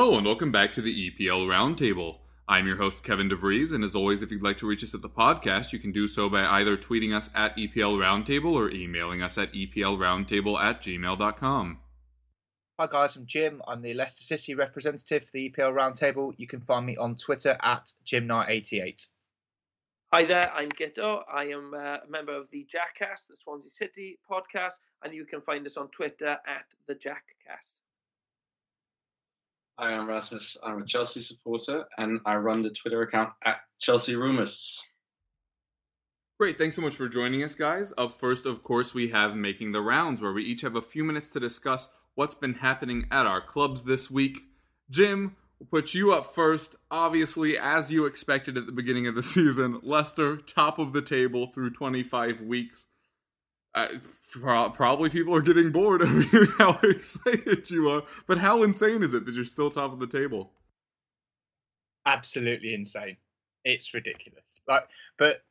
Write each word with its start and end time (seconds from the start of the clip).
Hello, 0.00 0.16
and 0.16 0.24
welcome 0.24 0.52
back 0.52 0.70
to 0.70 0.80
the 0.80 1.10
EPL 1.10 1.48
Roundtable. 1.48 2.18
I'm 2.46 2.68
your 2.68 2.76
host, 2.76 3.02
Kevin 3.02 3.28
DeVries, 3.28 3.72
and 3.72 3.82
as 3.82 3.96
always, 3.96 4.22
if 4.22 4.30
you'd 4.30 4.44
like 4.44 4.58
to 4.58 4.66
reach 4.68 4.84
us 4.84 4.94
at 4.94 5.02
the 5.02 5.08
podcast, 5.08 5.72
you 5.72 5.80
can 5.80 5.90
do 5.90 6.06
so 6.06 6.28
by 6.28 6.44
either 6.44 6.76
tweeting 6.76 7.12
us 7.12 7.30
at 7.34 7.56
EPL 7.56 7.98
Roundtable 7.98 8.52
or 8.52 8.70
emailing 8.70 9.22
us 9.22 9.36
at 9.38 9.52
EPLRoundtable 9.52 10.56
at 10.56 10.82
gmail.com. 10.82 11.80
Hi 12.78 12.86
guys, 12.86 13.16
I'm 13.16 13.26
Jim. 13.26 13.60
I'm 13.66 13.82
the 13.82 13.92
Leicester 13.92 14.22
City 14.22 14.54
representative 14.54 15.24
for 15.24 15.32
the 15.32 15.50
EPL 15.50 15.74
Roundtable. 15.74 16.32
You 16.36 16.46
can 16.46 16.60
find 16.60 16.86
me 16.86 16.94
on 16.94 17.16
Twitter 17.16 17.56
at 17.60 17.90
JimKnight88. 18.06 19.08
Hi 20.12 20.24
there, 20.24 20.52
I'm 20.54 20.70
Guto. 20.70 21.24
I 21.28 21.46
am 21.46 21.74
uh, 21.74 21.96
a 22.06 22.08
member 22.08 22.34
of 22.34 22.48
the 22.50 22.64
Jackcast, 22.72 23.26
the 23.26 23.36
Swansea 23.36 23.70
City 23.70 24.20
podcast, 24.30 24.74
and 25.02 25.12
you 25.12 25.24
can 25.24 25.40
find 25.40 25.66
us 25.66 25.76
on 25.76 25.88
Twitter 25.88 26.38
at 26.46 26.66
the 26.86 26.94
Jackcast. 26.94 27.72
Hi, 29.80 29.92
I'm 29.92 30.08
Rasmus. 30.08 30.56
I'm 30.60 30.82
a 30.82 30.86
Chelsea 30.86 31.22
supporter 31.22 31.84
and 31.96 32.18
I 32.26 32.34
run 32.34 32.62
the 32.62 32.70
Twitter 32.70 33.02
account 33.02 33.30
at 33.46 33.58
Chelsea 33.80 34.16
Rumours. 34.16 34.82
Great, 36.40 36.58
thanks 36.58 36.74
so 36.74 36.82
much 36.82 36.96
for 36.96 37.08
joining 37.08 37.44
us, 37.44 37.54
guys. 37.54 37.92
Up 37.96 38.18
first, 38.18 38.44
of 38.44 38.64
course, 38.64 38.92
we 38.92 39.10
have 39.10 39.36
Making 39.36 39.70
the 39.70 39.80
Rounds, 39.80 40.20
where 40.20 40.32
we 40.32 40.42
each 40.42 40.62
have 40.62 40.74
a 40.74 40.82
few 40.82 41.04
minutes 41.04 41.28
to 41.30 41.38
discuss 41.38 41.90
what's 42.16 42.34
been 42.34 42.54
happening 42.54 43.06
at 43.12 43.26
our 43.26 43.40
clubs 43.40 43.84
this 43.84 44.10
week. 44.10 44.40
Jim, 44.90 45.36
we'll 45.60 45.68
put 45.68 45.94
you 45.94 46.12
up 46.12 46.26
first. 46.26 46.74
Obviously, 46.90 47.56
as 47.56 47.92
you 47.92 48.04
expected 48.04 48.56
at 48.56 48.66
the 48.66 48.72
beginning 48.72 49.06
of 49.06 49.14
the 49.14 49.22
season, 49.34 49.78
Leicester, 49.84 50.38
top 50.38 50.80
of 50.80 50.92
the 50.92 51.02
table 51.02 51.52
through 51.54 51.70
25 51.70 52.40
weeks. 52.40 52.86
Probably 54.74 55.10
people 55.10 55.34
are 55.34 55.42
getting 55.42 55.72
bored 55.72 56.02
of 56.02 56.24
hearing 56.30 56.52
how 56.58 56.78
excited 56.82 57.70
you 57.70 57.88
are, 57.88 58.02
but 58.26 58.38
how 58.38 58.62
insane 58.62 59.02
is 59.02 59.14
it 59.14 59.24
that 59.26 59.34
you're 59.34 59.44
still 59.44 59.70
top 59.70 59.92
of 59.92 59.98
the 59.98 60.06
table? 60.06 60.52
Absolutely 62.06 62.74
insane. 62.74 63.16
It's 63.64 63.92
ridiculous. 63.94 64.62
Like, 64.66 64.88
but 65.18 65.42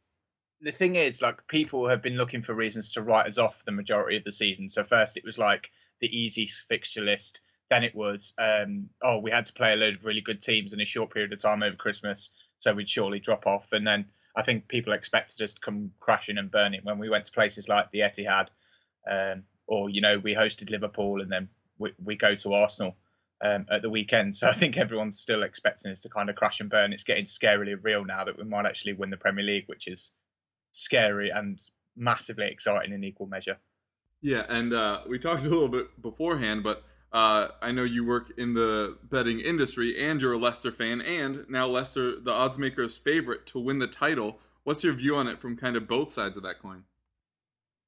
the 0.61 0.71
thing 0.71 0.95
is, 0.95 1.21
like, 1.21 1.47
people 1.47 1.87
have 1.87 2.01
been 2.01 2.17
looking 2.17 2.41
for 2.41 2.53
reasons 2.53 2.93
to 2.93 3.01
write 3.01 3.27
us 3.27 3.37
off 3.37 3.63
the 3.65 3.71
majority 3.71 4.17
of 4.17 4.23
the 4.23 4.31
season. 4.31 4.69
So 4.69 4.83
first, 4.83 5.17
it 5.17 5.23
was 5.23 5.37
like 5.37 5.71
the 6.01 6.17
easy 6.17 6.47
fixture 6.47 7.01
list. 7.01 7.41
Then 7.69 7.83
it 7.83 7.93
was, 7.93 8.33
um, 8.39 8.89
oh, 9.03 9.19
we 9.19 9.29
had 9.29 9.45
to 9.45 9.53
play 9.53 9.73
a 9.73 9.75
load 9.75 9.95
of 9.95 10.05
really 10.05 10.21
good 10.21 10.41
teams 10.41 10.73
in 10.73 10.81
a 10.81 10.85
short 10.85 11.13
period 11.13 11.33
of 11.33 11.41
time 11.41 11.61
over 11.61 11.75
Christmas, 11.75 12.31
so 12.59 12.73
we'd 12.73 12.89
surely 12.89 13.19
drop 13.19 13.45
off. 13.45 13.73
And 13.73 13.85
then 13.85 14.05
I 14.37 14.43
think 14.43 14.67
people 14.67 14.93
expected 14.93 15.43
us 15.43 15.55
to 15.55 15.61
come 15.61 15.91
crashing 15.99 16.37
and 16.37 16.51
burning 16.51 16.81
when 16.83 16.99
we 16.99 17.09
went 17.09 17.25
to 17.25 17.31
places 17.31 17.67
like 17.67 17.91
the 17.91 17.99
Etihad, 18.01 18.49
um, 19.09 19.43
or 19.65 19.89
you 19.89 19.99
know, 19.99 20.19
we 20.19 20.35
hosted 20.35 20.69
Liverpool, 20.69 21.21
and 21.21 21.31
then 21.31 21.49
we, 21.79 21.91
we 22.01 22.15
go 22.15 22.35
to 22.35 22.53
Arsenal 22.53 22.95
um, 23.43 23.65
at 23.71 23.81
the 23.81 23.89
weekend. 23.89 24.35
So 24.35 24.47
I 24.47 24.53
think 24.53 24.77
everyone's 24.77 25.19
still 25.19 25.41
expecting 25.41 25.91
us 25.91 26.01
to 26.01 26.09
kind 26.09 26.29
of 26.29 26.35
crash 26.35 26.59
and 26.59 26.69
burn. 26.69 26.93
It's 26.93 27.03
getting 27.03 27.25
scarily 27.25 27.75
real 27.81 28.05
now 28.05 28.23
that 28.23 28.37
we 28.37 28.43
might 28.43 28.67
actually 28.67 28.93
win 28.93 29.09
the 29.09 29.17
Premier 29.17 29.43
League, 29.43 29.65
which 29.67 29.87
is 29.87 30.13
scary 30.71 31.29
and 31.29 31.59
massively 31.95 32.47
exciting 32.47 32.93
in 32.93 33.03
equal 33.03 33.27
measure. 33.27 33.57
Yeah, 34.21 34.45
and 34.49 34.71
uh, 34.71 35.01
we 35.07 35.17
talked 35.17 35.45
a 35.45 35.49
little 35.49 35.67
bit 35.67 35.99
beforehand, 35.99 36.63
but 36.63 36.83
uh, 37.17 37.47
I 37.63 37.71
know 37.71 37.83
you 37.83 38.05
work 38.05 38.31
in 38.37 38.53
the 38.53 38.95
betting 39.01 39.39
industry 39.39 39.99
and 39.99 40.21
you're 40.21 40.33
a 40.33 40.37
Leicester 40.37 40.71
fan, 40.71 41.01
and 41.01 41.49
now 41.49 41.65
Leicester, 41.65 42.19
the 42.19 42.31
odds 42.31 42.59
maker's 42.59 42.95
favorite 42.95 43.47
to 43.47 43.59
win 43.59 43.79
the 43.79 43.87
title. 43.87 44.39
What's 44.63 44.83
your 44.83 44.93
view 44.93 45.15
on 45.15 45.27
it 45.27 45.41
from 45.41 45.57
kind 45.57 45.75
of 45.75 45.87
both 45.87 46.11
sides 46.11 46.37
of 46.37 46.43
that 46.43 46.61
coin? 46.61 46.83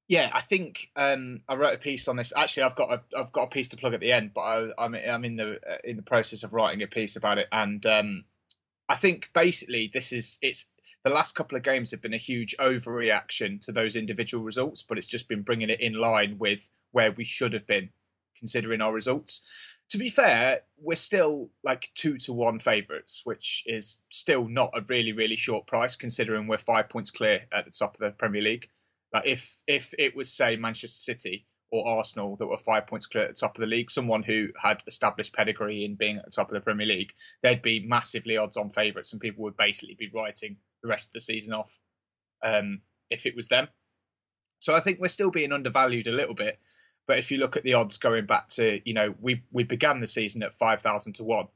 Yeah, 0.07 0.31
I 0.33 0.41
think 0.41 0.89
um, 0.95 1.41
I 1.47 1.53
wrote 1.57 1.75
a 1.75 1.77
piece 1.77 2.07
on 2.07 2.15
this. 2.15 2.33
Actually, 2.35 2.63
I've 2.63 2.75
got 2.75 2.91
a 2.91 3.03
I've 3.15 3.31
got 3.31 3.43
a 3.43 3.49
piece 3.49 3.69
to 3.69 3.77
plug 3.77 3.93
at 3.93 3.99
the 3.99 4.11
end, 4.11 4.31
but 4.33 4.41
I, 4.41 4.71
I'm 4.79 4.95
I'm 4.95 5.23
in 5.23 5.35
the 5.35 5.59
uh, 5.69 5.77
in 5.83 5.95
the 5.95 6.01
process 6.01 6.41
of 6.41 6.53
writing 6.53 6.81
a 6.81 6.87
piece 6.87 7.15
about 7.15 7.37
it, 7.37 7.49
and 7.51 7.85
um, 7.85 8.23
I 8.87 8.95
think 8.95 9.29
basically 9.33 9.91
this 9.93 10.11
is 10.11 10.39
it's 10.41 10.71
the 11.03 11.11
last 11.11 11.35
couple 11.35 11.55
of 11.55 11.61
games 11.61 11.91
have 11.91 12.01
been 12.01 12.15
a 12.15 12.17
huge 12.17 12.55
overreaction 12.57 13.63
to 13.65 13.71
those 13.71 13.95
individual 13.95 14.43
results, 14.43 14.81
but 14.81 14.97
it's 14.97 15.05
just 15.05 15.29
been 15.29 15.43
bringing 15.43 15.69
it 15.69 15.81
in 15.81 15.93
line 15.93 16.39
with 16.39 16.71
where 16.91 17.11
we 17.11 17.23
should 17.23 17.53
have 17.53 17.67
been 17.67 17.91
considering 18.39 18.81
our 18.81 18.93
results. 18.93 19.77
To 19.89 19.97
be 19.97 20.09
fair, 20.09 20.61
we're 20.77 20.95
still 20.95 21.49
like 21.63 21.89
two 21.95 22.17
to 22.19 22.33
one 22.33 22.59
favourites, 22.59 23.21
which 23.23 23.63
is 23.65 24.03
still 24.09 24.47
not 24.47 24.71
a 24.73 24.83
really, 24.87 25.11
really 25.11 25.35
short 25.35 25.67
price 25.67 25.95
considering 25.95 26.47
we're 26.47 26.57
five 26.57 26.89
points 26.89 27.11
clear 27.11 27.41
at 27.51 27.65
the 27.65 27.71
top 27.71 27.95
of 27.95 27.99
the 27.99 28.11
Premier 28.11 28.41
League. 28.41 28.69
Like 29.13 29.25
if 29.25 29.61
if 29.67 29.93
it 29.97 30.15
was 30.15 30.31
say 30.31 30.55
Manchester 30.55 31.13
City 31.13 31.47
or 31.71 31.87
Arsenal 31.87 32.35
that 32.37 32.47
were 32.47 32.57
five 32.57 32.87
points 32.87 33.07
clear 33.07 33.25
at 33.25 33.35
the 33.35 33.39
top 33.39 33.55
of 33.55 33.61
the 33.61 33.67
league, 33.67 33.91
someone 33.91 34.23
who 34.23 34.49
had 34.61 34.83
established 34.87 35.33
pedigree 35.33 35.85
in 35.85 35.95
being 35.95 36.17
at 36.17 36.25
the 36.25 36.31
top 36.31 36.49
of 36.49 36.53
the 36.53 36.61
Premier 36.61 36.87
League, 36.87 37.13
they'd 37.41 37.61
be 37.61 37.85
massively 37.87 38.37
odds 38.37 38.57
on 38.57 38.69
favourites 38.69 39.11
and 39.11 39.21
people 39.21 39.43
would 39.43 39.57
basically 39.57 39.95
be 39.95 40.09
writing 40.13 40.57
the 40.81 40.89
rest 40.89 41.09
of 41.09 41.13
the 41.13 41.21
season 41.21 41.53
off 41.53 41.79
um, 42.43 42.81
if 43.09 43.25
it 43.25 43.35
was 43.35 43.47
them. 43.47 43.67
So 44.59 44.75
I 44.75 44.79
think 44.79 44.99
we're 44.99 45.07
still 45.07 45.31
being 45.31 45.51
undervalued 45.51 46.07
a 46.07 46.11
little 46.11 46.35
bit. 46.35 46.59
But 47.09 47.17
if 47.17 47.31
you 47.31 47.39
look 47.39 47.57
at 47.57 47.63
the 47.63 47.73
odds 47.73 47.97
going 47.97 48.27
back 48.27 48.49
to, 48.49 48.79
you 48.85 48.93
know, 48.93 49.15
we 49.19 49.41
we 49.51 49.63
began 49.63 49.99
the 49.99 50.05
season 50.05 50.43
at 50.43 50.53
five 50.53 50.79
thousand 50.79 51.13
to 51.13 51.23
one 51.23 51.47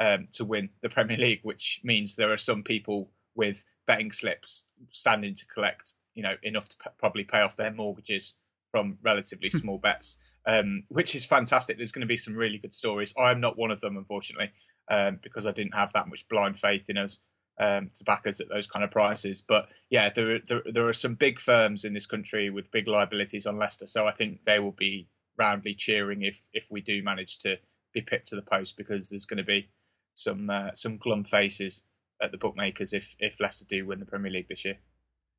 um, 0.00 0.24
to 0.32 0.46
win 0.46 0.70
the 0.80 0.88
Premier 0.88 1.18
League, 1.18 1.40
which 1.42 1.82
means 1.84 2.16
there 2.16 2.32
are 2.32 2.38
some 2.38 2.62
people 2.62 3.10
with 3.34 3.62
betting 3.86 4.10
slips 4.10 4.64
standing 4.90 5.34
to 5.34 5.46
collect, 5.48 5.96
you 6.14 6.22
know, 6.22 6.36
enough 6.42 6.66
to 6.70 6.76
p- 6.82 6.90
probably 6.98 7.24
pay 7.24 7.40
off 7.40 7.56
their 7.56 7.70
mortgages 7.70 8.38
from 8.70 8.96
relatively 9.02 9.50
small 9.50 9.76
bets, 9.76 10.18
um, 10.46 10.84
which 10.88 11.14
is 11.14 11.26
fantastic. 11.26 11.76
There's 11.76 11.92
going 11.92 12.00
to 12.00 12.06
be 12.06 12.16
some 12.16 12.34
really 12.34 12.56
good 12.56 12.72
stories. 12.72 13.12
I'm 13.18 13.38
not 13.38 13.58
one 13.58 13.70
of 13.70 13.82
them, 13.82 13.98
unfortunately, 13.98 14.50
um, 14.88 15.18
because 15.22 15.46
I 15.46 15.52
didn't 15.52 15.74
have 15.74 15.92
that 15.92 16.08
much 16.08 16.26
blind 16.30 16.58
faith 16.58 16.88
in 16.88 16.96
us 16.96 17.20
um, 17.58 17.88
to 17.94 18.04
back 18.04 18.26
us 18.26 18.40
at 18.40 18.48
those 18.48 18.66
kind 18.66 18.84
of 18.84 18.90
prices. 18.90 19.42
But 19.46 19.68
yeah, 19.90 20.10
there, 20.10 20.38
there 20.40 20.62
there 20.64 20.88
are 20.88 20.92
some 20.92 21.14
big 21.14 21.38
firms 21.38 21.84
in 21.84 21.94
this 21.94 22.06
country 22.06 22.50
with 22.50 22.72
big 22.72 22.88
liabilities 22.88 23.46
on 23.46 23.58
Leicester, 23.58 23.86
so 23.86 24.06
I 24.06 24.12
think 24.12 24.44
they 24.44 24.58
will 24.58 24.72
be 24.72 25.08
roundly 25.38 25.74
cheering 25.74 26.22
if 26.22 26.48
if 26.52 26.68
we 26.70 26.80
do 26.80 27.02
manage 27.02 27.38
to 27.38 27.58
be 27.92 28.00
pipped 28.00 28.28
to 28.28 28.36
the 28.36 28.42
post 28.42 28.76
because 28.76 29.10
there's 29.10 29.26
going 29.26 29.38
to 29.38 29.44
be 29.44 29.70
some 30.14 30.50
uh, 30.50 30.72
some 30.74 30.96
glum 30.96 31.24
faces 31.24 31.84
at 32.20 32.32
the 32.32 32.38
bookmakers 32.38 32.92
if 32.92 33.16
if 33.18 33.40
Leicester 33.40 33.64
do 33.68 33.86
win 33.86 34.00
the 34.00 34.06
Premier 34.06 34.30
League 34.30 34.48
this 34.48 34.64
year. 34.64 34.78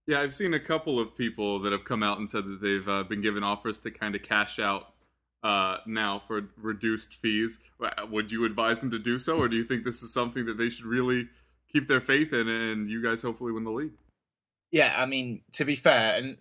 Yeah, 0.06 0.20
I've 0.20 0.34
seen 0.34 0.54
a 0.54 0.60
couple 0.60 1.00
of 1.00 1.16
people 1.16 1.60
that 1.60 1.72
have 1.72 1.86
come 1.86 2.04
out 2.04 2.20
and 2.20 2.30
said 2.30 2.44
that 2.46 2.62
they've 2.62 2.88
uh, 2.88 3.04
been 3.04 3.22
given 3.22 3.42
offers 3.42 3.80
to 3.82 3.92
kind 3.92 4.16
of 4.16 4.22
cash 4.22 4.60
out 4.60 4.94
uh, 5.44 5.78
now 5.86 6.22
for 6.28 6.50
reduced 6.58 7.16
fees. 7.16 7.60
Would 8.10 8.32
you 8.32 8.44
advise 8.44 8.80
them 8.82 8.92
to 8.92 9.00
do 9.00 9.18
so, 9.18 9.38
or 9.38 9.48
do 9.48 9.56
you 9.56 9.64
think 9.64 9.86
this 9.86 10.04
is 10.04 10.14
something 10.14 10.46
that 10.46 10.58
they 10.58 10.70
should 10.70 10.86
really 10.86 11.30
keep 11.74 11.88
their 11.88 12.02
faith 12.02 12.34
in 12.34 12.48
it, 12.48 12.72
and 12.74 12.90
you 12.90 13.02
guys 13.02 13.22
hopefully 13.22 13.52
win 13.52 13.64
the 13.64 13.72
league? 13.72 13.94
Yeah, 14.72 14.94
I 14.96 15.06
mean, 15.06 15.42
to 15.54 15.66
be 15.66 15.76
fair, 15.76 16.18
and 16.18 16.38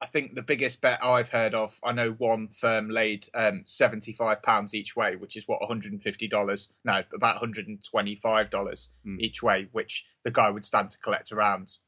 I 0.00 0.06
think 0.06 0.34
the 0.34 0.42
biggest 0.42 0.80
bet 0.80 0.98
I've 1.02 1.30
heard 1.30 1.54
of, 1.54 1.78
I 1.84 1.92
know 1.92 2.10
one 2.10 2.48
firm 2.48 2.90
laid 2.90 3.26
um, 3.34 3.64
£75 3.66 4.74
each 4.74 4.96
way, 4.96 5.14
which 5.16 5.36
is 5.36 5.46
what, 5.46 5.60
$150? 5.62 6.68
No, 6.84 7.02
about 7.14 7.40
$125 7.40 8.88
Hmm. 9.04 9.20
each 9.20 9.42
way, 9.42 9.68
which 9.72 10.04
the 10.24 10.30
guy 10.30 10.50
would 10.50 10.64
stand 10.64 10.90
to 10.90 10.98
collect 10.98 11.30
around 11.32 11.78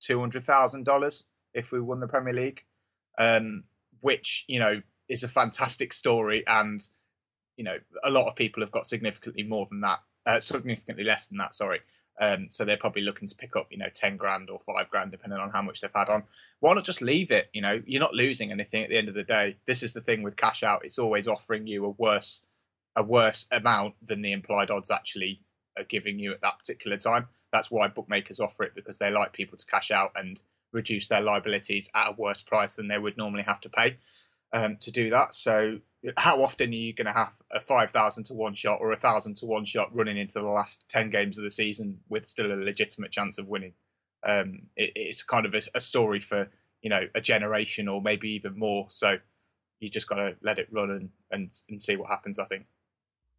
$200,000 0.00 1.24
if 1.54 1.72
we 1.72 1.80
won 1.80 2.00
the 2.00 2.08
Premier 2.08 2.32
League, 2.32 2.64
um, 3.18 3.64
which, 4.00 4.44
you 4.48 4.58
know, 4.58 4.76
is 5.08 5.22
a 5.22 5.28
fantastic 5.28 5.92
story. 5.92 6.46
And, 6.46 6.80
you 7.56 7.64
know, 7.64 7.78
a 8.04 8.10
lot 8.10 8.28
of 8.28 8.36
people 8.36 8.62
have 8.62 8.70
got 8.70 8.86
significantly 8.86 9.42
more 9.42 9.66
than 9.70 9.80
that, 9.80 10.00
uh, 10.26 10.40
significantly 10.40 11.04
less 11.04 11.28
than 11.28 11.38
that, 11.38 11.54
sorry. 11.54 11.80
Um, 12.20 12.48
so 12.50 12.64
they're 12.64 12.76
probably 12.76 13.02
looking 13.02 13.28
to 13.28 13.36
pick 13.36 13.54
up, 13.54 13.68
you 13.70 13.78
know, 13.78 13.88
ten 13.92 14.16
grand 14.16 14.50
or 14.50 14.58
five 14.58 14.90
grand, 14.90 15.10
depending 15.10 15.38
on 15.38 15.50
how 15.50 15.62
much 15.62 15.80
they've 15.80 15.90
had 15.94 16.08
on. 16.08 16.24
Why 16.60 16.74
not 16.74 16.84
just 16.84 17.02
leave 17.02 17.30
it? 17.30 17.48
You 17.52 17.62
know, 17.62 17.82
you're 17.86 18.00
not 18.00 18.14
losing 18.14 18.50
anything 18.50 18.82
at 18.82 18.90
the 18.90 18.98
end 18.98 19.08
of 19.08 19.14
the 19.14 19.22
day. 19.22 19.56
This 19.66 19.82
is 19.82 19.92
the 19.92 20.00
thing 20.00 20.22
with 20.22 20.36
cash 20.36 20.62
out; 20.62 20.84
it's 20.84 20.98
always 20.98 21.28
offering 21.28 21.66
you 21.66 21.84
a 21.84 21.90
worse 21.90 22.46
a 22.96 23.02
worse 23.02 23.46
amount 23.52 23.94
than 24.04 24.22
the 24.22 24.32
implied 24.32 24.70
odds 24.70 24.90
actually 24.90 25.40
are 25.76 25.84
giving 25.84 26.18
you 26.18 26.32
at 26.32 26.40
that 26.40 26.58
particular 26.58 26.96
time. 26.96 27.28
That's 27.52 27.70
why 27.70 27.86
bookmakers 27.86 28.40
offer 28.40 28.64
it 28.64 28.74
because 28.74 28.98
they 28.98 29.10
like 29.10 29.32
people 29.32 29.56
to 29.56 29.66
cash 29.66 29.90
out 29.90 30.12
and 30.16 30.42
reduce 30.72 31.08
their 31.08 31.20
liabilities 31.20 31.90
at 31.94 32.08
a 32.08 32.14
worse 32.18 32.42
price 32.42 32.74
than 32.74 32.88
they 32.88 32.98
would 32.98 33.16
normally 33.16 33.44
have 33.44 33.60
to 33.62 33.68
pay 33.68 33.96
um, 34.52 34.76
to 34.78 34.90
do 34.90 35.10
that. 35.10 35.34
So, 35.34 35.78
how 36.16 36.42
often 36.42 36.70
are 36.70 36.74
you 36.74 36.92
going 36.92 37.06
to 37.06 37.12
have 37.12 37.34
a 37.50 37.60
five 37.60 37.90
thousand 37.90 38.24
to 38.24 38.34
one 38.34 38.54
shot 38.54 38.78
or 38.80 38.92
a 38.92 38.96
thousand 38.96 39.36
to 39.36 39.46
one 39.46 39.64
shot 39.64 39.94
running 39.94 40.16
into 40.16 40.40
the 40.40 40.48
last 40.48 40.88
ten 40.88 41.10
games 41.10 41.38
of 41.38 41.44
the 41.44 41.50
season 41.50 42.00
with 42.08 42.26
still 42.26 42.52
a 42.52 42.54
legitimate 42.54 43.10
chance 43.10 43.38
of 43.38 43.48
winning? 43.48 43.74
Um, 44.26 44.62
it, 44.76 44.92
it's 44.94 45.22
kind 45.22 45.46
of 45.46 45.54
a, 45.54 45.62
a 45.74 45.80
story 45.80 46.20
for 46.20 46.50
you 46.82 46.90
know 46.90 47.08
a 47.14 47.20
generation 47.20 47.88
or 47.88 48.00
maybe 48.00 48.30
even 48.30 48.58
more. 48.58 48.86
So, 48.90 49.18
you 49.80 49.88
just 49.90 50.08
got 50.08 50.16
to 50.16 50.36
let 50.42 50.58
it 50.58 50.68
run 50.70 50.90
and, 50.90 51.10
and 51.30 51.52
and 51.68 51.82
see 51.82 51.96
what 51.96 52.08
happens. 52.08 52.38
I 52.38 52.44
think. 52.44 52.66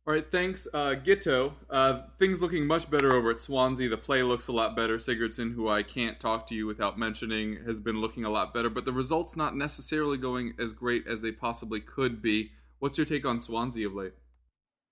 All 0.09 0.15
right, 0.15 0.31
thanks, 0.31 0.67
uh, 0.73 0.95
Guto. 0.95 1.53
Uh, 1.69 2.01
things 2.17 2.41
looking 2.41 2.65
much 2.65 2.89
better 2.89 3.13
over 3.13 3.29
at 3.29 3.39
Swansea. 3.39 3.89
The 3.89 3.95
play 3.95 4.23
looks 4.23 4.47
a 4.47 4.51
lot 4.51 4.75
better. 4.75 4.95
Sigurdsson, 4.95 5.53
who 5.53 5.69
I 5.69 5.83
can't 5.83 6.19
talk 6.19 6.47
to 6.47 6.55
you 6.55 6.65
without 6.65 6.97
mentioning, 6.97 7.59
has 7.63 7.79
been 7.79 8.01
looking 8.01 8.25
a 8.25 8.31
lot 8.31 8.51
better, 8.51 8.71
but 8.71 8.85
the 8.85 8.91
results 8.91 9.37
not 9.37 9.55
necessarily 9.55 10.17
going 10.17 10.55
as 10.57 10.73
great 10.73 11.05
as 11.05 11.21
they 11.21 11.31
possibly 11.31 11.79
could 11.79 12.23
be. 12.23 12.49
What's 12.79 12.97
your 12.97 13.05
take 13.05 13.23
on 13.23 13.39
Swansea 13.39 13.85
of 13.85 13.93
late? 13.93 14.13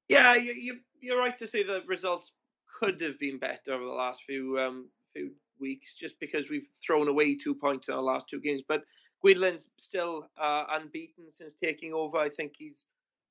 Yeah, 0.08 0.36
you, 0.36 0.54
you, 0.54 0.80
you're 1.02 1.18
right 1.18 1.36
to 1.40 1.48
say 1.48 1.64
the 1.64 1.82
results 1.88 2.34
could 2.80 3.02
have 3.02 3.18
been 3.18 3.40
better 3.40 3.74
over 3.74 3.86
the 3.86 3.90
last 3.90 4.22
few 4.22 4.60
um, 4.60 4.88
few 5.14 5.32
weeks, 5.60 5.96
just 5.96 6.20
because 6.20 6.48
we've 6.48 6.70
thrown 6.86 7.08
away 7.08 7.36
two 7.36 7.56
points 7.56 7.90
in 7.90 7.96
our 7.96 8.04
last 8.04 8.30
two 8.30 8.40
games. 8.40 8.62
But 8.68 8.84
Guidolin's 9.26 9.72
still 9.78 10.30
uh, 10.40 10.66
unbeaten 10.70 11.32
since 11.32 11.56
taking 11.56 11.96
over. 11.96 12.18
I 12.18 12.30
think 12.30 12.54
he's 12.56 12.84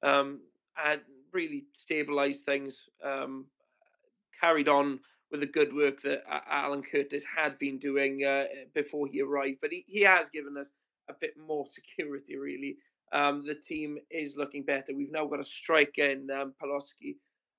um, 0.02 0.40
had 0.74 1.02
really 1.36 1.66
stabilised 1.76 2.40
things, 2.40 2.88
um, 3.04 3.46
carried 4.40 4.68
on 4.68 5.00
with 5.30 5.40
the 5.40 5.46
good 5.46 5.74
work 5.74 6.00
that 6.02 6.22
Alan 6.48 6.82
Curtis 6.82 7.26
had 7.26 7.58
been 7.58 7.78
doing 7.78 8.24
uh, 8.24 8.44
before 8.74 9.06
he 9.06 9.20
arrived. 9.20 9.58
But 9.60 9.72
he, 9.72 9.84
he 9.86 10.02
has 10.02 10.30
given 10.30 10.56
us 10.56 10.70
a 11.08 11.14
bit 11.20 11.34
more 11.36 11.66
security, 11.70 12.36
really. 12.36 12.76
Um, 13.12 13.46
the 13.46 13.54
team 13.54 13.98
is 14.10 14.36
looking 14.36 14.64
better. 14.64 14.94
We've 14.94 15.12
now 15.12 15.26
got 15.26 15.40
a 15.40 15.44
striker 15.44 16.02
in 16.02 16.28
um, 16.30 16.54
Paloschi. 16.60 17.16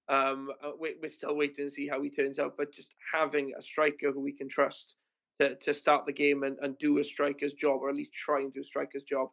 Um, 0.10 0.50
uh, 0.64 0.72
we, 0.80 0.96
we're 1.02 1.10
still 1.10 1.36
waiting 1.36 1.66
to 1.66 1.72
see 1.72 1.88
how 1.88 2.02
he 2.02 2.10
turns 2.10 2.40
out, 2.40 2.56
but 2.58 2.74
just 2.74 2.94
having 3.14 3.52
a 3.58 3.62
striker 3.62 4.12
who 4.12 4.22
we 4.22 4.34
can 4.34 4.50
trust 4.50 4.96
to, 5.40 5.56
to 5.56 5.74
start 5.74 6.06
the 6.06 6.14
game 6.14 6.44
and, 6.44 6.58
and 6.62 6.78
do 6.78 6.98
a 7.00 7.04
striker's 7.04 7.54
job, 7.54 7.82
or 7.82 7.90
at 7.90 7.96
least 7.96 8.14
try 8.14 8.40
and 8.40 8.52
do 8.52 8.62
a 8.62 8.66
striker's 8.66 9.04
job, 9.04 9.30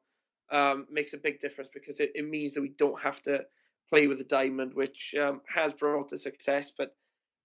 um, 0.50 0.86
makes 0.90 1.14
a 1.14 1.18
big 1.18 1.40
difference 1.40 1.70
because 1.72 2.00
it, 2.00 2.12
it 2.14 2.28
means 2.28 2.54
that 2.54 2.62
we 2.62 2.74
don't 2.76 3.00
have 3.02 3.20
to 3.22 3.44
play 3.94 4.08
with 4.08 4.20
a 4.20 4.24
diamond, 4.24 4.74
which 4.74 5.14
um, 5.14 5.40
has 5.54 5.72
brought 5.72 6.12
us 6.12 6.24
success. 6.24 6.72
But 6.76 6.94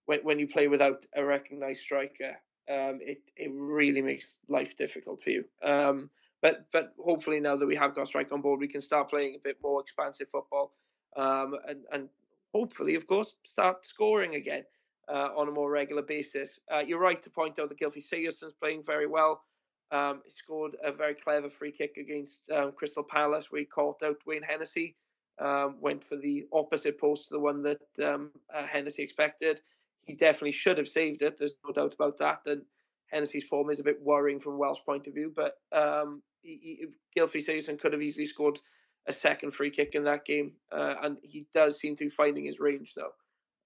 when, 0.05 0.21
when 0.21 0.39
you 0.39 0.47
play 0.47 0.67
without 0.67 1.05
a 1.15 1.23
recognised 1.23 1.81
striker, 1.81 2.35
um, 2.69 2.99
it 3.01 3.19
it 3.35 3.51
really 3.53 4.01
makes 4.01 4.39
life 4.47 4.75
difficult 4.75 5.21
for 5.21 5.29
you. 5.29 5.45
Um, 5.63 6.09
but 6.41 6.65
but 6.71 6.93
hopefully 6.97 7.39
now 7.39 7.55
that 7.55 7.67
we 7.67 7.75
have 7.75 7.93
got 7.93 8.07
strike 8.07 8.31
on 8.31 8.41
board, 8.41 8.59
we 8.59 8.67
can 8.67 8.81
start 8.81 9.09
playing 9.09 9.35
a 9.35 9.43
bit 9.43 9.57
more 9.63 9.81
expansive 9.81 10.29
football, 10.29 10.71
um, 11.15 11.55
and 11.67 11.83
and 11.91 12.09
hopefully, 12.53 12.95
of 12.95 13.05
course, 13.05 13.33
start 13.45 13.85
scoring 13.85 14.33
again 14.33 14.63
uh, 15.07 15.29
on 15.37 15.47
a 15.47 15.51
more 15.51 15.69
regular 15.69 16.01
basis. 16.01 16.59
Uh, 16.71 16.83
you're 16.85 16.99
right 16.99 17.21
to 17.21 17.29
point 17.29 17.59
out 17.59 17.69
that 17.69 17.79
Gylfi 17.79 18.03
Sigurdsson's 18.03 18.53
playing 18.53 18.83
very 18.83 19.07
well. 19.07 19.43
Um, 19.91 20.21
he 20.25 20.31
scored 20.31 20.75
a 20.83 20.91
very 20.91 21.15
clever 21.15 21.49
free 21.49 21.71
kick 21.71 21.97
against 21.97 22.49
um, 22.51 22.71
Crystal 22.71 23.03
Palace, 23.03 23.49
he 23.51 23.65
caught 23.65 24.03
out 24.03 24.17
Wayne 24.25 24.43
Hennessy 24.43 24.95
um, 25.39 25.77
went 25.79 26.03
for 26.03 26.15
the 26.15 26.47
opposite 26.51 26.99
post 26.99 27.27
to 27.27 27.35
the 27.35 27.39
one 27.39 27.63
that 27.63 27.81
um, 28.03 28.31
uh, 28.53 28.65
Hennessy 28.65 29.03
expected. 29.03 29.59
He 30.05 30.15
definitely 30.15 30.51
should 30.51 30.77
have 30.77 30.87
saved 30.87 31.21
it. 31.21 31.37
There's 31.37 31.53
no 31.65 31.73
doubt 31.73 31.93
about 31.93 32.17
that. 32.17 32.47
And 32.47 32.63
Hennessy's 33.07 33.47
form 33.47 33.69
is 33.69 33.79
a 33.79 33.83
bit 33.83 34.01
worrying 34.01 34.39
from 34.39 34.57
Welsh 34.57 34.79
point 34.85 35.07
of 35.07 35.13
view. 35.13 35.31
But 35.35 35.53
um, 35.71 36.21
he, 36.41 36.87
he, 37.15 37.21
Sigurdsson 37.21 37.79
could 37.79 37.93
have 37.93 38.01
easily 38.01 38.25
scored 38.25 38.59
a 39.07 39.13
second 39.13 39.51
free 39.51 39.71
kick 39.71 39.95
in 39.95 40.05
that 40.05 40.25
game, 40.25 40.53
uh, 40.71 40.95
and 41.01 41.17
he 41.23 41.47
does 41.53 41.79
seem 41.79 41.95
to 41.95 42.05
be 42.05 42.09
finding 42.09 42.45
his 42.45 42.59
range 42.59 42.93
now. 42.97 43.09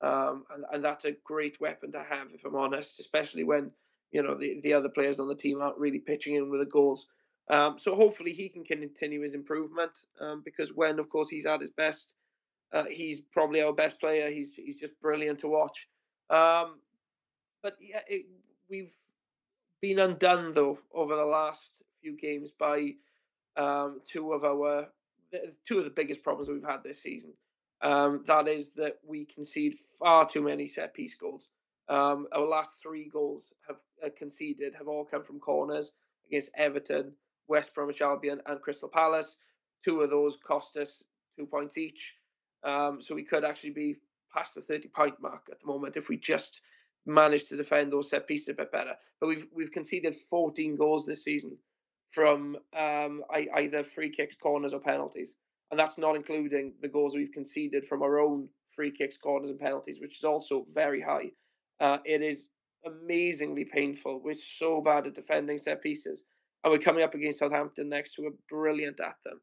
Um, 0.02 0.44
and, 0.54 0.66
and 0.72 0.86
that's 0.86 1.06
a 1.06 1.16
great 1.24 1.60
weapon 1.60 1.92
to 1.94 2.04
have, 2.04 2.28
if 2.34 2.46
I'm 2.46 2.56
honest, 2.56 3.00
especially 3.00 3.44
when 3.44 3.72
you 4.12 4.24
know 4.24 4.36
the, 4.38 4.62
the 4.62 4.74
other 4.74 4.90
players 4.90 5.19
on 5.19 5.28
the 5.28 5.36
team 5.36 5.62
aren't 5.62 5.78
really 5.78 6.00
pitching 6.00 6.36
in 6.36 6.50
with 6.50 6.60
the 6.60 6.66
goals. 6.66 7.08
Um, 7.50 7.78
so 7.78 7.95
hopefully 7.95 8.31
he 8.31 8.50
can 8.50 8.63
continue 8.63 9.22
his 9.22 9.36
improvement 9.36 9.98
um, 10.19 10.42
because 10.44 10.74
when, 10.74 11.00
of 11.00 11.10
course, 11.10 11.30
he's 11.30 11.45
at 11.45 11.62
his 11.62 11.72
best, 11.72 12.16
uh, 12.72 12.86
he's 12.90 13.19
probably 13.19 13.62
our 13.62 13.74
best 13.74 14.00
player. 14.00 14.30
He's 14.30 14.56
he's 14.56 14.80
just 14.80 15.00
brilliant 15.01 15.40
to 15.40 15.48
watch. 15.48 15.88
Um, 16.30 16.80
but 17.62 17.78
yeah, 17.80 18.01
it, 18.07 18.25
we've 18.69 18.94
been 19.81 20.00
undone 20.00 20.54
though 20.54 20.80
over 20.94 21.16
the 21.16 21.25
last 21.25 21.84
few 22.01 22.18
games 22.18 22.51
by 22.57 22.94
um, 23.57 24.01
two 24.06 24.31
of 24.34 24.44
our 24.44 24.90
two 25.66 25.80
of 25.80 25.84
the 25.84 25.92
biggest 25.92 26.24
problems 26.24 26.50
we've 26.50 26.63
had 26.63 26.84
this 26.84 27.01
season. 27.01 27.34
Um, 27.81 28.24
that 28.28 28.48
is 28.48 28.75
that 28.75 29.00
we 29.06 29.25
concede 29.25 29.75
far 30.00 30.25
too 30.25 30.42
many 30.42 30.68
set 30.68 30.94
piece 30.94 31.16
goals. 31.16 31.48
Um, 31.90 32.28
our 32.31 32.48
last 32.48 32.81
three 32.81 33.10
goals 33.10 33.51
have 33.68 33.75
uh, 34.04 34.10
conceded 34.16 34.75
have 34.75 34.88
all 34.88 35.04
come 35.04 35.22
from 35.22 35.40
corners 35.40 35.92
against 36.28 36.51
Everton, 36.56 37.13
West 37.48 37.75
Bromwich 37.75 38.01
Albion 38.01 38.42
and 38.45 38.62
Crystal 38.62 38.90
Palace. 38.90 39.38
Two 39.84 40.01
of 40.01 40.10
those 40.10 40.38
cost 40.38 40.78
us 40.78 41.04
two 41.38 41.45
points 41.45 41.78
each. 41.78 42.16
Um, 42.63 43.01
so 43.01 43.16
we 43.16 43.24
could 43.24 43.44
actually 43.44 43.72
be 43.72 43.98
past 44.34 44.56
the 44.56 44.62
30 44.62 44.90
point 44.90 45.22
mark 45.22 45.48
at 45.51 45.60
the 45.60 45.68
moment 45.68 45.98
if 45.98 46.10
we 46.10 46.18
just 46.18 46.62
managed 47.06 47.50
to 47.50 47.57
defend 47.57 47.92
those 47.92 48.10
set 48.10 48.28
pieces 48.28 48.50
a 48.50 48.54
bit 48.54 48.72
better. 48.72 48.95
But 49.19 49.28
we've 49.28 49.45
we've 49.54 49.72
conceded 49.72 50.16
14 50.30 50.75
goals 50.78 51.06
this 51.06 51.24
season 51.24 51.57
from 52.12 52.57
um, 52.78 53.24
either 53.31 53.84
free 53.84 54.10
kicks, 54.12 54.36
corners, 54.36 54.74
or 54.74 54.80
penalties, 54.80 55.36
and 55.72 55.80
that's 55.80 55.98
not 55.98 56.16
including 56.16 56.75
the 56.81 56.88
goals 56.88 57.16
we've 57.16 57.31
conceded 57.31 57.86
from 57.86 58.04
our 58.04 58.19
own 58.19 58.50
free 58.75 58.92
kicks, 58.92 59.18
corners, 59.18 59.50
and 59.50 59.60
penalties, 59.60 60.00
which 60.00 60.18
is 60.18 60.24
also 60.24 60.66
very 60.72 61.01
high. 61.01 61.31
Uh, 61.80 61.98
it 62.06 62.22
is 62.22 62.50
amazingly 62.86 63.66
painful. 63.66 64.22
We're 64.24 64.36
so 64.36 64.81
bad 64.81 65.07
at 65.07 65.16
defending 65.16 65.57
set 65.57 65.81
pieces 65.81 66.24
and 66.63 66.71
we're 66.71 66.80
coming 66.80 67.04
up 67.04 67.13
against 67.13 67.39
Southampton 67.39 67.89
next, 67.89 68.15
who 68.15 68.27
are 68.27 68.36
brilliant 68.50 69.00
at 69.00 69.15
them. 69.25 69.42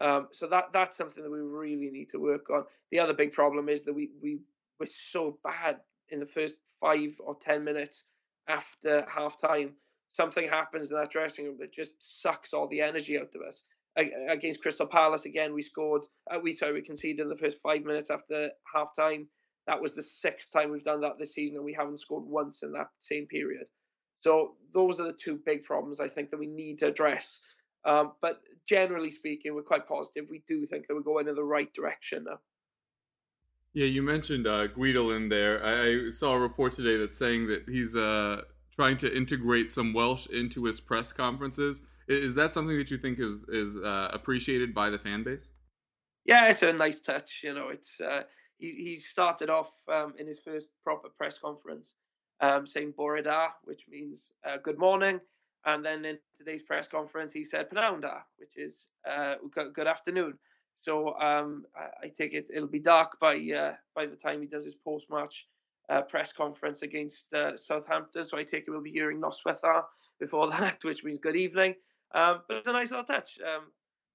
Um, 0.00 0.28
so 0.32 0.46
that 0.48 0.72
that's 0.72 0.96
something 0.96 1.22
that 1.22 1.30
we 1.30 1.40
really 1.40 1.90
need 1.90 2.10
to 2.10 2.18
work 2.18 2.48
on. 2.50 2.64
The 2.90 3.00
other 3.00 3.14
big 3.14 3.32
problem 3.32 3.68
is 3.68 3.84
that 3.84 3.94
we 3.94 4.10
we 4.22 4.40
were 4.78 4.86
so 4.86 5.38
bad 5.44 5.80
in 6.08 6.20
the 6.20 6.26
first 6.26 6.56
five 6.80 7.10
or 7.20 7.36
ten 7.36 7.64
minutes 7.64 8.04
after 8.48 9.04
half 9.14 9.40
time. 9.40 9.74
Something 10.12 10.48
happens 10.48 10.90
in 10.90 10.98
that 10.98 11.10
dressing 11.10 11.46
room 11.46 11.58
that 11.60 11.72
just 11.72 11.92
sucks 12.00 12.54
all 12.54 12.66
the 12.66 12.80
energy 12.80 13.18
out 13.18 13.34
of 13.34 13.42
us. 13.46 13.62
Against 13.96 14.62
Crystal 14.62 14.86
Palace 14.86 15.26
again, 15.26 15.52
we 15.52 15.62
scored. 15.62 16.02
Uh, 16.30 16.38
we 16.42 16.52
sorry, 16.52 16.72
we 16.72 16.82
conceded 16.82 17.20
in 17.20 17.28
the 17.28 17.36
first 17.36 17.60
five 17.60 17.84
minutes 17.84 18.10
after 18.10 18.50
half 18.72 18.94
time. 18.96 19.28
That 19.66 19.82
was 19.82 19.94
the 19.94 20.02
sixth 20.02 20.52
time 20.52 20.70
we've 20.70 20.82
done 20.82 21.02
that 21.02 21.18
this 21.18 21.34
season, 21.34 21.56
and 21.56 21.64
we 21.64 21.74
haven't 21.74 22.00
scored 22.00 22.24
once 22.24 22.62
in 22.62 22.72
that 22.72 22.88
same 22.98 23.26
period. 23.26 23.68
So 24.20 24.54
those 24.72 25.00
are 25.00 25.04
the 25.04 25.12
two 25.12 25.40
big 25.44 25.64
problems 25.64 26.00
I 26.00 26.08
think 26.08 26.30
that 26.30 26.38
we 26.38 26.46
need 26.46 26.78
to 26.78 26.88
address. 26.88 27.40
Um, 27.84 28.12
but 28.20 28.40
generally 28.68 29.10
speaking, 29.10 29.54
we're 29.54 29.62
quite 29.62 29.88
positive. 29.88 30.26
We 30.30 30.42
do 30.46 30.66
think 30.66 30.86
that 30.86 30.94
we're 30.94 31.00
going 31.00 31.28
in 31.28 31.34
the 31.34 31.44
right 31.44 31.72
direction 31.72 32.24
now. 32.24 32.38
Yeah, 33.72 33.86
you 33.86 34.02
mentioned 34.02 34.46
uh, 34.46 34.68
in 34.76 35.28
there. 35.28 35.64
I, 35.64 36.06
I, 36.06 36.10
saw 36.10 36.34
a 36.34 36.40
report 36.40 36.74
today 36.74 36.96
that's 36.96 37.16
saying 37.16 37.46
that 37.48 37.68
he's 37.68 37.94
uh, 37.94 38.42
trying 38.74 38.96
to 38.98 39.16
integrate 39.16 39.70
some 39.70 39.94
Welsh 39.94 40.26
into 40.26 40.64
his 40.64 40.80
press 40.80 41.12
conferences. 41.12 41.82
Is 42.08 42.34
that 42.34 42.50
something 42.50 42.76
that 42.76 42.90
you 42.90 42.98
think 42.98 43.20
is 43.20 43.44
is 43.48 43.76
uh, 43.76 44.10
appreciated 44.12 44.74
by 44.74 44.90
the 44.90 44.98
fan 44.98 45.22
base? 45.22 45.46
Yeah, 46.24 46.50
it's 46.50 46.62
a 46.62 46.72
nice 46.72 47.00
touch. 47.00 47.42
You 47.44 47.54
know, 47.54 47.68
it's 47.68 48.00
uh, 48.00 48.24
he, 48.58 48.70
he 48.70 48.96
started 48.96 49.50
off 49.50 49.70
um, 49.88 50.14
in 50.18 50.26
his 50.26 50.40
first 50.40 50.70
proper 50.82 51.08
press 51.16 51.38
conference 51.38 51.94
um, 52.40 52.66
saying 52.66 52.94
Bore 52.96 53.20
da, 53.22 53.48
which 53.64 53.84
means 53.88 54.30
uh, 54.44 54.56
good 54.62 54.78
morning. 54.78 55.20
And 55.64 55.84
then 55.84 56.04
in 56.04 56.18
today's 56.36 56.62
press 56.62 56.88
conference, 56.88 57.32
he 57.32 57.44
said 57.44 57.70
Pnawn 57.70 58.02
which 58.38 58.56
is 58.56 58.88
uh, 59.08 59.34
good 59.52 59.86
afternoon. 59.86 60.38
So 60.80 61.14
um, 61.18 61.64
I, 61.76 62.08
take 62.08 62.32
it 62.32 62.50
it'll 62.52 62.68
be 62.68 62.80
dark 62.80 63.18
by 63.20 63.34
uh, 63.36 63.74
by 63.94 64.06
the 64.06 64.16
time 64.16 64.40
he 64.40 64.46
does 64.46 64.64
his 64.64 64.74
post 64.74 65.10
match 65.10 65.46
uh, 65.90 66.00
press 66.02 66.32
conference 66.32 66.80
against 66.80 67.34
uh, 67.34 67.58
Southampton. 67.58 68.24
So 68.24 68.38
I 68.38 68.44
take 68.44 68.64
it 68.66 68.70
we'll 68.70 68.80
be 68.80 68.90
hearing 68.90 69.20
Noswaith 69.20 69.82
before 70.18 70.48
that, 70.50 70.82
which 70.82 71.04
means 71.04 71.18
good 71.18 71.36
evening. 71.36 71.74
Um, 72.12 72.40
but 72.48 72.56
it's 72.56 72.68
a 72.68 72.72
nice 72.72 72.90
little 72.90 73.04
touch. 73.04 73.38
Um, 73.46 73.64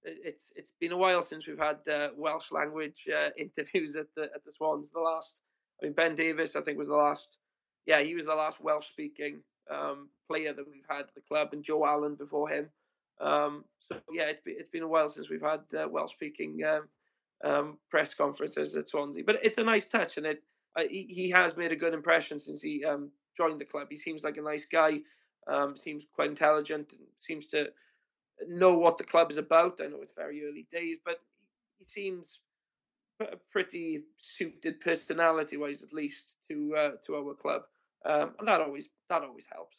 it's 0.03 0.53
it's 0.55 0.71
been 0.79 0.91
a 0.91 0.97
while 0.97 1.21
since 1.21 1.47
we've 1.47 1.59
had 1.59 1.87
uh, 1.87 2.09
Welsh 2.17 2.51
language 2.51 3.07
interviews 3.37 3.95
at 3.95 4.07
the 4.15 4.23
at 4.23 4.43
the 4.43 4.51
Swans. 4.51 4.89
The 4.89 4.99
last, 4.99 5.43
I 5.79 5.85
mean, 5.85 5.93
Ben 5.93 6.15
Davies, 6.15 6.55
I 6.55 6.61
think, 6.61 6.79
was 6.79 6.87
the 6.87 6.95
last 6.95 7.37
yeah, 7.85 8.01
he 8.01 8.15
was 8.15 8.25
the 8.25 8.35
last 8.35 8.61
Welsh 8.61 8.85
speaking 8.85 9.41
um, 9.69 10.09
player 10.27 10.53
that 10.53 10.67
we've 10.67 10.85
had 10.89 11.01
at 11.01 11.15
the 11.15 11.21
club, 11.21 11.49
and 11.53 11.63
Joe 11.63 11.85
Allen 11.85 12.15
before 12.15 12.49
him. 12.49 12.69
Um, 13.19 13.65
so 13.79 13.97
yeah, 14.11 14.29
it's 14.29 14.41
been, 14.41 14.55
it's 14.57 14.69
been 14.69 14.83
a 14.83 14.87
while 14.87 15.09
since 15.09 15.29
we've 15.29 15.41
had 15.41 15.61
uh, 15.77 15.87
Welsh 15.89 16.11
speaking 16.11 16.63
um, 16.65 16.89
um, 17.43 17.77
press 17.89 18.13
conferences 18.13 18.75
at 18.75 18.89
Swansea. 18.89 19.23
But 19.25 19.39
it's 19.43 19.57
a 19.57 19.63
nice 19.63 19.85
touch, 19.85 20.17
and 20.17 20.25
it 20.25 20.43
uh, 20.75 20.83
he, 20.89 21.03
he 21.03 21.29
has 21.29 21.55
made 21.55 21.71
a 21.71 21.77
good 21.77 21.93
impression 21.93 22.39
since 22.39 22.61
he 22.61 22.83
um, 22.85 23.11
joined 23.37 23.61
the 23.61 23.65
club. 23.65 23.87
He 23.89 23.97
seems 23.97 24.23
like 24.23 24.37
a 24.37 24.41
nice 24.41 24.65
guy, 24.65 24.99
um, 25.47 25.77
seems 25.77 26.05
quite 26.13 26.29
intelligent, 26.29 26.93
and 26.93 27.07
seems 27.19 27.47
to 27.47 27.71
know 28.47 28.77
what 28.77 28.97
the 28.97 29.03
club 29.05 29.31
is 29.31 29.37
about. 29.37 29.79
I 29.81 29.87
know 29.87 30.01
it's 30.01 30.11
very 30.15 30.45
early 30.45 30.67
days, 30.71 30.97
but 31.05 31.19
he 31.79 31.85
seems 31.85 32.41
a 33.21 33.37
pretty 33.51 34.01
suited 34.17 34.81
personality-wise, 34.81 35.83
at 35.83 35.93
least, 35.93 36.37
to 36.49 36.75
uh, 36.75 36.91
to 37.05 37.15
our 37.15 37.33
club, 37.33 37.61
um, 38.05 38.33
and 38.39 38.47
that 38.47 38.61
always 38.61 38.89
that 39.09 39.23
always 39.23 39.47
helps. 39.51 39.75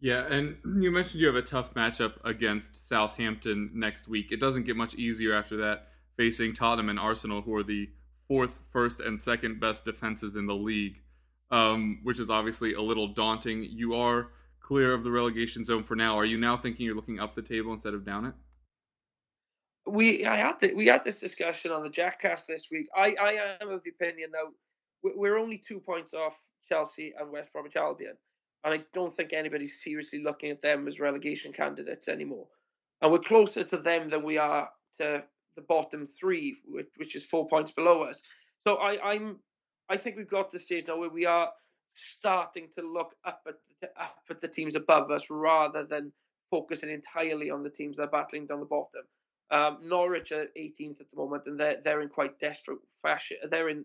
Yeah, 0.00 0.26
and 0.26 0.58
you 0.80 0.90
mentioned 0.90 1.20
you 1.20 1.26
have 1.26 1.36
a 1.36 1.42
tough 1.42 1.74
matchup 1.74 2.14
against 2.24 2.88
Southampton 2.88 3.70
next 3.74 4.08
week. 4.08 4.30
It 4.30 4.40
doesn't 4.40 4.64
get 4.64 4.76
much 4.76 4.94
easier 4.94 5.34
after 5.34 5.56
that, 5.58 5.88
facing 6.16 6.52
Tottenham 6.52 6.90
and 6.90 6.98
Arsenal, 6.98 7.42
who 7.42 7.54
are 7.54 7.62
the 7.62 7.90
fourth, 8.28 8.60
first, 8.70 9.00
and 9.00 9.18
second 9.18 9.58
best 9.58 9.84
defenses 9.84 10.36
in 10.36 10.46
the 10.46 10.54
league, 10.54 11.00
um, 11.50 12.00
which 12.02 12.20
is 12.20 12.28
obviously 12.28 12.74
a 12.74 12.82
little 12.82 13.08
daunting. 13.08 13.64
You 13.64 13.94
are 13.94 14.28
clear 14.60 14.92
of 14.92 15.02
the 15.02 15.10
relegation 15.10 15.64
zone 15.64 15.84
for 15.84 15.96
now. 15.96 16.18
Are 16.18 16.24
you 16.24 16.36
now 16.36 16.56
thinking 16.56 16.84
you're 16.84 16.96
looking 16.96 17.18
up 17.18 17.34
the 17.34 17.42
table 17.42 17.72
instead 17.72 17.94
of 17.94 18.04
down 18.04 18.26
it? 18.26 18.34
we 19.86 20.26
I 20.26 20.36
had 20.36 20.60
the, 20.60 20.74
we 20.74 20.86
had 20.86 21.04
this 21.04 21.20
discussion 21.20 21.70
on 21.70 21.82
the 21.82 21.90
Jackcast 21.90 22.46
this 22.46 22.68
week. 22.70 22.88
I, 22.94 23.14
I 23.20 23.56
am 23.60 23.70
of 23.70 23.82
the 23.84 23.90
opinion 23.90 24.30
now 24.32 24.50
we're 25.02 25.38
only 25.38 25.58
two 25.58 25.78
points 25.78 26.14
off 26.14 26.36
Chelsea 26.68 27.12
and 27.18 27.30
West 27.30 27.52
Bromwich 27.52 27.76
Albion, 27.76 28.16
and 28.64 28.74
I 28.74 28.84
don't 28.92 29.12
think 29.12 29.32
anybody's 29.32 29.82
seriously 29.82 30.22
looking 30.22 30.50
at 30.50 30.62
them 30.62 30.86
as 30.86 31.00
relegation 31.00 31.52
candidates 31.52 32.08
anymore. 32.08 32.46
And 33.00 33.12
we're 33.12 33.18
closer 33.18 33.64
to 33.64 33.76
them 33.76 34.08
than 34.08 34.22
we 34.22 34.38
are 34.38 34.68
to 34.98 35.24
the 35.56 35.62
bottom 35.62 36.06
three, 36.06 36.56
which, 36.66 37.16
is 37.16 37.26
four 37.26 37.48
points 37.48 37.72
below 37.72 38.02
us. 38.02 38.22
So 38.66 38.76
I, 38.76 38.98
I'm 39.02 39.38
I 39.88 39.96
think 39.96 40.16
we've 40.16 40.28
got 40.28 40.50
to 40.50 40.56
the 40.56 40.60
stage 40.60 40.86
now 40.88 40.98
where 40.98 41.10
we 41.10 41.26
are 41.26 41.50
starting 41.92 42.68
to 42.76 42.82
look 42.82 43.14
up 43.24 43.42
at 43.46 43.54
the, 43.80 43.88
up 44.00 44.18
at 44.30 44.40
the 44.40 44.48
teams 44.48 44.74
above 44.76 45.10
us 45.10 45.28
rather 45.30 45.84
than 45.84 46.12
focusing 46.50 46.90
entirely 46.90 47.50
on 47.50 47.62
the 47.62 47.70
teams 47.70 47.96
that 47.96 48.04
are 48.04 48.10
battling 48.10 48.46
down 48.46 48.60
the 48.60 48.66
bottom. 48.66 49.02
Um, 49.50 49.78
Norwich 49.88 50.32
are 50.32 50.46
18th 50.58 51.00
at 51.00 51.10
the 51.10 51.16
moment, 51.16 51.44
and 51.46 51.58
they're 51.58 51.80
they're 51.82 52.00
in 52.00 52.08
quite 52.08 52.38
desperate 52.38 52.78
fashion. 53.02 53.36
They're 53.48 53.68
in, 53.68 53.84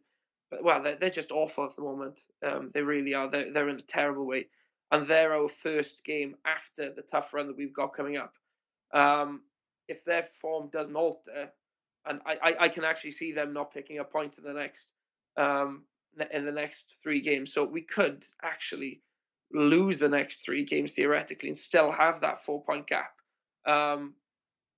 well, 0.62 0.81
they're, 0.81 0.96
they're 0.96 1.10
just 1.10 1.31
awful 1.31 1.65
at 1.65 1.75
the 1.75 1.81
moment. 1.81 2.20
Um, 2.43 2.70
they 2.74 2.81
really 2.81 3.13
are. 3.13 3.29
They're 3.29 3.51
they're 3.51 3.70
in 3.70 3.77
a 3.77 3.81
terrible 3.81 4.25
way, 4.25 4.48
and 4.91 5.08
they're 5.08 5.34
our 5.34 5.48
first 5.48 6.03
game 6.03 6.36
after 6.46 6.93
the 6.93 7.03
tough 7.03 7.34
run 7.34 7.48
that 7.48 7.58
we've 7.58 7.74
got 7.74 7.93
coming 7.93 8.17
up. 8.17 8.34
Um, 8.93 9.41
if 9.88 10.03
their 10.03 10.24
form 10.24 10.70
doesn't 10.70 10.96
alter, 10.96 11.51
and 12.05 12.22
I, 12.25 12.38
I, 12.41 12.55
I 12.62 12.70
can 12.70 12.84
actually 12.84 13.12
see 13.12 13.31
them 13.31 13.53
not 13.53 13.74
picking 13.74 14.00
a 14.00 14.03
point 14.03 14.38
in 14.38 14.43
the 14.43 14.53
next 14.53 14.91
um 15.38 15.84
in 16.31 16.46
the 16.46 16.51
next 16.51 16.93
three 17.03 17.22
games, 17.22 17.53
so 17.53 17.63
we 17.63 17.81
could 17.81 18.24
actually 18.43 19.01
lose 19.53 20.00
the 20.00 20.10
next 20.10 20.43
three 20.43 20.63
games 20.65 20.93
theoretically 20.93 21.50
and 21.50 21.58
still 21.58 21.91
have 21.91 22.22
that 22.22 22.43
four 22.43 22.63
point 22.63 22.88
gap. 22.88 23.12
Um, 23.65 24.15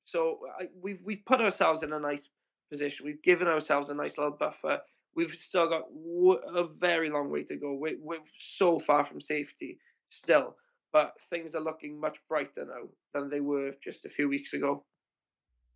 so 0.03 0.39
I, 0.59 0.67
we've 0.81 0.99
we've 1.03 1.25
put 1.25 1.41
ourselves 1.41 1.83
in 1.83 1.93
a 1.93 1.99
nice 1.99 2.29
position. 2.69 3.05
We've 3.05 3.21
given 3.21 3.47
ourselves 3.47 3.89
a 3.89 3.95
nice 3.95 4.17
little 4.17 4.37
buffer. 4.37 4.81
We've 5.15 5.29
still 5.29 5.67
got 5.67 5.83
w- 5.93 6.41
a 6.55 6.67
very 6.67 7.09
long 7.09 7.29
way 7.29 7.43
to 7.43 7.55
go. 7.55 7.73
We, 7.73 7.97
we're 8.01 8.19
so 8.37 8.79
far 8.79 9.03
from 9.03 9.19
safety 9.19 9.79
still, 10.09 10.55
but 10.91 11.13
things 11.29 11.55
are 11.55 11.61
looking 11.61 11.99
much 11.99 12.17
brighter 12.27 12.65
now 12.65 12.89
than 13.13 13.29
they 13.29 13.41
were 13.41 13.75
just 13.83 14.05
a 14.05 14.09
few 14.09 14.29
weeks 14.29 14.53
ago. 14.53 14.83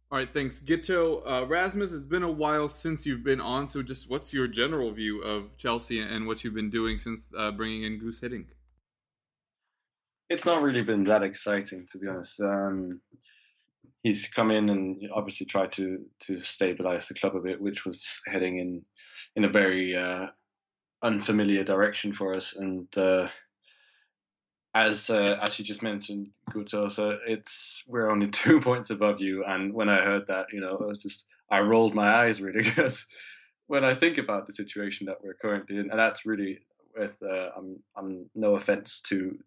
All 0.10 0.18
right, 0.20 0.32
thanks. 0.32 0.62
Guto, 0.62 1.22
uh, 1.26 1.46
Rasmus, 1.46 1.92
it's 1.92 2.06
been 2.06 2.24
a 2.24 2.32
while 2.32 2.70
since 2.70 3.06
you've 3.06 3.26
been 3.26 3.42
on, 3.42 3.68
so 3.68 3.84
just 3.84 4.10
what's 4.10 4.34
your 4.34 4.48
general 4.48 4.92
view 4.92 5.22
of 5.22 5.58
Chelsea 5.58 6.00
and 6.00 6.26
what 6.26 6.44
you've 6.44 6.54
been 6.54 6.70
doing 6.70 6.98
since 6.98 7.28
uh, 7.38 7.52
bringing 7.52 7.84
in 7.84 8.00
Guus 8.00 8.22
Hiddink? 8.22 8.46
It's 10.30 10.46
not 10.46 10.62
really 10.62 10.84
been 10.84 11.04
that 11.06 11.24
exciting, 11.24 11.88
to 11.92 11.98
be 12.00 12.08
honest. 12.08 12.32
Um, 12.40 13.02
he's 14.04 14.22
come 14.36 14.52
in 14.52 14.70
and 14.70 15.02
obviously 15.14 15.46
tried 15.50 15.70
to 15.76 16.00
to 16.28 16.42
stabilize 16.56 17.04
the 17.10 17.16
club 17.20 17.36
a 17.36 17.40
bit, 17.40 17.62
which 17.62 17.86
was 17.86 18.02
heading 18.26 18.60
in 18.60 18.84
in 19.36 19.44
a 19.44 19.50
very 19.50 19.96
uh, 19.96 20.28
unfamiliar 21.04 21.64
direction 21.64 22.14
for 22.14 22.34
us. 22.34 22.56
And 22.56 22.88
uh, 22.98 23.28
as 24.74 25.10
uh, 25.10 25.40
as 25.42 25.58
you 25.58 25.66
just 25.66 25.84
mentioned, 25.84 26.30
Guto, 26.52 26.92
so 26.92 27.18
it's 27.26 27.84
we're 27.88 28.12
only 28.12 28.28
two 28.44 28.60
points 28.62 28.90
above 28.90 29.22
you. 29.22 29.44
And 29.46 29.74
when 29.74 29.90
I 29.90 30.04
heard 30.04 30.28
that, 30.28 30.48
you 30.52 30.60
know, 30.60 30.78
I 30.82 30.86
was 30.86 31.02
just 31.02 31.28
I 31.50 31.62
rolled 31.62 31.96
my 31.96 32.08
eyes 32.08 32.42
really 32.42 32.64
because 32.64 33.08
when 33.68 33.84
I 33.84 33.94
think 33.94 34.18
about 34.18 34.48
the 34.48 34.54
situation 34.54 35.08
that 35.08 35.18
we're 35.24 35.34
currently 35.34 35.78
in, 35.78 35.90
and 35.92 36.00
that's 36.00 36.26
really 36.26 36.60
with 36.98 37.18
uh, 37.22 37.50
I'm 37.58 37.84
I'm 37.96 38.30
no 38.36 38.56
offense 38.56 39.02
to 39.08 39.38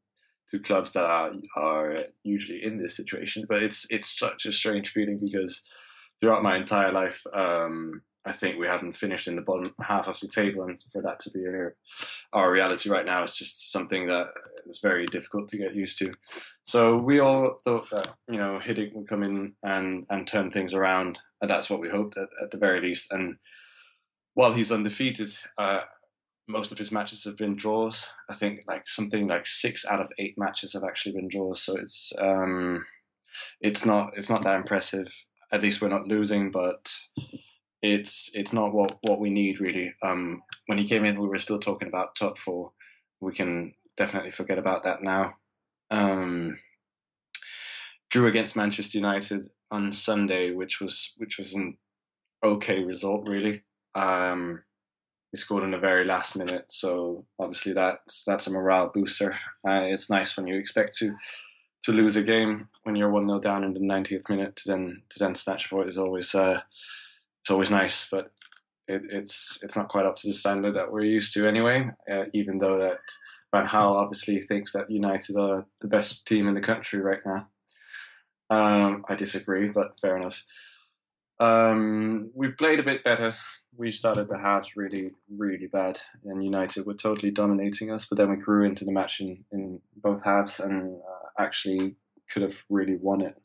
to 0.50 0.58
clubs 0.58 0.92
that 0.92 1.04
are 1.04 1.32
are 1.56 1.96
usually 2.22 2.62
in 2.62 2.78
this 2.82 2.96
situation, 2.96 3.44
but 3.48 3.62
it's 3.62 3.86
it's 3.90 4.18
such 4.18 4.46
a 4.46 4.52
strange 4.52 4.90
feeling 4.90 5.18
because 5.20 5.62
throughout 6.20 6.42
my 6.42 6.56
entire 6.56 6.92
life, 6.92 7.24
um, 7.34 8.02
I 8.26 8.32
think 8.32 8.58
we 8.58 8.66
haven't 8.66 8.96
finished 8.96 9.28
in 9.28 9.36
the 9.36 9.42
bottom 9.42 9.74
half 9.80 10.06
of 10.06 10.20
the 10.20 10.28
table, 10.28 10.64
and 10.64 10.78
for 10.92 11.00
that 11.02 11.20
to 11.20 11.30
be 11.30 11.46
our, 11.46 11.74
our 12.32 12.52
reality 12.52 12.90
right 12.90 13.06
now 13.06 13.24
is 13.24 13.34
just 13.34 13.72
something 13.72 14.06
that 14.08 14.26
is 14.66 14.80
very 14.82 15.06
difficult 15.06 15.48
to 15.48 15.58
get 15.58 15.74
used 15.74 15.98
to. 16.00 16.12
So 16.66 16.98
we 16.98 17.18
all 17.20 17.56
thought 17.64 17.88
that 17.90 18.14
you 18.28 18.36
know 18.36 18.58
Hiddink 18.62 18.92
would 18.94 19.08
come 19.08 19.22
in 19.22 19.54
and 19.62 20.06
and 20.10 20.26
turn 20.26 20.50
things 20.50 20.74
around, 20.74 21.18
and 21.40 21.48
that's 21.48 21.70
what 21.70 21.80
we 21.80 21.88
hoped 21.88 22.18
at, 22.18 22.28
at 22.42 22.50
the 22.50 22.58
very 22.58 22.80
least. 22.80 23.10
And 23.10 23.36
while 24.34 24.52
he's 24.52 24.70
undefeated, 24.70 25.30
uh, 25.56 25.80
most 26.46 26.72
of 26.72 26.78
his 26.78 26.92
matches 26.92 27.24
have 27.24 27.38
been 27.38 27.56
draws. 27.56 28.06
I 28.28 28.34
think 28.34 28.60
like 28.66 28.86
something 28.86 29.28
like 29.28 29.46
six 29.46 29.86
out 29.86 30.00
of 30.00 30.12
eight 30.18 30.34
matches 30.36 30.74
have 30.74 30.84
actually 30.84 31.12
been 31.12 31.28
draws. 31.28 31.62
So 31.62 31.76
it's 31.76 32.12
um, 32.20 32.84
it's 33.60 33.86
not 33.86 34.10
it's 34.14 34.28
not 34.28 34.42
that 34.42 34.56
impressive. 34.56 35.24
At 35.52 35.62
least 35.62 35.80
we're 35.80 35.88
not 35.88 36.06
losing, 36.06 36.50
but 36.50 36.92
it's 37.82 38.30
it's 38.34 38.52
not 38.52 38.72
what 38.72 38.98
what 39.02 39.20
we 39.20 39.30
need 39.30 39.60
really. 39.60 39.94
Um, 40.02 40.42
when 40.66 40.78
he 40.78 40.86
came 40.86 41.04
in, 41.04 41.20
we 41.20 41.28
were 41.28 41.38
still 41.38 41.58
talking 41.58 41.88
about 41.88 42.14
top 42.14 42.38
four. 42.38 42.72
We 43.20 43.32
can 43.32 43.74
definitely 43.96 44.30
forget 44.30 44.58
about 44.58 44.84
that 44.84 45.02
now. 45.02 45.34
Um, 45.90 46.56
drew 48.10 48.26
against 48.26 48.56
Manchester 48.56 48.98
United 48.98 49.48
on 49.70 49.92
Sunday, 49.92 50.50
which 50.52 50.80
was 50.80 51.14
which 51.18 51.38
was 51.38 51.54
an 51.54 51.78
okay 52.44 52.82
result 52.82 53.28
really. 53.28 53.62
Um, 53.94 54.62
we 55.32 55.38
scored 55.38 55.62
in 55.62 55.70
the 55.70 55.78
very 55.78 56.04
last 56.04 56.36
minute, 56.36 56.66
so 56.68 57.24
obviously 57.38 57.72
that's 57.72 58.24
that's 58.24 58.46
a 58.46 58.50
morale 58.50 58.90
booster. 58.92 59.32
Uh, 59.66 59.84
it's 59.84 60.10
nice 60.10 60.36
when 60.36 60.46
you 60.46 60.56
expect 60.56 60.96
to 60.98 61.14
to 61.82 61.92
lose 61.92 62.16
a 62.16 62.22
game 62.22 62.68
when 62.82 62.94
you're 62.94 63.10
one 63.10 63.26
0 63.26 63.40
down 63.40 63.64
in 63.64 63.72
the 63.72 63.80
90th 63.80 64.28
minute 64.28 64.54
to 64.56 64.68
then 64.68 65.02
to 65.08 65.18
then 65.18 65.34
snatch 65.34 65.66
a 65.66 65.68
point 65.70 65.88
is 65.88 65.98
always 65.98 66.34
uh, 66.34 66.60
it's 67.42 67.50
always 67.50 67.70
nice, 67.70 68.08
but 68.10 68.32
it, 68.88 69.02
it's 69.10 69.58
it's 69.62 69.76
not 69.76 69.88
quite 69.88 70.06
up 70.06 70.16
to 70.16 70.28
the 70.28 70.34
standard 70.34 70.74
that 70.74 70.92
we're 70.92 71.04
used 71.04 71.32
to 71.34 71.48
anyway. 71.48 71.90
Uh, 72.10 72.24
even 72.34 72.58
though 72.58 72.78
that 72.78 72.98
Van 73.52 73.66
Gaal 73.66 73.96
obviously 73.96 74.40
thinks 74.40 74.72
that 74.72 74.90
United 74.90 75.36
are 75.36 75.66
the 75.80 75.88
best 75.88 76.26
team 76.26 76.48
in 76.48 76.54
the 76.54 76.60
country 76.60 77.00
right 77.00 77.20
now. 77.24 77.48
Um, 78.50 79.04
I 79.08 79.14
disagree, 79.14 79.68
but 79.68 79.98
fair 80.00 80.16
enough. 80.16 80.42
Um, 81.38 82.30
we 82.34 82.48
played 82.48 82.80
a 82.80 82.84
bit 82.84 83.02
better. 83.02 83.32
We 83.76 83.90
started 83.90 84.28
the 84.28 84.38
halves 84.38 84.76
really, 84.76 85.12
really 85.34 85.68
bad, 85.68 85.98
and 86.24 86.44
United 86.44 86.84
were 86.84 86.94
totally 86.94 87.30
dominating 87.30 87.90
us. 87.90 88.04
But 88.04 88.18
then 88.18 88.30
we 88.30 88.36
grew 88.36 88.64
into 88.64 88.84
the 88.84 88.92
match 88.92 89.20
in, 89.20 89.44
in 89.50 89.80
both 89.96 90.22
halves 90.24 90.60
and 90.60 90.96
uh, 90.96 91.42
actually 91.42 91.96
could 92.30 92.42
have 92.42 92.62
really 92.68 92.96
won 92.96 93.22
it. 93.22 93.36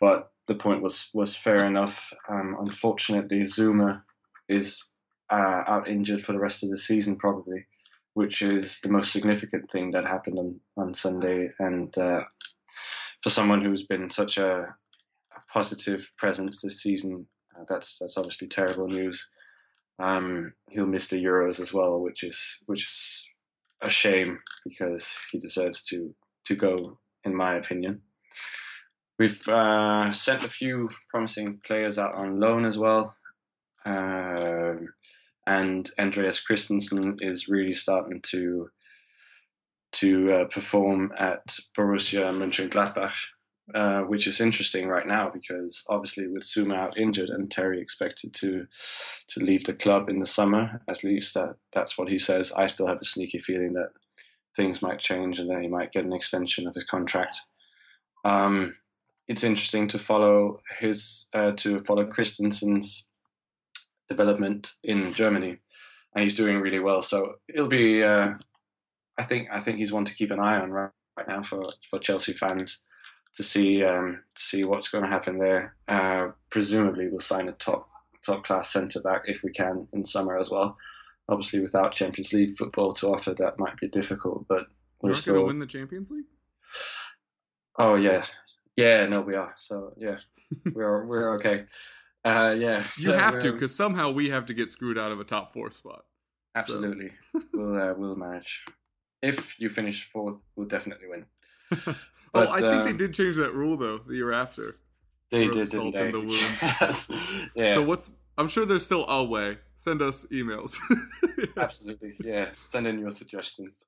But 0.00 0.31
the 0.48 0.54
point 0.54 0.82
was 0.82 1.08
was 1.14 1.36
fair 1.36 1.64
enough. 1.66 2.12
Um, 2.28 2.56
unfortunately, 2.58 3.40
Zouma 3.42 4.02
is 4.48 4.92
uh, 5.30 5.62
out 5.66 5.88
injured 5.88 6.22
for 6.22 6.32
the 6.32 6.40
rest 6.40 6.62
of 6.62 6.70
the 6.70 6.78
season, 6.78 7.16
probably, 7.16 7.66
which 8.14 8.42
is 8.42 8.80
the 8.80 8.90
most 8.90 9.12
significant 9.12 9.70
thing 9.70 9.92
that 9.92 10.04
happened 10.04 10.38
on, 10.38 10.60
on 10.76 10.94
Sunday. 10.94 11.50
And 11.58 11.96
uh, 11.96 12.22
for 13.22 13.30
someone 13.30 13.64
who's 13.64 13.86
been 13.86 14.10
such 14.10 14.36
a 14.36 14.74
positive 15.52 16.10
presence 16.16 16.62
this 16.62 16.82
season. 16.82 17.26
Uh, 17.54 17.64
that's 17.68 17.98
that's 17.98 18.16
obviously 18.16 18.48
terrible 18.48 18.86
news. 18.86 19.30
Um, 19.98 20.54
he'll 20.70 20.86
miss 20.86 21.08
the 21.08 21.22
Euros 21.22 21.60
as 21.60 21.72
well, 21.72 22.00
which 22.00 22.24
is 22.24 22.62
which 22.66 22.82
is 22.82 23.28
a 23.82 23.90
shame 23.90 24.40
because 24.64 25.16
he 25.30 25.38
deserves 25.38 25.84
to 25.84 26.14
to 26.46 26.54
go, 26.54 26.98
in 27.24 27.34
my 27.34 27.56
opinion. 27.56 28.02
We've 29.18 29.46
uh, 29.48 30.12
sent 30.12 30.44
a 30.44 30.48
few 30.48 30.88
promising 31.10 31.60
players 31.66 31.98
out 31.98 32.14
on 32.14 32.40
loan 32.40 32.64
as 32.64 32.78
well, 32.78 33.14
um, 33.84 34.88
and 35.46 35.88
Andreas 35.98 36.40
Christensen 36.40 37.18
is 37.20 37.48
really 37.48 37.74
starting 37.74 38.20
to 38.30 38.70
to 39.92 40.32
uh, 40.32 40.44
perform 40.46 41.12
at 41.18 41.58
Borussia 41.76 42.24
Mönchengladbach 42.32 43.14
uh, 43.74 44.00
which 44.02 44.26
is 44.26 44.40
interesting 44.40 44.88
right 44.88 45.06
now 45.06 45.30
because 45.32 45.84
obviously 45.88 46.26
with 46.26 46.42
Zouma 46.42 46.76
out 46.76 46.98
injured 46.98 47.30
and 47.30 47.50
Terry 47.50 47.80
expected 47.80 48.34
to 48.34 48.66
to 49.28 49.40
leave 49.40 49.64
the 49.64 49.72
club 49.72 50.08
in 50.08 50.18
the 50.18 50.26
summer, 50.26 50.82
at 50.88 51.04
least 51.04 51.34
that 51.34 51.56
that's 51.72 51.96
what 51.96 52.08
he 52.08 52.18
says. 52.18 52.52
I 52.52 52.66
still 52.66 52.88
have 52.88 53.00
a 53.00 53.04
sneaky 53.04 53.38
feeling 53.38 53.72
that 53.74 53.90
things 54.54 54.82
might 54.82 54.98
change 54.98 55.38
and 55.38 55.48
then 55.48 55.62
he 55.62 55.68
might 55.68 55.92
get 55.92 56.04
an 56.04 56.12
extension 56.12 56.66
of 56.66 56.74
his 56.74 56.84
contract. 56.84 57.36
Um, 58.24 58.74
it's 59.28 59.44
interesting 59.44 59.88
to 59.88 59.98
follow 59.98 60.60
his 60.80 61.28
uh, 61.34 61.52
to 61.52 61.80
follow 61.80 62.04
Christensen's 62.06 63.08
development 64.08 64.72
in 64.82 65.12
Germany, 65.12 65.58
and 66.14 66.22
he's 66.22 66.36
doing 66.36 66.58
really 66.58 66.80
well. 66.80 67.02
So 67.02 67.34
it'll 67.48 67.68
be. 67.68 68.02
Uh, 68.02 68.34
I 69.18 69.24
think 69.24 69.48
I 69.52 69.60
think 69.60 69.78
he's 69.78 69.92
one 69.92 70.04
to 70.06 70.14
keep 70.14 70.30
an 70.30 70.40
eye 70.40 70.58
on 70.58 70.70
right, 70.70 70.90
right 71.16 71.28
now 71.28 71.42
for, 71.42 71.62
for 71.90 71.98
Chelsea 71.98 72.32
fans 72.32 72.82
to 73.36 73.42
see 73.42 73.84
um, 73.84 74.22
to 74.34 74.42
see 74.42 74.64
what's 74.64 74.88
going 74.88 75.04
to 75.04 75.10
happen 75.10 75.38
there. 75.38 75.76
Uh, 75.88 76.28
presumably, 76.50 77.08
we'll 77.08 77.20
sign 77.20 77.48
a 77.48 77.52
top 77.52 77.88
top 78.24 78.44
class 78.44 78.72
centre 78.72 79.00
back 79.00 79.22
if 79.26 79.42
we 79.42 79.50
can 79.50 79.88
in 79.92 80.04
summer 80.06 80.38
as 80.38 80.50
well. 80.50 80.76
Obviously, 81.28 81.60
without 81.60 81.92
Champions 81.92 82.32
League 82.32 82.56
football 82.56 82.92
to 82.94 83.08
offer, 83.08 83.32
that 83.34 83.58
might 83.58 83.76
be 83.76 83.88
difficult. 83.88 84.46
But 84.48 84.66
We're 85.00 85.10
we're 85.10 85.14
still. 85.14 85.34
going 85.34 85.44
to 85.44 85.48
win 85.48 85.58
the 85.60 85.66
Champions 85.66 86.10
League. 86.10 86.24
Oh 87.78 87.94
yeah, 87.94 88.24
yeah. 88.76 89.06
No, 89.06 89.20
we 89.20 89.34
are. 89.34 89.54
So 89.56 89.94
yeah, 89.98 90.18
we're 90.72 91.06
we're 91.06 91.34
okay. 91.36 91.64
Uh, 92.24 92.54
yeah, 92.56 92.84
You 92.98 93.10
so 93.10 93.18
have 93.18 93.40
to, 93.40 93.52
because 93.52 93.74
somehow 93.74 94.10
we 94.10 94.30
have 94.30 94.46
to 94.46 94.54
get 94.54 94.70
screwed 94.70 94.96
out 94.96 95.10
of 95.10 95.18
a 95.18 95.24
top 95.24 95.52
four 95.52 95.72
spot. 95.72 96.04
absolutely 96.54 97.10
we'll 97.52 97.76
uh, 97.76 97.94
we'll 97.94 98.14
manage. 98.14 98.64
If 99.22 99.58
you 99.58 99.68
finish 99.68 100.04
fourth, 100.04 100.42
we'll 100.54 100.68
definitely 100.68 101.08
win. 101.08 101.26
oh, 102.34 102.48
I 102.48 102.60
think 102.60 102.84
they 102.84 102.90
um, 102.90 102.96
did 102.96 103.14
change 103.14 103.36
that 103.36 103.54
rule 103.54 103.76
though 103.76 103.98
the 103.98 104.14
year 104.14 104.32
after. 104.32 104.76
They 105.30 105.48
did, 105.48 105.70
didn't 105.70 105.94
they? 105.94 106.06
in 106.06 106.12
the 106.12 106.20
wound. 106.20 106.30
yes. 106.62 107.10
Yeah. 107.56 107.74
So 107.74 107.82
what's? 107.82 108.12
I'm 108.38 108.48
sure 108.48 108.66
there's 108.66 108.84
still 108.84 109.08
a 109.08 109.24
way. 109.24 109.58
Send 109.74 110.00
us 110.00 110.26
emails. 110.30 110.78
Absolutely, 111.56 112.14
yeah. 112.22 112.50
Send 112.68 112.86
in 112.86 113.00
your 113.00 113.10
suggestions. 113.10 113.82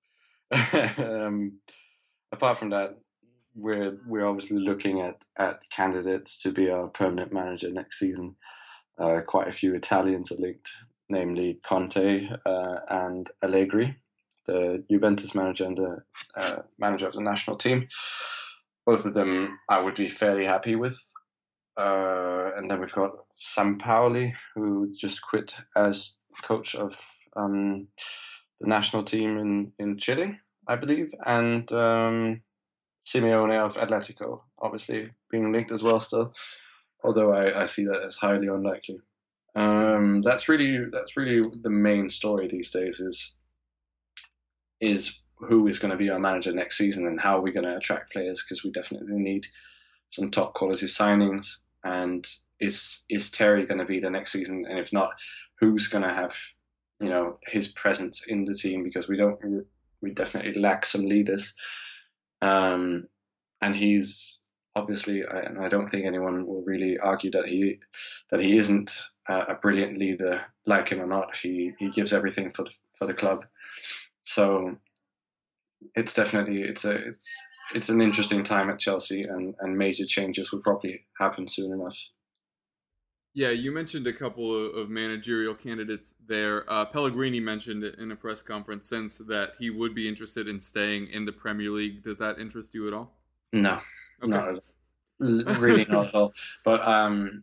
um, 0.98 1.58
apart 2.32 2.58
from 2.58 2.70
that, 2.70 2.96
we're 3.54 3.96
we're 4.06 4.26
obviously 4.26 4.58
looking 4.58 5.00
at 5.00 5.24
at 5.38 5.68
candidates 5.70 6.42
to 6.42 6.52
be 6.52 6.70
our 6.70 6.88
permanent 6.88 7.32
manager 7.32 7.70
next 7.70 7.98
season. 7.98 8.36
Uh, 8.98 9.20
quite 9.26 9.48
a 9.48 9.52
few 9.52 9.74
Italians 9.74 10.30
are 10.30 10.36
linked, 10.36 10.70
namely 11.08 11.58
Conte 11.66 12.28
uh, 12.46 12.76
and 12.88 13.30
Allegri, 13.42 13.96
the 14.46 14.84
Juventus 14.90 15.34
manager 15.34 15.64
and 15.64 15.76
the 15.76 16.02
uh, 16.36 16.62
manager 16.78 17.06
of 17.06 17.14
the 17.14 17.22
national 17.22 17.56
team. 17.56 17.88
Both 18.86 19.04
of 19.04 19.14
them, 19.14 19.58
I 19.68 19.80
would 19.80 19.94
be 19.94 20.08
fairly 20.08 20.44
happy 20.44 20.76
with. 20.76 21.00
Uh, 21.76 22.50
and 22.56 22.70
then 22.70 22.80
we've 22.80 22.92
got 22.92 23.12
Sam 23.34 23.78
Sampaoli, 23.78 24.34
who 24.54 24.92
just 24.92 25.22
quit 25.22 25.56
as 25.74 26.16
coach 26.42 26.74
of 26.76 27.00
um, 27.36 27.88
the 28.60 28.68
national 28.68 29.02
team 29.02 29.38
in, 29.38 29.72
in 29.78 29.98
Chile, 29.98 30.38
I 30.68 30.76
believe, 30.76 31.12
and 31.26 31.70
um, 31.72 32.42
Simeone 33.04 33.58
of 33.58 33.76
Atletico, 33.76 34.40
obviously 34.58 35.10
being 35.30 35.52
linked 35.52 35.70
as 35.70 35.82
well 35.82 36.00
still, 36.00 36.34
although 37.02 37.32
I, 37.32 37.62
I 37.62 37.66
see 37.66 37.84
that 37.84 38.02
as 38.06 38.16
highly 38.16 38.46
unlikely. 38.46 39.00
Um, 39.54 40.20
that's 40.22 40.48
really 40.48 40.86
that's 40.90 41.16
really 41.16 41.48
the 41.62 41.70
main 41.70 42.10
story 42.10 42.48
these 42.48 42.70
days 42.70 42.98
is 42.98 43.36
is 44.80 45.20
who 45.36 45.68
is 45.68 45.78
going 45.78 45.90
to 45.90 45.96
be 45.96 46.10
our 46.10 46.18
manager 46.18 46.52
next 46.52 46.78
season 46.78 47.06
and 47.06 47.20
how 47.20 47.38
are 47.38 47.42
we're 47.42 47.52
going 47.52 47.66
to 47.66 47.76
attract 47.76 48.12
players 48.12 48.42
because 48.42 48.64
we 48.64 48.70
definitely 48.70 49.16
need 49.16 49.46
some 50.10 50.30
top 50.30 50.54
quality 50.54 50.86
signings. 50.86 51.58
And 51.84 52.26
is 52.60 53.04
is 53.10 53.30
Terry 53.30 53.66
going 53.66 53.78
to 53.78 53.84
be 53.84 54.00
the 54.00 54.10
next 54.10 54.32
season? 54.32 54.64
And 54.68 54.78
if 54.78 54.92
not 54.92 55.10
who's 55.60 55.88
going 55.88 56.04
to 56.04 56.14
have 56.14 56.36
you 57.00 57.08
know 57.10 57.38
his 57.46 57.68
presence 57.68 58.24
in 58.26 58.44
the 58.46 58.54
team? 58.54 58.82
Because 58.82 59.08
we 59.08 59.16
don't 59.16 59.38
we 60.00 60.10
definitely 60.10 60.60
lack 60.60 60.84
some 60.84 61.04
leaders 61.04 61.54
um 62.44 63.08
and 63.60 63.74
he's 63.76 64.40
obviously 64.76 65.22
and 65.22 65.58
I 65.58 65.68
don't 65.68 65.88
think 65.88 66.04
anyone 66.04 66.46
will 66.46 66.62
really 66.62 66.98
argue 66.98 67.30
that 67.30 67.46
he 67.46 67.78
that 68.30 68.40
he 68.40 68.58
isn't 68.58 68.90
uh, 69.28 69.44
a 69.48 69.54
brilliant 69.54 69.98
leader 69.98 70.42
like 70.66 70.88
him 70.90 71.00
or 71.00 71.06
not. 71.06 71.36
He 71.36 71.72
he 71.78 71.90
gives 71.90 72.12
everything 72.12 72.50
for 72.50 72.64
the, 72.64 72.70
for 72.98 73.06
the 73.06 73.14
club. 73.14 73.46
So 74.24 74.76
it's 75.94 76.14
definitely 76.14 76.62
it's 76.62 76.84
a 76.84 76.94
it's 76.94 77.46
it's 77.74 77.88
an 77.88 78.00
interesting 78.00 78.42
time 78.42 78.68
at 78.70 78.78
Chelsea 78.78 79.22
and 79.22 79.54
and 79.60 79.76
major 79.76 80.06
changes 80.06 80.52
will 80.52 80.60
probably 80.60 81.06
happen 81.18 81.48
soon 81.48 81.72
enough 81.72 81.98
Yeah, 83.36 83.50
you 83.50 83.72
mentioned 83.72 84.06
a 84.06 84.12
couple 84.12 84.54
of, 84.54 84.74
of 84.76 84.90
managerial 84.90 85.54
candidates 85.54 86.14
there. 86.24 86.64
Uh, 86.70 86.84
Pellegrini 86.84 87.40
mentioned 87.40 87.82
in 87.82 88.12
a 88.12 88.16
press 88.16 88.42
conference 88.42 88.88
since 88.88 89.18
that 89.18 89.54
he 89.58 89.70
would 89.70 89.92
be 89.92 90.08
interested 90.08 90.46
in 90.46 90.60
staying 90.60 91.08
in 91.08 91.24
the 91.24 91.32
Premier 91.32 91.70
League. 91.70 92.04
Does 92.04 92.18
that 92.18 92.38
interest 92.38 92.74
you 92.74 92.86
at 92.86 92.94
all? 92.94 93.18
no 93.52 93.80
Okay. 94.22 94.30
Not 94.30 94.48
at 94.48 94.54
all. 94.54 94.60
L- 95.20 95.60
really 95.60 95.84
not 95.88 96.08
at 96.08 96.14
all. 96.14 96.32
But 96.64 96.86
um, 96.86 97.42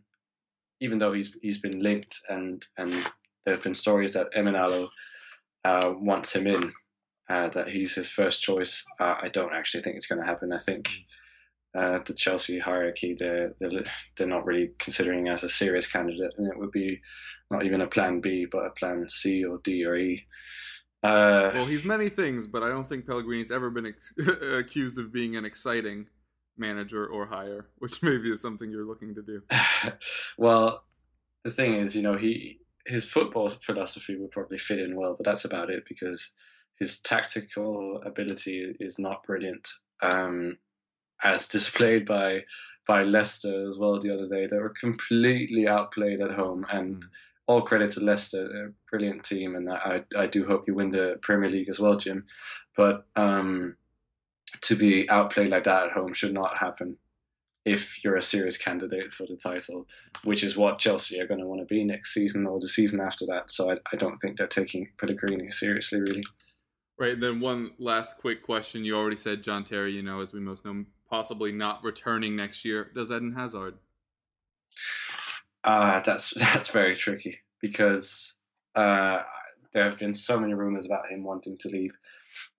even 0.80 0.98
though 0.98 1.12
he's 1.12 1.36
he's 1.42 1.58
been 1.58 1.80
linked 1.80 2.20
and 2.28 2.64
and 2.78 2.90
there 3.44 3.54
have 3.54 3.62
been 3.62 3.74
stories 3.74 4.14
that 4.14 4.32
Emenalo 4.36 4.88
uh, 5.64 5.94
wants 5.96 6.34
him 6.34 6.46
in, 6.46 6.72
uh, 7.28 7.48
that 7.50 7.68
he's 7.68 7.94
his 7.94 8.08
first 8.08 8.42
choice. 8.42 8.84
Uh, 8.98 9.16
I 9.22 9.28
don't 9.28 9.52
actually 9.52 9.82
think 9.82 9.96
it's 9.96 10.06
going 10.06 10.20
to 10.20 10.26
happen. 10.26 10.52
I 10.52 10.58
think 10.58 10.88
uh, 11.74 11.98
the 12.04 12.14
Chelsea 12.14 12.58
hierarchy 12.58 13.14
they're, 13.18 13.54
they're 13.58 13.84
they're 14.16 14.26
not 14.26 14.44
really 14.44 14.72
considering 14.78 15.28
as 15.28 15.42
a 15.42 15.48
serious 15.48 15.90
candidate, 15.90 16.32
and 16.36 16.50
it 16.50 16.58
would 16.58 16.72
be 16.72 17.00
not 17.50 17.64
even 17.64 17.80
a 17.80 17.86
plan 17.86 18.20
B, 18.20 18.46
but 18.50 18.66
a 18.66 18.70
plan 18.70 19.08
C 19.08 19.44
or 19.44 19.58
D 19.62 19.84
or 19.84 19.96
E. 19.96 20.26
Uh, 21.02 21.50
Well, 21.54 21.64
he's 21.66 21.84
many 21.84 22.08
things, 22.08 22.46
but 22.46 22.62
I 22.62 22.68
don't 22.68 22.88
think 22.88 23.06
Pellegrini's 23.06 23.50
ever 23.50 23.70
been 23.70 23.86
ex- 23.86 24.14
accused 24.42 24.98
of 24.98 25.12
being 25.12 25.36
an 25.36 25.44
exciting 25.44 26.06
manager 26.56 27.06
or 27.06 27.26
hire, 27.26 27.68
which 27.78 28.02
maybe 28.02 28.30
is 28.30 28.40
something 28.40 28.70
you're 28.70 28.86
looking 28.86 29.14
to 29.14 29.22
do. 29.22 29.42
well, 30.38 30.84
the 31.44 31.50
thing 31.50 31.74
is, 31.74 31.96
you 31.96 32.02
know, 32.02 32.16
he 32.16 32.58
his 32.86 33.04
football 33.04 33.48
philosophy 33.48 34.16
would 34.16 34.30
probably 34.32 34.58
fit 34.58 34.80
in 34.80 34.96
well, 34.96 35.14
but 35.16 35.24
that's 35.24 35.44
about 35.44 35.70
it 35.70 35.84
because 35.88 36.32
his 36.78 37.00
tactical 37.00 38.02
ability 38.04 38.74
is 38.80 38.98
not 38.98 39.22
brilliant, 39.24 39.68
um, 40.02 40.58
as 41.24 41.48
displayed 41.48 42.06
by 42.06 42.44
by 42.86 43.04
Leicester 43.04 43.68
as 43.68 43.78
well 43.78 44.00
the 44.00 44.12
other 44.12 44.28
day. 44.28 44.46
They 44.46 44.58
were 44.58 44.74
completely 44.80 45.68
outplayed 45.68 46.20
at 46.20 46.32
home, 46.32 46.66
and 46.72 47.04
all 47.46 47.62
credit 47.62 47.92
to 47.92 48.00
Leicester, 48.00 48.48
they're 48.48 48.66
a 48.66 48.72
brilliant 48.90 49.24
team, 49.24 49.54
and 49.54 49.70
I 49.70 50.02
I 50.16 50.26
do 50.26 50.46
hope 50.46 50.64
you 50.66 50.74
win 50.74 50.90
the 50.90 51.18
Premier 51.22 51.50
League 51.50 51.68
as 51.68 51.80
well, 51.80 51.96
Jim. 51.96 52.26
But 52.76 53.06
um, 53.16 53.76
to 54.62 54.76
be 54.76 55.08
outplayed 55.10 55.48
like 55.48 55.64
that 55.64 55.86
at 55.86 55.92
home 55.92 56.12
should 56.12 56.32
not 56.32 56.58
happen 56.58 56.96
if 57.64 58.02
you're 58.02 58.16
a 58.16 58.22
serious 58.22 58.58
candidate 58.58 59.12
for 59.12 59.24
the 59.26 59.36
title, 59.36 59.86
which 60.24 60.42
is 60.42 60.56
what 60.56 60.78
Chelsea 60.78 61.20
are 61.20 61.26
going 61.26 61.38
to 61.40 61.46
want 61.46 61.60
to 61.60 61.66
be 61.66 61.84
next 61.84 62.12
season 62.12 62.46
or 62.46 62.58
the 62.58 62.68
season 62.68 63.00
after 63.00 63.24
that. 63.26 63.50
So 63.50 63.70
I, 63.70 63.76
I 63.92 63.96
don't 63.96 64.16
think 64.16 64.36
they're 64.36 64.48
taking 64.48 64.88
Pellegrini 64.98 65.50
seriously, 65.50 66.00
really. 66.00 66.24
Right. 66.98 67.18
Then 67.18 67.40
one 67.40 67.72
last 67.78 68.18
quick 68.18 68.42
question. 68.42 68.84
You 68.84 68.96
already 68.96 69.16
said 69.16 69.42
John 69.42 69.64
Terry. 69.64 69.92
You 69.92 70.02
know, 70.02 70.20
as 70.20 70.32
we 70.32 70.40
most 70.40 70.64
know, 70.64 70.84
possibly 71.12 71.52
not 71.52 71.84
returning 71.84 72.34
next 72.34 72.64
year. 72.64 72.90
Does 72.94 73.12
Eden 73.12 73.34
Hazard? 73.36 73.74
Uh, 75.62 76.00
that's 76.00 76.30
that's 76.36 76.70
very 76.70 76.96
tricky 76.96 77.38
because 77.60 78.38
uh, 78.74 79.20
there 79.74 79.84
have 79.84 79.98
been 79.98 80.14
so 80.14 80.40
many 80.40 80.54
rumors 80.54 80.86
about 80.86 81.10
him 81.10 81.22
wanting 81.22 81.58
to 81.58 81.68
leave, 81.68 81.94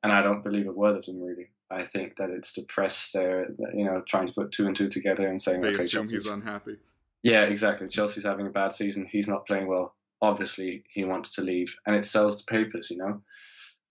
and 0.03 0.13
I 0.13 0.21
don't 0.21 0.43
believe 0.43 0.67
a 0.67 0.71
word 0.71 0.95
of 0.95 1.05
them 1.05 1.19
really. 1.19 1.49
I 1.71 1.83
think 1.83 2.17
that 2.17 2.29
it's 2.29 2.53
the 2.53 2.61
press 2.65 3.09
there, 3.11 3.47
you 3.73 3.85
know, 3.85 4.03
trying 4.07 4.27
to 4.27 4.33
put 4.33 4.51
two 4.51 4.67
and 4.67 4.75
two 4.75 4.87
together 4.87 5.27
and 5.27 5.41
saying, 5.41 5.61
They 5.61 5.69
okay, 5.69 5.77
assume 5.77 6.01
Chelsea's 6.01 6.25
he's 6.25 6.31
unhappy. 6.31 6.77
Yeah, 7.23 7.45
exactly. 7.45 7.87
Chelsea's 7.87 8.25
having 8.25 8.45
a 8.45 8.51
bad 8.51 8.73
season. 8.73 9.07
He's 9.11 9.27
not 9.27 9.47
playing 9.47 9.65
well. 9.65 9.95
Obviously, 10.21 10.83
he 10.91 11.03
wants 11.03 11.33
to 11.35 11.41
leave, 11.41 11.75
and 11.87 11.95
it 11.95 12.05
sells 12.05 12.45
the 12.45 12.51
papers, 12.51 12.91
you 12.91 12.97
know. 12.97 13.23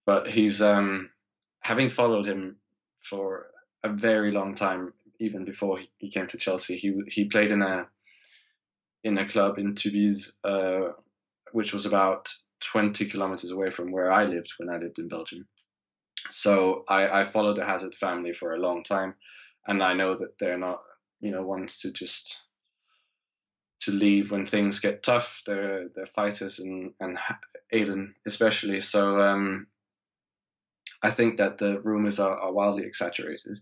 But 0.06 0.30
he's 0.30 0.62
um, 0.62 1.10
having 1.60 1.88
followed 1.88 2.28
him 2.28 2.58
for 3.02 3.46
a 3.84 3.88
very 3.88 4.32
long 4.32 4.54
time, 4.54 4.92
even 5.18 5.44
before 5.44 5.80
he, 5.98 6.10
came 6.10 6.26
to 6.28 6.38
Chelsea. 6.38 6.76
He 6.76 6.94
he 7.08 7.24
played 7.24 7.50
in 7.50 7.62
a 7.62 7.86
in 9.04 9.18
a 9.18 9.26
club 9.26 9.58
in 9.58 9.74
Tubize, 9.74 10.30
uh, 10.44 10.92
which 11.52 11.72
was 11.72 11.86
about 11.86 12.32
twenty 12.60 13.06
kilometers 13.06 13.50
away 13.50 13.70
from 13.70 13.90
where 13.90 14.12
I 14.12 14.24
lived 14.24 14.52
when 14.58 14.68
I 14.68 14.78
lived 14.78 14.98
in 14.98 15.08
Belgium. 15.08 15.48
So 16.30 16.84
I, 16.88 17.20
I 17.20 17.24
followed 17.24 17.56
the 17.56 17.64
Hazard 17.64 17.94
family 17.94 18.32
for 18.32 18.54
a 18.54 18.60
long 18.60 18.82
time, 18.84 19.14
and 19.66 19.82
I 19.82 19.92
know 19.92 20.14
that 20.14 20.38
they're 20.38 20.58
not, 20.58 20.80
you 21.20 21.30
know, 21.30 21.42
ones 21.42 21.78
to 21.78 21.92
just 21.92 22.44
to 23.80 23.90
leave 23.90 24.30
when 24.30 24.46
things 24.46 24.78
get 24.78 25.02
tough. 25.02 25.42
They're 25.46 25.88
they're 25.94 26.06
fighters, 26.06 26.58
and 26.58 26.92
and 27.00 27.18
Eden 27.72 28.14
especially. 28.26 28.80
So 28.80 29.20
um, 29.20 29.66
I 31.02 31.10
think 31.10 31.36
that 31.38 31.58
the 31.58 31.80
rumors 31.80 32.20
are, 32.20 32.38
are 32.38 32.52
wildly 32.52 32.84
exaggerated, 32.84 33.58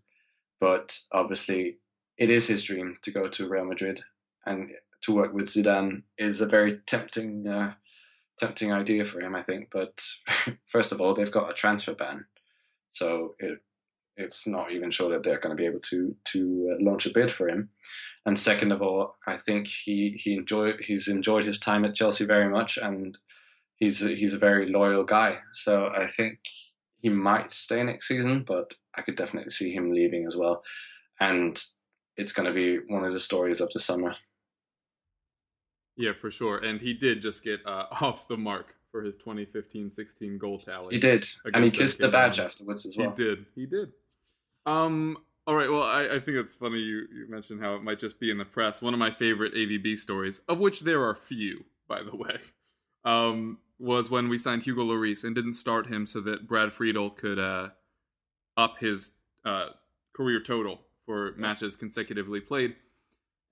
but 0.61 0.99
obviously, 1.13 1.79
it 2.19 2.31
is 2.31 2.47
his 2.47 2.63
dream 2.65 2.99
to 3.03 3.11
go 3.11 3.29
to 3.29 3.49
Real 3.49 3.65
Madrid 3.65 4.01
and 4.47 4.71
to 5.03 5.15
work 5.15 5.33
with 5.33 5.49
Zidane 5.49 6.03
is 6.19 6.41
a 6.41 6.47
very 6.47 6.81
tempting 6.87 7.47
uh, 7.47 7.75
tempting 8.39 8.73
idea 8.73 9.05
for 9.05 9.21
him, 9.21 9.35
I 9.35 9.41
think. 9.41 9.69
But 9.73 10.05
first 10.67 10.93
of 10.93 11.01
all, 11.01 11.15
they've 11.15 11.31
got 11.31 11.51
a 11.51 11.55
transfer 11.55 11.95
ban, 11.95 12.27
so 12.93 13.35
it 13.39 13.61
it's 14.17 14.47
not 14.47 14.71
even 14.71 14.91
sure 14.91 15.09
that 15.11 15.23
they're 15.23 15.41
going 15.41 15.57
to 15.57 15.61
be 15.61 15.67
able 15.67 15.81
to 15.81 16.15
to 16.33 16.73
uh, 16.73 16.85
launch 16.85 17.07
a 17.07 17.11
bid 17.11 17.31
for 17.31 17.49
him. 17.49 17.71
And 18.27 18.39
second 18.39 18.73
of 18.73 18.83
all, 18.83 19.17
I 19.27 19.37
think 19.37 19.67
he 19.67 20.21
he 20.23 20.35
enjoyed 20.35 20.81
he's 20.81 21.09
enjoyed 21.09 21.45
his 21.45 21.59
time 21.59 21.85
at 21.85 21.95
Chelsea 21.95 22.25
very 22.25 22.49
much, 22.49 22.77
and 22.77 23.17
he's 23.77 24.03
a, 24.03 24.15
he's 24.15 24.35
a 24.35 24.39
very 24.39 24.71
loyal 24.71 25.05
guy. 25.05 25.39
So 25.53 25.89
I 25.89 26.07
think 26.07 26.41
he 27.01 27.09
might 27.09 27.51
stay 27.51 27.83
next 27.83 28.09
season, 28.09 28.45
but 28.47 28.75
I 29.01 29.03
could 29.03 29.17
definitely 29.17 29.51
see 29.51 29.73
him 29.73 29.93
leaving 29.93 30.27
as 30.27 30.37
well. 30.37 30.63
And 31.19 31.59
it's 32.19 32.33
going 32.33 32.47
to 32.47 32.53
be 32.53 32.79
one 32.93 33.03
of 33.05 33.15
the 33.15 33.21
stories 33.21 33.63
of 33.63 33.71
the 33.73 33.81
summer. 33.81 34.15
Yeah, 35.97 36.13
for 36.13 36.31
sure. 36.31 36.59
And 36.59 36.81
he 36.81 36.93
did 36.93 37.23
just 37.23 37.43
get 37.43 37.65
uh, 37.67 37.87
off 38.01 38.29
the 38.29 38.37
mark 38.37 38.75
for 38.91 39.03
his 39.03 39.17
2015-16 39.17 40.39
goal 40.39 40.59
tally. 40.59 40.95
He 40.95 41.01
did, 41.01 41.27
and 41.47 41.65
he 41.65 41.71
kissed 41.71 42.01
the 42.01 42.09
badge 42.09 42.37
Dons. 42.37 42.51
afterwards 42.51 42.85
as 42.85 42.97
well. 42.97 43.11
He 43.11 43.25
did. 43.25 43.47
He 43.55 43.67
did. 43.67 43.93
Um. 44.67 45.17
All 45.47 45.57
right. 45.57 45.71
Well, 45.71 45.83
I, 45.83 46.03
I 46.05 46.21
think 46.21 46.37
it's 46.37 46.55
funny 46.55 46.79
you, 46.79 47.07
you 47.13 47.27
mentioned 47.29 47.63
how 47.63 47.75
it 47.75 47.83
might 47.83 47.99
just 47.99 48.21
be 48.21 48.31
in 48.31 48.37
the 48.39 48.45
press. 48.45 48.83
One 48.83 48.93
of 48.93 49.01
my 49.01 49.11
favorite 49.11 49.55
AVB 49.55 49.99
stories, 49.99 50.41
of 50.49 50.61
which 50.61 50.81
there 50.81 51.03
are 51.03 51.15
few, 51.15 51.65
by 51.89 52.03
the 52.03 52.15
way, 52.15 52.37
um, 53.05 53.59
was 53.79 54.11
when 54.11 54.29
we 54.29 54.37
signed 54.37 54.65
Hugo 54.65 54.85
Lloris 54.85 55.25
and 55.25 55.35
didn't 55.35 55.55
start 55.55 55.87
him 55.87 56.05
so 56.05 56.21
that 56.21 56.47
Brad 56.47 56.73
Friedel 56.73 57.09
could 57.11 57.39
uh, 57.39 57.71
up 58.61 58.79
his 58.79 59.13
uh, 59.45 59.71
career 60.13 60.41
total 60.41 60.81
for 61.07 61.33
matches 61.37 61.75
consecutively 61.77 62.41
played. 62.41 62.77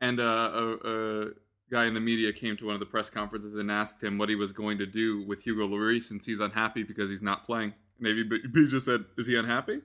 And 0.01 0.21
uh, 0.21 0.51
a, 0.55 0.75
a 0.85 1.31
guy 1.71 1.87
in 1.87 1.95
the 1.95 2.01
media 2.01 2.33
came 2.33 2.57
to 2.59 2.67
one 2.67 2.75
of 2.75 2.81
the 2.81 2.87
press 2.87 3.11
conferences 3.11 3.57
and 3.57 3.71
asked 3.71 4.03
him 4.03 4.17
what 4.19 4.29
he 4.29 4.37
was 4.37 4.53
going 4.53 4.79
to 4.79 4.87
do 4.87 5.23
with 5.27 5.43
Hugo 5.43 5.67
Lloris 5.67 6.05
since 6.05 6.27
he's 6.27 6.41
unhappy 6.41 6.83
because 6.85 7.11
he's 7.11 7.23
not 7.23 7.45
playing. 7.45 7.75
And 7.99 8.07
AVB 8.07 8.69
just 8.69 8.87
said, 8.87 9.05
"Is 9.17 9.27
he 9.27 9.35
unhappy?" 9.37 9.73
And 9.75 9.83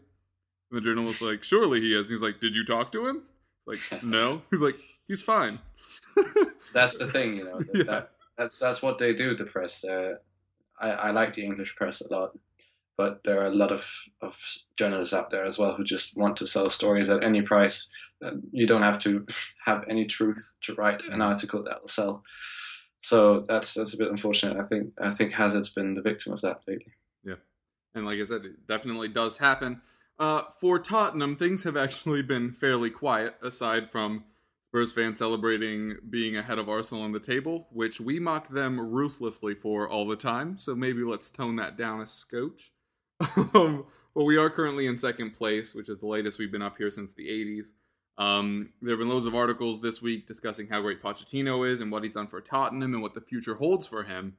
the 0.72 0.82
journalist 0.82 1.22
was 1.22 1.32
like, 1.32 1.44
"Surely 1.44 1.82
he 1.82 1.94
is." 1.96 2.08
And 2.10 2.14
he's 2.16 2.22
like, 2.22 2.40
"Did 2.40 2.56
you 2.56 2.64
talk 2.64 2.92
to 2.92 3.08
him?" 3.08 3.24
Like, 3.66 3.80
no. 4.04 4.44
He's 4.52 4.62
like, 4.62 4.76
"He's 5.08 5.22
fine." 5.24 5.60
That's 6.74 6.98
the 6.98 7.08
thing, 7.08 7.38
you 7.38 7.46
know. 7.46 7.60
That, 7.60 7.76
Yeah. 7.76 7.84
that, 7.84 8.12
that's 8.38 8.60
that's 8.60 8.82
what 8.82 8.98
they 9.00 9.14
do. 9.14 9.36
The 9.36 9.46
press. 9.46 9.84
Uh, 9.84 10.16
I, 10.80 10.90
I 10.90 11.12
like 11.12 11.34
the 11.34 11.44
English 11.44 11.76
press 11.76 12.02
a 12.02 12.12
lot, 12.14 12.38
but 12.98 13.24
there 13.24 13.42
are 13.42 13.48
a 13.48 13.56
lot 13.56 13.72
of, 13.72 13.90
of 14.22 14.40
journalists 14.78 15.14
out 15.14 15.30
there 15.30 15.46
as 15.46 15.58
well 15.58 15.76
who 15.76 15.84
just 15.84 16.18
want 16.18 16.38
to 16.38 16.48
sell 16.48 16.70
stories 16.70 17.10
at 17.10 17.24
any 17.24 17.42
price. 17.42 17.90
You 18.52 18.68
don't 18.68 18.84
have 18.84 19.00
to 19.00 19.26
have 19.66 19.84
any 19.90 20.06
truth 20.06 20.56
to 20.62 20.76
write 20.76 21.04
an 21.06 21.22
article 21.22 21.64
that 21.64 21.82
will 21.82 21.90
sell. 21.90 22.24
So 23.02 23.42
that's 23.42 23.74
that's 23.74 23.94
a 23.94 23.98
bit 23.98 24.10
unfortunate. 24.10 24.58
I 24.58 24.66
think 24.66 24.94
I 25.02 25.10
think 25.10 25.34
Hazard's 25.34 25.70
been 25.70 25.94
the 25.94 26.02
victim 26.02 26.32
of 26.32 26.42
that 26.42 26.62
lately. 26.68 26.94
Yeah, 27.24 27.36
and 27.94 28.06
like 28.06 28.20
I 28.20 28.24
said, 28.24 28.46
it 28.46 28.66
definitely 28.68 29.10
does 29.10 29.38
happen. 29.38 29.82
Uh, 30.18 30.44
for 30.62 30.80
Tottenham, 30.80 31.36
things 31.36 31.64
have 31.64 31.76
actually 31.76 32.22
been 32.22 32.54
fairly 32.54 32.90
quiet, 32.90 33.36
aside 33.42 33.92
from 33.92 34.24
Spurs 34.74 34.92
fans 34.92 35.20
celebrating 35.20 35.98
being 36.10 36.36
ahead 36.36 36.58
of 36.58 36.68
Arsenal 36.68 37.04
on 37.04 37.12
the 37.12 37.20
table, 37.20 37.68
which 37.72 38.02
we 38.02 38.20
mock 38.20 38.50
them 38.50 38.80
ruthlessly 38.80 39.54
for 39.54 39.88
all 39.88 40.08
the 40.08 40.16
time. 40.16 40.58
So 40.58 40.76
maybe 40.76 41.04
let's 41.04 41.30
tone 41.30 41.58
that 41.58 41.78
down 41.78 42.02
a 42.02 42.08
scotch. 42.08 42.73
Um, 43.54 43.86
well, 44.14 44.26
we 44.26 44.38
are 44.38 44.50
currently 44.50 44.88
in 44.88 44.98
second 44.98 45.32
place, 45.32 45.74
which 45.74 45.90
is 45.90 46.00
the 46.00 46.08
latest 46.08 46.40
we've 46.40 46.52
been 46.52 46.62
up 46.62 46.78
here 46.78 46.92
since 46.92 47.14
the 47.14 47.28
80s. 47.28 47.66
Um, 48.18 48.70
there 48.82 48.92
have 48.92 49.00
been 49.00 49.10
loads 49.10 49.26
of 49.26 49.34
articles 49.34 49.82
this 49.82 50.02
week 50.02 50.28
discussing 50.28 50.68
how 50.68 50.82
great 50.82 51.02
Pochettino 51.02 51.68
is 51.68 51.82
and 51.82 51.92
what 51.92 52.04
he's 52.04 52.14
done 52.14 52.28
for 52.28 52.42
Tottenham 52.42 52.94
and 52.94 53.02
what 53.02 53.16
the 53.16 53.22
future 53.22 53.56
holds 53.56 53.88
for 53.88 54.04
him. 54.04 54.38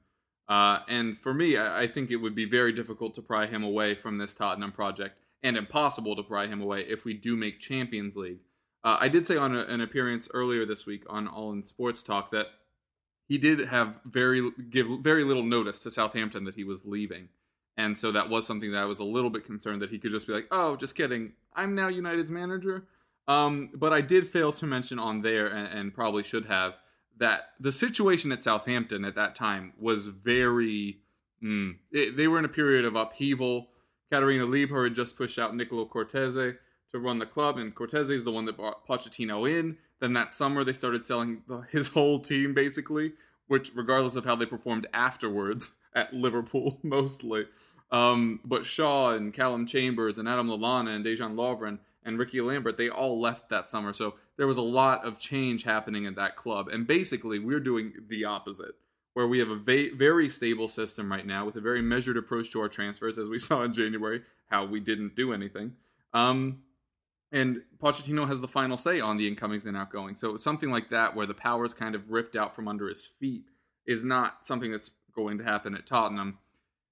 Uh, 0.49 0.81
and 0.89 1.19
for 1.19 1.35
me, 1.35 1.57
I, 1.57 1.83
I 1.83 1.87
think 1.87 2.11
it 2.11 2.17
would 2.17 2.35
be 2.35 2.45
very 2.45 2.73
difficult 2.73 3.15
to 3.15 3.23
pry 3.23 3.47
him 3.47 3.65
away 3.65 3.95
from 3.95 4.19
this 4.19 4.35
Tottenham 4.35 4.73
project, 4.73 5.19
and 5.43 5.57
impossible 5.57 6.15
to 6.17 6.23
pry 6.23 6.47
him 6.47 6.61
away 6.61 6.83
if 6.83 7.05
we 7.05 7.15
do 7.15 7.37
make 7.37 7.59
Champions 7.59 8.17
League. 8.17 8.41
Uh, 8.83 8.99
I 9.01 9.09
did 9.09 9.27
say 9.27 9.37
on 9.37 9.57
a, 9.57 9.61
an 9.61 9.81
appearance 9.81 10.29
earlier 10.35 10.67
this 10.67 10.87
week 10.87 11.05
on 11.09 11.27
All 11.27 11.51
in 11.53 11.65
Sports 11.65 12.03
Talk 12.03 12.31
that 12.31 12.49
he 13.27 13.39
did 13.39 13.67
have 13.69 14.01
very 14.05 14.51
give 14.69 14.89
very 15.01 15.25
little 15.25 15.43
notice 15.43 15.81
to 15.81 15.91
Southampton 15.91 16.45
that 16.45 16.55
he 16.55 16.65
was 16.65 16.85
leaving, 16.85 17.31
and 17.77 17.99
so 17.99 18.13
that 18.13 18.29
was 18.29 18.47
something 18.47 18.73
that 18.73 18.83
I 18.83 18.85
was 18.85 19.01
a 19.01 19.05
little 19.05 19.31
bit 19.31 19.45
concerned 19.45 19.83
that 19.83 19.91
he 19.91 19.99
could 19.99 20.11
just 20.11 20.27
be 20.27 20.33
like, 20.33 20.49
"Oh, 20.51 20.77
just 20.77 20.95
kidding, 20.95 21.33
I'm 21.55 21.75
now 21.75 21.89
United's 21.89 22.31
manager." 22.31 22.87
Um, 23.27 23.71
but 23.75 23.93
I 23.93 24.01
did 24.01 24.29
fail 24.29 24.53
to 24.53 24.67
mention 24.67 24.99
on 24.99 25.23
there, 25.23 25.47
and, 25.47 25.67
and 25.67 25.95
probably 25.95 26.23
should 26.23 26.47
have, 26.47 26.75
that 27.19 27.51
the 27.59 27.73
situation 27.73 28.33
at 28.33 28.43
Southampton 28.43 29.05
at 29.05 29.15
that 29.15 29.35
time 29.35 29.73
was 29.79 30.07
very. 30.07 30.99
Mm, 31.43 31.77
it, 31.91 32.17
they 32.17 32.27
were 32.29 32.39
in 32.39 32.45
a 32.45 32.49
period 32.51 32.85
of 32.85 32.97
upheaval. 32.97 33.69
Katarina 34.11 34.47
Liebherr 34.47 34.85
had 34.85 34.95
just 34.95 35.17
pushed 35.17 35.39
out 35.39 35.55
Nicola 35.55 35.87
Cortese 35.87 36.55
to 36.93 36.99
run 36.99 37.19
the 37.19 37.27
club, 37.27 37.59
and 37.59 37.75
Cortese 37.75 38.15
is 38.15 38.25
the 38.25 38.33
one 38.33 38.45
that 38.45 38.57
brought 38.57 38.87
Pochettino 38.87 39.51
in. 39.51 39.77
Then 40.01 40.13
that 40.13 40.33
summer, 40.33 40.65
they 40.65 40.73
started 40.73 41.05
selling 41.05 41.43
the, 41.49 41.63
his 41.71 41.89
whole 41.89 42.21
team, 42.21 42.55
basically, 42.55 43.15
which, 43.49 43.73
regardless 43.75 44.17
of 44.17 44.25
how 44.25 44.37
they 44.37 44.47
performed 44.47 44.87
afterwards 44.93 45.77
at 45.95 46.15
Liverpool, 46.15 46.79
mostly. 46.83 47.47
Um, 47.91 48.41
but 48.45 48.67
Shaw 48.67 49.13
and 49.13 49.33
Callum 49.33 49.67
Chambers 49.67 50.19
and 50.19 50.29
Adam 50.29 50.49
Lallana 50.49 50.95
and 50.95 51.05
Dejan 51.05 51.35
Lovren 51.35 51.79
and 52.05 52.19
Ricky 52.19 52.41
Lambert, 52.41 52.77
they 52.77 52.89
all 52.89 53.21
left 53.21 53.49
that 53.51 53.69
summer. 53.71 53.93
So 53.93 54.15
there 54.37 54.47
was 54.47 54.59
a 54.59 54.63
lot 54.63 55.05
of 55.05 55.19
change 55.19 55.63
happening 55.63 56.07
at 56.07 56.17
that 56.17 56.37
club. 56.37 56.69
And 56.69 56.87
basically, 56.87 57.39
we're 57.39 57.61
doing 57.61 57.93
the 58.09 58.25
opposite, 58.25 58.75
where 59.15 59.27
we 59.27 59.39
have 59.39 59.51
a 59.51 59.57
va- 59.57 59.95
very 59.95 60.29
stable 60.29 60.69
system 60.69 61.11
right 61.11 61.27
now 61.27 61.45
with 61.45 61.57
a 61.57 61.61
very 61.61 61.83
measured 61.83 62.17
approach 62.17 62.51
to 62.53 62.61
our 62.61 62.69
transfers, 62.69 63.19
as 63.19 63.29
we 63.29 63.39
saw 63.41 63.63
in 63.63 63.73
January, 63.73 64.23
how 64.51 64.65
we 64.65 64.81
didn't 64.81 65.17
do 65.17 65.33
anything. 65.33 65.75
Um, 66.13 66.63
and 67.33 67.63
Pochettino 67.83 68.29
has 68.29 68.41
the 68.41 68.49
final 68.49 68.77
say 68.77 69.01
on 69.01 69.17
the 69.17 69.27
incomings 69.27 69.67
and 69.67 69.77
outgoings. 69.77 70.21
So 70.21 70.37
something 70.37 70.71
like 70.71 70.91
that, 70.91 71.17
where 71.17 71.27
the 71.27 71.35
power 71.35 71.65
is 71.65 71.75
kind 71.75 71.95
of 71.95 72.11
ripped 72.11 72.37
out 72.37 72.55
from 72.55 72.69
under 72.69 72.89
his 72.89 73.07
feet, 73.07 73.45
is 73.87 74.05
not 74.05 74.47
something 74.47 74.71
that's 74.71 74.91
going 75.15 75.39
to 75.39 75.45
happen 75.45 75.75
at 75.75 75.87
Tottenham. 75.87 76.39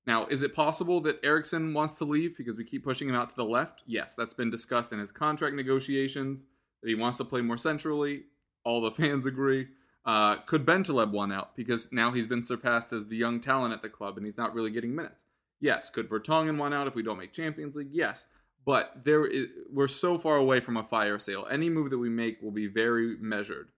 Now, 0.07 0.27
is 0.27 0.43
it 0.43 0.55
possible 0.55 1.01
that 1.03 1.21
Eriksen 1.25 1.75
wants 1.75 1.95
to 1.95 2.05
leave 2.05 2.37
because 2.37 2.57
we 2.57 2.65
keep 2.65 2.83
pushing 2.83 3.09
him 3.09 3.15
out 3.15 3.31
to 3.31 3.37
the 3.37 3.45
left? 3.45 3.83
Yes, 3.87 4.15
that's 4.15 4.35
been 4.35 4.51
discussed 4.51 4.93
in 4.93 4.99
his 4.99 5.13
contract 5.13 5.55
negotiations 5.55 6.45
that 6.83 6.89
he 6.89 6.95
wants 6.95 7.19
to 7.19 7.25
play 7.25 7.41
more 7.41 7.57
centrally. 7.57 8.25
All 8.65 8.81
the 8.81 8.91
fans 9.03 9.27
agree. 9.27 9.69
Uh, 10.05 10.37
could 10.39 10.67
Bentaleb 10.67 11.13
want 11.13 11.33
out 11.33 11.55
because 11.55 11.93
now 11.93 12.11
he's 12.11 12.27
been 12.27 12.43
surpassed 12.43 12.93
as 12.93 13.07
the 13.07 13.17
young 13.17 13.41
talent 13.41 13.73
at 13.73 13.83
the 13.83 13.89
club 13.89 14.17
and 14.17 14.27
he's 14.27 14.37
not 14.37 14.55
really 14.55 14.71
getting 14.71 14.95
minutes? 14.95 15.23
Yes. 15.61 15.91
Could 15.91 16.09
Vertonghen 16.09 16.59
want 16.59 16.75
out 16.75 16.89
if 16.89 16.97
we 16.97 17.05
don't 17.05 17.19
make 17.19 17.33
Champions 17.33 17.77
League? 17.77 17.91
Yes. 17.93 18.27
But 18.65 19.05
there 19.05 19.25
is, 19.25 19.49
we're 19.73 19.89
so 19.89 20.19
far 20.19 20.37
away 20.37 20.59
from 20.61 20.77
a 20.77 20.83
fire 20.83 21.21
sale. 21.21 21.47
Any 21.51 21.69
move 21.69 21.91
that 21.91 21.99
we 21.99 22.09
make 22.09 22.43
will 22.43 22.51
be 22.51 22.67
very 22.67 23.17
measured. 23.21 23.69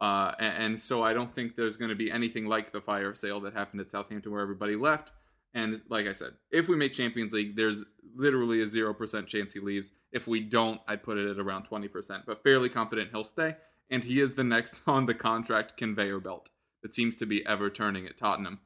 Uh, 0.00 0.32
and, 0.38 0.64
and 0.64 0.80
so 0.80 1.02
I 1.02 1.12
don't 1.12 1.32
think 1.34 1.56
there's 1.56 1.76
going 1.76 1.90
to 1.90 1.96
be 1.96 2.10
anything 2.10 2.46
like 2.46 2.72
the 2.72 2.80
fire 2.80 3.14
sale 3.14 3.40
that 3.40 3.54
happened 3.54 3.80
at 3.80 3.90
Southampton 3.90 4.32
where 4.32 4.40
everybody 4.40 4.76
left. 4.76 5.10
And 5.54 5.82
like 5.88 6.06
I 6.06 6.12
said, 6.12 6.32
if 6.50 6.68
we 6.68 6.76
make 6.76 6.92
Champions 6.92 7.32
League, 7.32 7.56
there's 7.56 7.84
literally 8.14 8.60
a 8.62 8.66
0% 8.66 9.26
chance 9.26 9.52
he 9.52 9.60
leaves. 9.60 9.92
If 10.10 10.26
we 10.26 10.40
don't, 10.40 10.80
I'd 10.88 11.02
put 11.02 11.18
it 11.18 11.30
at 11.30 11.38
around 11.38 11.68
20%, 11.68 12.22
but 12.26 12.42
fairly 12.42 12.68
confident 12.68 13.10
he'll 13.10 13.24
stay. 13.24 13.56
And 13.90 14.04
he 14.04 14.20
is 14.20 14.34
the 14.34 14.44
next 14.44 14.82
on 14.86 15.06
the 15.06 15.14
contract 15.14 15.76
conveyor 15.76 16.20
belt 16.20 16.48
that 16.82 16.94
seems 16.94 17.16
to 17.16 17.26
be 17.26 17.46
ever 17.46 17.70
turning 17.70 18.06
at 18.06 18.18
Tottenham. 18.18 18.60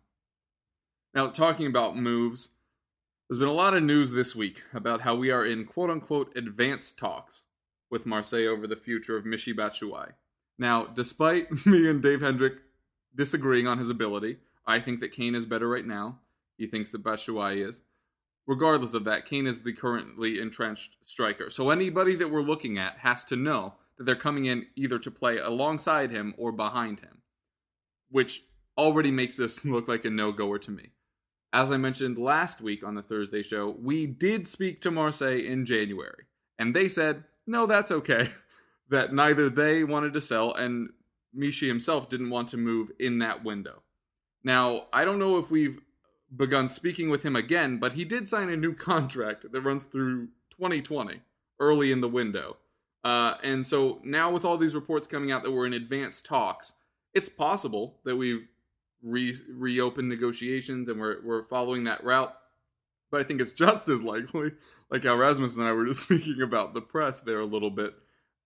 Now, 1.14 1.28
talking 1.28 1.66
about 1.66 1.96
moves, 1.96 2.50
there's 3.28 3.38
been 3.38 3.48
a 3.48 3.52
lot 3.52 3.76
of 3.76 3.82
news 3.82 4.12
this 4.12 4.36
week 4.36 4.62
about 4.72 5.00
how 5.00 5.14
we 5.14 5.30
are 5.30 5.44
in 5.44 5.64
quote 5.64 5.90
unquote 5.90 6.36
advanced 6.36 6.98
talks 6.98 7.44
with 7.90 8.06
Marseille 8.06 8.46
over 8.46 8.66
the 8.66 8.76
future 8.76 9.16
of 9.16 9.24
Michy 9.24 9.54
Batshuayi. 9.54 10.12
Now, 10.58 10.86
despite 10.86 11.66
me 11.66 11.88
and 11.88 12.02
Dave 12.02 12.20
Hendrick 12.20 12.54
disagreeing 13.14 13.66
on 13.66 13.78
his 13.78 13.90
ability, 13.90 14.38
I 14.66 14.80
think 14.80 15.00
that 15.00 15.12
Kane 15.12 15.34
is 15.34 15.46
better 15.46 15.68
right 15.68 15.86
now. 15.86 16.20
He 16.56 16.66
thinks 16.66 16.90
that 16.90 17.04
Batshuayi 17.04 17.66
is. 17.68 17.82
Regardless 18.46 18.94
of 18.94 19.04
that, 19.04 19.26
Kane 19.26 19.46
is 19.46 19.62
the 19.62 19.72
currently 19.72 20.40
entrenched 20.40 20.96
striker. 21.02 21.50
So 21.50 21.70
anybody 21.70 22.14
that 22.16 22.30
we're 22.30 22.42
looking 22.42 22.78
at 22.78 22.98
has 22.98 23.24
to 23.26 23.36
know 23.36 23.74
that 23.98 24.04
they're 24.04 24.14
coming 24.14 24.44
in 24.44 24.66
either 24.76 24.98
to 25.00 25.10
play 25.10 25.38
alongside 25.38 26.10
him 26.10 26.34
or 26.38 26.52
behind 26.52 27.00
him, 27.00 27.22
which 28.10 28.44
already 28.78 29.10
makes 29.10 29.34
this 29.34 29.64
look 29.64 29.88
like 29.88 30.04
a 30.04 30.10
no-goer 30.10 30.58
to 30.60 30.70
me. 30.70 30.90
As 31.52 31.72
I 31.72 31.76
mentioned 31.76 32.18
last 32.18 32.60
week 32.60 32.84
on 32.84 32.94
the 32.94 33.02
Thursday 33.02 33.42
show, 33.42 33.76
we 33.80 34.06
did 34.06 34.46
speak 34.46 34.80
to 34.82 34.90
Marseille 34.90 35.40
in 35.40 35.64
January, 35.64 36.24
and 36.58 36.74
they 36.74 36.88
said, 36.88 37.24
no, 37.46 37.66
that's 37.66 37.90
okay. 37.90 38.28
that 38.88 39.12
neither 39.12 39.48
they 39.48 39.82
wanted 39.82 40.12
to 40.12 40.20
sell 40.20 40.54
and 40.54 40.90
Michy 41.36 41.66
himself 41.66 42.08
didn't 42.08 42.30
want 42.30 42.48
to 42.48 42.56
move 42.56 42.90
in 42.98 43.18
that 43.18 43.44
window. 43.44 43.82
Now, 44.44 44.86
I 44.92 45.04
don't 45.04 45.18
know 45.18 45.38
if 45.38 45.50
we've 45.50 45.80
begun 46.34 46.68
speaking 46.68 47.10
with 47.10 47.24
him 47.24 47.36
again, 47.36 47.78
but 47.78 47.94
he 47.94 48.04
did 48.04 48.26
sign 48.28 48.48
a 48.48 48.56
new 48.56 48.74
contract 48.90 49.50
that 49.50 49.60
runs 49.60 49.84
through 49.84 50.28
2020, 50.50 51.20
early 51.60 51.92
in 51.92 52.00
the 52.00 52.08
window. 52.08 52.56
Uh, 53.04 53.36
and 53.44 53.66
so 53.66 54.00
now 54.02 54.30
with 54.30 54.44
all 54.44 54.56
these 54.56 54.74
reports 54.74 55.06
coming 55.06 55.30
out 55.30 55.44
that 55.44 55.52
we're 55.52 55.66
in 55.66 55.72
advanced 55.72 56.26
talks, 56.26 56.72
it's 57.14 57.28
possible 57.28 57.98
that 58.04 58.16
we've 58.16 58.48
re- 59.02 59.34
reopened 59.48 60.08
negotiations 60.08 60.88
and 60.88 61.00
we're 61.00 61.22
we're 61.24 61.44
following 61.44 61.84
that 61.84 62.02
route. 62.02 62.36
But 63.10 63.20
I 63.20 63.24
think 63.24 63.40
it's 63.40 63.52
just 63.64 63.88
as 63.88 64.02
likely, 64.02 64.52
like 64.90 65.04
how 65.04 65.16
Rasmus 65.16 65.56
and 65.56 65.66
I 65.66 65.72
were 65.72 65.86
just 65.86 66.00
speaking 66.04 66.42
about 66.42 66.74
the 66.74 66.82
press 66.82 67.20
there 67.20 67.40
a 67.40 67.46
little 67.46 67.70
bit. 67.70 67.94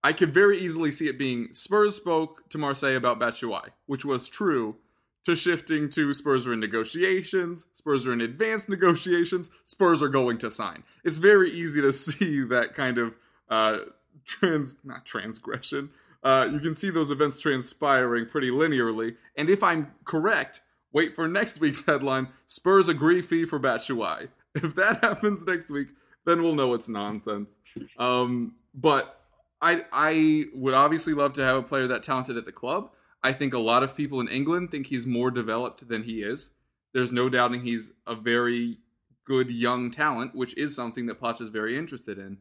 I 0.03 0.13
could 0.13 0.33
very 0.33 0.59
easily 0.59 0.91
see 0.91 1.07
it 1.07 1.17
being 1.17 1.53
Spurs 1.53 1.95
spoke 1.95 2.49
to 2.49 2.57
Marseille 2.57 2.95
about 2.95 3.19
Batshuayi, 3.19 3.69
which 3.85 4.03
was 4.03 4.29
true, 4.29 4.77
to 5.25 5.35
shifting 5.35 5.89
to 5.89 6.13
Spurs 6.13 6.47
are 6.47 6.53
in 6.53 6.59
negotiations, 6.59 7.67
Spurs 7.73 8.07
are 8.07 8.13
in 8.13 8.21
advanced 8.21 8.69
negotiations, 8.69 9.51
Spurs 9.63 10.01
are 10.01 10.09
going 10.09 10.37
to 10.39 10.49
sign. 10.49 10.83
It's 11.03 11.17
very 11.17 11.51
easy 11.51 11.81
to 11.81 11.93
see 11.93 12.43
that 12.45 12.73
kind 12.73 12.97
of 12.97 13.13
uh, 13.49 13.77
trans 14.25 14.77
not 14.83 15.05
transgression. 15.05 15.89
Uh, 16.23 16.47
you 16.51 16.59
can 16.59 16.73
see 16.73 16.89
those 16.89 17.11
events 17.11 17.39
transpiring 17.39 18.27
pretty 18.27 18.51
linearly. 18.51 19.15
And 19.35 19.49
if 19.49 19.63
I'm 19.63 19.91
correct, 20.05 20.61
wait 20.91 21.15
for 21.15 21.27
next 21.27 21.59
week's 21.59 21.85
headline: 21.85 22.27
Spurs 22.47 22.89
agree 22.89 23.21
fee 23.21 23.45
for 23.45 23.59
Batshuayi. 23.59 24.29
If 24.53 24.75
that 24.75 24.99
happens 25.01 25.47
next 25.47 25.69
week, 25.69 25.87
then 26.25 26.43
we'll 26.43 26.55
know 26.55 26.73
it's 26.73 26.89
nonsense. 26.89 27.55
Um, 27.97 28.55
but 28.73 29.21
I 29.61 29.85
I 29.93 30.45
would 30.53 30.73
obviously 30.73 31.13
love 31.13 31.31
to 31.33 31.43
have 31.43 31.55
a 31.55 31.63
player 31.63 31.87
that 31.87 32.03
talented 32.03 32.35
at 32.35 32.45
the 32.45 32.51
club. 32.51 32.91
I 33.23 33.33
think 33.33 33.53
a 33.53 33.59
lot 33.59 33.83
of 33.83 33.95
people 33.95 34.19
in 34.19 34.27
England 34.27 34.71
think 34.71 34.87
he's 34.87 35.05
more 35.05 35.31
developed 35.31 35.87
than 35.87 36.03
he 36.03 36.21
is. 36.21 36.51
There's 36.93 37.13
no 37.13 37.29
doubting 37.29 37.61
he's 37.61 37.93
a 38.05 38.15
very 38.15 38.79
good 39.25 39.49
young 39.49 39.91
talent, 39.91 40.35
which 40.35 40.57
is 40.57 40.75
something 40.75 41.05
that 41.05 41.21
Poch 41.21 41.39
is 41.39 41.49
very 41.49 41.77
interested 41.77 42.17
in. 42.17 42.39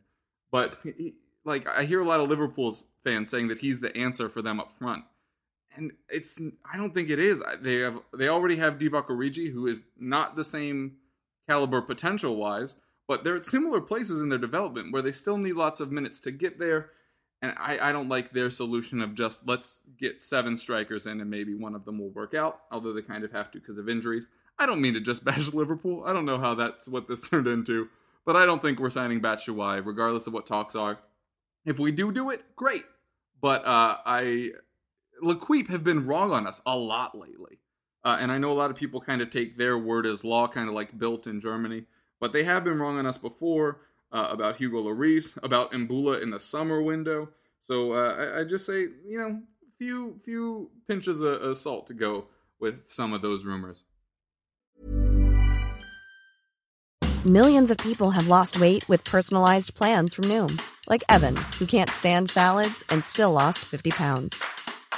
But 0.51 0.79
like 1.45 1.69
I 1.69 1.85
hear 1.85 2.01
a 2.01 2.07
lot 2.07 2.21
of 2.21 2.29
Liverpool's 2.29 2.87
fans 3.05 3.31
saying 3.31 3.49
that 3.49 3.59
he's 3.59 3.81
the 3.81 3.97
answer 3.97 4.29
for 4.29 4.43
them 4.43 4.61
up 4.61 4.73
front. 4.79 5.05
And 5.77 5.93
it's 6.09 6.41
I 6.71 6.77
don't 6.77 6.95
think 6.95 7.11
it 7.11 7.19
is. 7.19 7.43
They 7.61 7.77
have 7.77 8.01
they 8.17 8.29
already 8.29 8.57
have 8.57 8.79
Divock 8.79 9.07
Origi 9.07 9.53
who 9.53 9.67
is 9.67 9.85
not 9.99 10.35
the 10.35 10.45
same 10.45 10.97
caliber 11.49 11.81
potential 11.81 12.37
wise, 12.37 12.77
but 13.07 13.23
they're 13.23 13.37
at 13.37 13.45
similar 13.45 13.81
places 13.81 14.21
in 14.21 14.29
their 14.29 14.39
development 14.39 14.93
where 14.93 15.03
they 15.03 15.13
still 15.13 15.37
need 15.37 15.55
lots 15.55 15.81
of 15.81 15.93
minutes 15.93 16.21
to 16.21 16.31
get 16.31 16.59
there. 16.59 16.91
And 17.43 17.55
I, 17.59 17.79
I 17.89 17.93
don't 17.93 18.09
like 18.09 18.33
their 18.33 18.51
solution 18.51 19.01
of 19.01 19.15
just 19.15 19.49
let's 19.49 19.81
get 19.99 20.21
seven 20.21 20.57
strikers 20.57 21.07
in 21.07 21.21
and 21.21 21.31
maybe 21.31 21.55
one 21.55 21.75
of 21.75 21.85
them 21.85 21.99
will 21.99 22.11
work 22.11 22.35
out, 22.35 22.61
although 22.71 22.93
they 22.93 23.03
kind 23.03 23.25
of 23.25 23.33
have 23.33 23.51
to 23.53 23.61
because 23.61 23.79
of 23.79 23.89
injuries. 23.89 24.27
I 24.59 24.67
don't 24.67 24.83
mean 24.83 24.95
to 24.95 25.01
just 25.01 25.25
bash 25.25 25.53
Liverpool. 25.53 26.05
I 26.05 26.13
don't 26.13 26.27
know 26.27 26.39
how 26.39 26.55
that's 26.55 26.87
what 26.87 27.09
this 27.09 27.29
turned 27.29 27.47
into, 27.47 27.89
but 28.27 28.37
I 28.37 28.45
don't 28.45 28.61
think 28.61 28.79
we're 28.79 28.91
signing 28.91 29.21
Batshuayi, 29.21 29.85
regardless 29.85 30.27
of 30.27 30.35
what 30.35 30.47
talks 30.47 30.75
are. 30.75 30.99
If 31.65 31.79
we 31.79 31.93
do 31.93 32.13
do 32.13 32.31
it, 32.31 32.45
great. 32.57 32.85
But 33.41 33.65
uh, 33.65 33.97
I, 34.05 34.51
L'Équipe 35.23 35.69
have 35.69 35.83
been 35.83 36.07
wrong 36.07 36.33
on 36.33 36.47
us 36.47 36.61
a 36.67 36.77
lot 36.77 37.17
lately, 37.17 37.59
uh, 38.05 38.19
and 38.21 38.31
I 38.31 38.37
know 38.37 38.53
a 38.53 38.55
lot 38.55 38.71
of 38.71 38.77
people 38.77 39.01
kind 39.01 39.23
of 39.23 39.31
take 39.31 39.57
their 39.57 39.79
word 39.79 40.05
as 40.05 40.25
law, 40.25 40.47
kind 40.47 40.69
of 40.69 40.75
like 40.75 40.99
Bild 40.99 41.27
in 41.27 41.41
Germany. 41.41 41.85
But 42.21 42.35
they 42.35 42.45
have 42.45 42.65
been 42.65 42.79
wrong 42.79 42.99
on 42.99 43.07
us 43.07 43.17
before 43.17 43.81
uh, 44.13 44.29
about 44.31 44.57
Hugo 44.57 44.83
Lloris, 44.83 45.39
about 45.43 45.73
Mbula 45.73 46.23
in 46.23 46.31
the 46.31 46.41
summer 46.41 46.83
window. 46.83 47.29
So 47.67 47.93
uh, 47.93 48.15
I, 48.15 48.41
I, 48.41 48.45
just 48.45 48.67
say, 48.67 48.81
you 49.07 49.19
know, 49.19 49.41
few 49.79 50.21
few 50.25 50.71
pinches 50.89 51.23
of, 51.23 51.41
of 51.43 51.57
salt 51.57 51.87
to 51.87 51.95
go 51.95 52.27
with 52.59 52.91
some 52.91 53.13
of 53.13 53.23
those 53.23 53.45
rumors. 53.45 53.85
Millions 57.27 57.71
of 57.71 57.77
people 57.79 58.11
have 58.11 58.29
lost 58.29 58.59
weight 58.59 58.89
with 58.89 59.05
personalized 59.05 59.75
plans 59.75 60.15
from 60.15 60.25
Noom, 60.25 60.59
like 60.89 61.05
Evan, 61.09 61.37
who 61.59 61.67
can't 61.67 61.91
stand 61.91 62.31
salads 62.31 62.83
and 62.89 63.05
still 63.05 63.33
lost 63.33 63.59
50 63.59 63.91
pounds. 63.91 64.43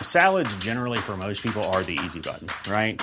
Salads, 0.00 0.54
generally, 0.56 0.98
for 0.98 1.16
most 1.16 1.42
people, 1.42 1.64
are 1.64 1.82
the 1.82 1.98
easy 2.04 2.20
button, 2.20 2.46
right? 2.70 3.02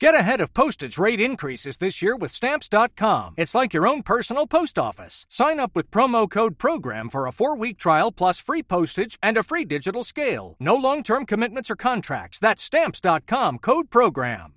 Get 0.00 0.14
ahead 0.14 0.40
of 0.40 0.54
postage 0.54 0.96
rate 0.96 1.20
increases 1.20 1.78
this 1.78 2.00
year 2.00 2.14
with 2.14 2.30
Stamps.com. 2.30 3.34
It's 3.36 3.52
like 3.52 3.74
your 3.74 3.84
own 3.84 4.04
personal 4.04 4.46
post 4.46 4.78
office. 4.78 5.26
Sign 5.28 5.58
up 5.58 5.74
with 5.74 5.90
promo 5.90 6.30
code 6.30 6.56
PROGRAM 6.56 7.08
for 7.08 7.26
a 7.26 7.32
four 7.32 7.56
week 7.56 7.78
trial 7.78 8.12
plus 8.12 8.38
free 8.38 8.62
postage 8.62 9.18
and 9.24 9.36
a 9.36 9.42
free 9.42 9.64
digital 9.64 10.04
scale. 10.04 10.54
No 10.60 10.76
long 10.76 11.02
term 11.02 11.26
commitments 11.26 11.68
or 11.68 11.74
contracts. 11.74 12.38
That's 12.38 12.62
Stamps.com 12.62 13.58
code 13.58 13.90
PROGRAM. 13.90 14.54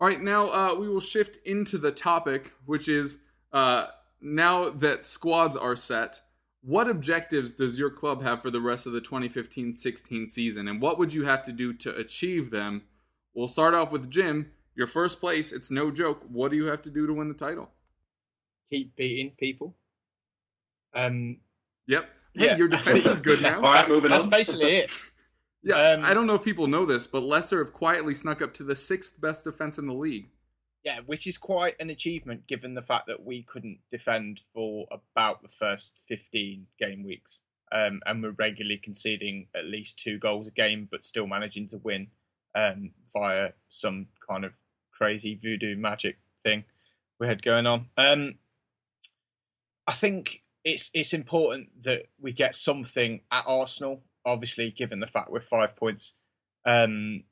All 0.00 0.08
right, 0.08 0.22
now 0.22 0.48
uh, 0.48 0.74
we 0.80 0.88
will 0.88 1.00
shift 1.00 1.36
into 1.44 1.76
the 1.76 1.92
topic, 1.92 2.54
which 2.64 2.88
is 2.88 3.18
uh, 3.52 3.88
now 4.22 4.70
that 4.70 5.04
squads 5.04 5.54
are 5.54 5.76
set, 5.76 6.22
what 6.62 6.88
objectives 6.88 7.54
does 7.54 7.78
your 7.78 7.90
club 7.90 8.22
have 8.22 8.42
for 8.42 8.50
the 8.50 8.60
rest 8.60 8.86
of 8.86 8.92
the 8.92 9.00
2015 9.00 9.72
16 9.74 10.26
season, 10.26 10.68
and 10.68 10.80
what 10.80 10.98
would 10.98 11.12
you 11.14 11.24
have 11.24 11.42
to 11.44 11.52
do 11.52 11.72
to 11.74 11.94
achieve 11.96 12.50
them? 12.50 12.82
We'll 13.34 13.48
start 13.48 13.74
off 13.74 13.92
with 13.92 14.10
Jim. 14.10 14.50
Your 14.74 14.86
first 14.86 15.20
place, 15.20 15.52
it's 15.52 15.70
no 15.70 15.90
joke. 15.90 16.22
What 16.28 16.50
do 16.50 16.56
you 16.56 16.66
have 16.66 16.82
to 16.82 16.90
do 16.90 17.06
to 17.06 17.12
win 17.12 17.28
the 17.28 17.34
title? 17.34 17.70
Keep 18.70 18.96
beating 18.96 19.32
people. 19.38 19.74
Um, 20.94 21.38
Yep. 21.86 22.08
Hey, 22.34 22.46
Yeah. 22.46 22.56
your 22.56 22.68
defense 22.68 23.06
is 23.06 23.20
good 23.20 23.42
now. 23.42 23.56
All 23.56 23.62
right, 23.72 23.88
moving 23.88 24.10
that's 24.10 24.24
on. 24.24 24.30
basically 24.30 24.76
it. 24.76 24.92
Yeah, 25.62 25.74
Um, 25.74 26.04
I 26.06 26.14
don't 26.14 26.26
know 26.26 26.36
if 26.36 26.42
people 26.44 26.66
know 26.68 26.86
this, 26.86 27.06
but 27.06 27.22
Leicester 27.22 27.58
have 27.62 27.74
quietly 27.74 28.14
snuck 28.14 28.40
up 28.40 28.54
to 28.54 28.64
the 28.64 28.74
sixth 28.74 29.20
best 29.20 29.44
defense 29.44 29.76
in 29.76 29.86
the 29.86 29.92
league. 29.92 30.30
Yeah, 30.84 31.00
which 31.04 31.26
is 31.26 31.36
quite 31.36 31.74
an 31.78 31.90
achievement 31.90 32.46
given 32.46 32.74
the 32.74 32.82
fact 32.82 33.06
that 33.06 33.24
we 33.24 33.42
couldn't 33.42 33.80
defend 33.90 34.40
for 34.54 34.86
about 34.90 35.42
the 35.42 35.48
first 35.48 36.00
15 36.08 36.68
game 36.78 37.04
weeks. 37.04 37.42
Um, 37.72 38.00
and 38.06 38.22
we're 38.22 38.30
regularly 38.30 38.78
conceding 38.78 39.48
at 39.54 39.66
least 39.66 39.98
two 39.98 40.18
goals 40.18 40.48
a 40.48 40.50
game, 40.50 40.88
but 40.90 41.04
still 41.04 41.26
managing 41.26 41.68
to 41.68 41.76
win 41.76 42.08
um, 42.54 42.92
via 43.12 43.50
some 43.68 44.06
kind 44.26 44.44
of 44.44 44.54
crazy 44.90 45.34
voodoo 45.34 45.76
magic 45.76 46.18
thing 46.42 46.64
we 47.18 47.26
had 47.26 47.42
going 47.42 47.66
on. 47.66 47.86
Um, 47.96 48.36
I 49.86 49.92
think 49.92 50.42
it's 50.64 50.90
it's 50.94 51.12
important 51.12 51.82
that 51.84 52.06
we 52.18 52.32
get 52.32 52.54
something 52.54 53.20
at 53.30 53.44
Arsenal. 53.46 54.02
Obviously, 54.24 54.70
given 54.70 55.00
the 55.00 55.06
fact 55.06 55.30
we're 55.30 55.40
five 55.40 55.76
points 55.76 56.14
um, 56.64 57.24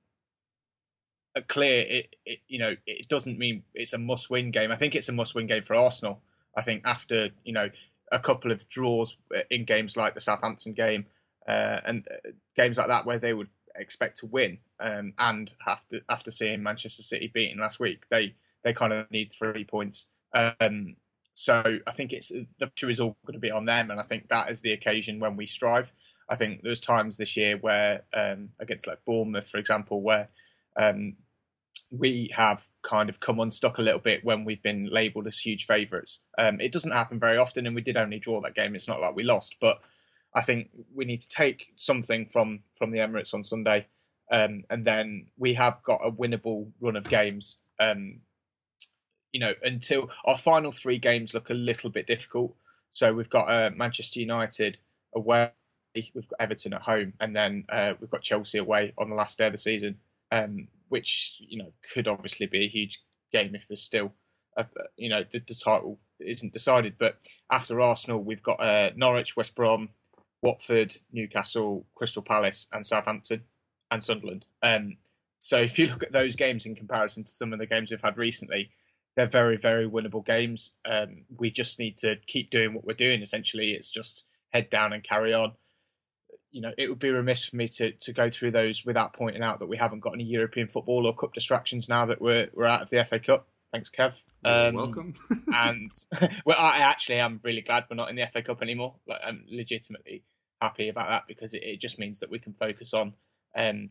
clear, 1.43 1.85
it, 1.89 2.17
it 2.25 2.39
you 2.49 2.59
know 2.59 2.77
it 2.87 3.09
doesn't 3.09 3.39
mean 3.39 3.63
it's 3.75 3.93
a 3.93 3.99
must-win 3.99 4.51
game. 4.51 4.73
I 4.73 4.77
think 4.77 4.95
it's 4.95 5.09
a 5.09 5.13
must-win 5.13 5.47
game 5.47 5.63
for 5.63 5.75
Arsenal. 5.75 6.21
I 6.57 6.63
think 6.63 6.83
after 6.85 7.31
you 7.45 7.53
know 7.53 7.71
a 8.11 8.19
couple 8.19 8.51
of 8.51 8.69
draws 8.69 9.17
uh, 9.35 9.41
in 9.51 9.65
games 9.65 9.97
like 9.97 10.15
the 10.15 10.21
Southampton 10.21 10.73
game 10.73 11.07
uh, 11.47 11.81
and 11.85 12.07
uh, 12.11 12.31
games 12.57 12.79
like 12.79 12.89
that 12.89 13.07
where 13.07 13.19
they 13.19 13.35
would 13.35 13.49
expect 13.77 14.19
to 14.19 14.27
win, 14.27 14.59
um, 14.81 15.13
and 15.19 15.55
after 15.67 16.01
after 16.09 16.31
seeing 16.31 16.63
Manchester 16.63 17.03
City 17.03 17.31
beaten 17.33 17.59
last 17.59 17.81
week, 17.81 18.09
they 18.11 18.35
they 18.65 18.73
kind 18.73 18.93
of 18.93 19.11
need 19.11 19.33
three 19.33 19.65
points. 19.65 20.09
Um, 20.33 20.97
so 21.35 21.79
I 21.87 21.93
think 21.93 22.13
it's 22.13 22.31
the 22.31 22.67
pressure 22.67 22.91
is 22.91 23.01
all 23.01 23.17
going 23.25 23.35
to 23.35 23.39
be 23.39 23.51
on 23.51 23.65
them, 23.65 23.91
and 23.91 24.01
I 24.01 24.03
think 24.03 24.29
that 24.29 24.51
is 24.51 24.63
the 24.63 24.73
occasion 24.73 25.21
when 25.21 25.37
we 25.37 25.47
strive. 25.47 25.93
I 26.29 26.37
think 26.37 26.63
there's 26.63 26.81
times 26.81 27.17
this 27.17 27.37
year 27.37 27.57
where 27.57 28.03
um, 28.13 28.51
against 28.59 28.87
like 28.87 29.05
Bournemouth, 29.05 29.49
for 29.49 29.59
example, 29.59 30.03
where 30.03 30.29
um, 30.77 31.15
we 31.91 32.31
have 32.35 32.67
kind 32.83 33.09
of 33.09 33.21
come 33.21 33.41
unstuck 33.41 33.79
a 33.79 33.83
little 33.83 34.01
bit 34.01 34.25
when 34.25 34.45
we've 34.45 34.63
been 34.63 34.89
labelled 34.91 35.27
as 35.27 35.39
huge 35.39 35.65
favourites. 35.65 36.21
Um, 36.37 36.61
it 36.61 36.73
doesn't 36.73 36.93
happen 36.93 37.19
very 37.19 37.39
often, 37.39 37.67
and 37.67 37.75
we 37.75 37.83
did 37.83 37.97
only 37.97 38.19
draw 38.19 38.41
that 38.43 38.55
game. 38.55 38.75
It's 38.75 38.89
not 38.89 39.01
like 39.01 39.15
we 39.15 39.23
lost, 39.23 39.57
but 39.61 39.79
I 40.35 40.43
think 40.43 40.71
we 40.95 41.05
need 41.05 41.21
to 41.23 41.29
take 41.29 41.73
something 41.77 42.27
from 42.27 42.61
from 42.77 42.91
the 42.91 42.99
Emirates 42.99 43.33
on 43.33 43.43
Sunday, 43.43 43.87
um, 44.31 44.65
and 44.69 44.85
then 44.85 45.29
we 45.39 45.55
have 45.55 45.83
got 45.83 46.01
a 46.05 46.13
winnable 46.13 46.71
run 46.81 46.97
of 46.97 47.09
games. 47.09 47.59
Um, 47.81 48.21
you 49.33 49.41
know, 49.41 49.55
until 49.63 50.11
our 50.25 50.39
final 50.39 50.73
three 50.73 50.99
games 50.99 51.35
look 51.35 51.51
a 51.51 51.55
little 51.55 51.91
bit 51.91 52.07
difficult. 52.07 52.57
So 52.93 53.13
we've 53.13 53.31
got 53.31 53.49
uh, 53.49 53.71
Manchester 53.75 54.21
United 54.21 54.81
away, 55.15 55.53
we've 55.95 56.29
got 56.29 56.41
Everton 56.41 56.75
at 56.75 56.83
home, 56.83 57.13
and 57.21 57.37
then 57.37 57.65
uh, 57.69 57.95
we've 58.01 58.11
got 58.11 58.23
Chelsea 58.23 58.59
away 58.59 58.93
on 58.99 59.11
the 59.11 59.17
last 59.17 59.39
day 59.39 59.47
of 59.47 59.53
the 59.53 59.59
season, 59.59 59.99
um, 60.33 60.69
which 60.89 61.37
you 61.41 61.59
know 61.59 61.73
could 61.93 62.09
obviously 62.09 62.47
be 62.47 62.65
a 62.65 62.69
huge 62.69 63.03
game 63.33 63.55
if 63.55 63.69
there's 63.69 63.83
still, 63.83 64.13
a, 64.57 64.67
you 64.97 65.09
know, 65.09 65.25
the, 65.31 65.39
the 65.39 65.55
title 65.55 65.99
isn't 66.21 66.53
decided. 66.53 66.95
But 66.99 67.19
after 67.51 67.81
Arsenal, 67.81 68.23
we've 68.23 68.43
got 68.43 68.61
uh, 68.61 68.91
Norwich, 68.97 69.37
West 69.37 69.55
Brom, 69.55 69.91
Watford, 70.43 70.97
Newcastle, 71.13 71.87
Crystal 71.95 72.23
Palace, 72.23 72.69
and 72.73 72.87
Southampton, 72.87 73.43
and 73.91 74.03
Sunderland. 74.03 74.47
Um, 74.63 74.97
so 75.39 75.59
if 75.59 75.79
you 75.79 75.87
look 75.91 76.03
at 76.03 76.13
those 76.13 76.37
games 76.37 76.67
in 76.67 76.75
comparison 76.75 77.25
to 77.25 77.31
some 77.31 77.53
of 77.53 77.59
the 77.59 77.67
games 77.67 77.91
we've 77.91 78.03
had 78.03 78.19
recently, 78.19 78.71
they're 79.17 79.27
very 79.27 79.57
very 79.57 79.89
winnable 79.89 80.25
games. 80.25 80.75
Um, 80.85 81.25
we 81.37 81.51
just 81.51 81.79
need 81.79 81.97
to 81.99 82.17
keep 82.27 82.51
doing 82.51 82.75
what 82.75 82.85
we're 82.85 82.95
doing. 82.95 83.21
Essentially, 83.21 83.73
it's 83.73 83.91
just 83.91 84.25
head 84.53 84.71
down 84.71 84.93
and 84.93 85.03
carry 85.03 85.35
on. 85.35 85.53
You 86.51 86.63
know, 86.63 86.73
it 86.79 86.89
would 86.89 86.99
be 86.99 87.11
remiss 87.11 87.45
for 87.45 87.57
me 87.57 87.69
to, 87.69 87.93
to 87.93 88.13
go 88.13 88.31
through 88.31 88.53
those 88.53 88.85
without 88.85 89.13
pointing 89.13 89.43
out 89.43 89.59
that 89.61 89.69
we 89.69 89.77
haven't 89.77 90.01
got 90.01 90.15
any 90.15 90.25
European 90.25 90.69
football 90.69 91.07
or 91.07 91.15
cup 91.15 91.35
distractions 91.35 91.89
now 91.89 92.07
that 92.07 92.21
we're 92.21 92.49
we're 92.55 92.65
out 92.65 92.83
of 92.83 92.91
the 92.91 93.05
FA 93.05 93.19
Cup. 93.21 93.49
Thanks, 93.73 93.91
Kev. 93.91 94.25
You're 94.45 94.69
Um, 94.69 94.75
welcome. 94.75 95.15
and 95.55 95.93
well, 96.47 96.57
I 96.59 96.79
actually 96.79 97.19
am 97.19 97.41
really 97.43 97.61
glad 97.61 97.85
we're 97.91 97.97
not 97.97 98.09
in 98.09 98.17
the 98.17 98.27
FA 98.33 98.43
Cup 98.43 98.63
anymore. 98.63 98.95
Like, 99.07 99.21
I'm 99.23 99.45
legitimately 99.51 100.25
happy 100.61 100.89
about 100.89 101.09
that 101.09 101.25
because 101.29 101.53
it, 101.55 101.63
it 101.63 101.81
just 101.81 101.99
means 101.99 102.21
that 102.21 102.31
we 102.31 102.39
can 102.39 102.55
focus 102.55 102.95
on 102.95 103.13
um, 103.55 103.91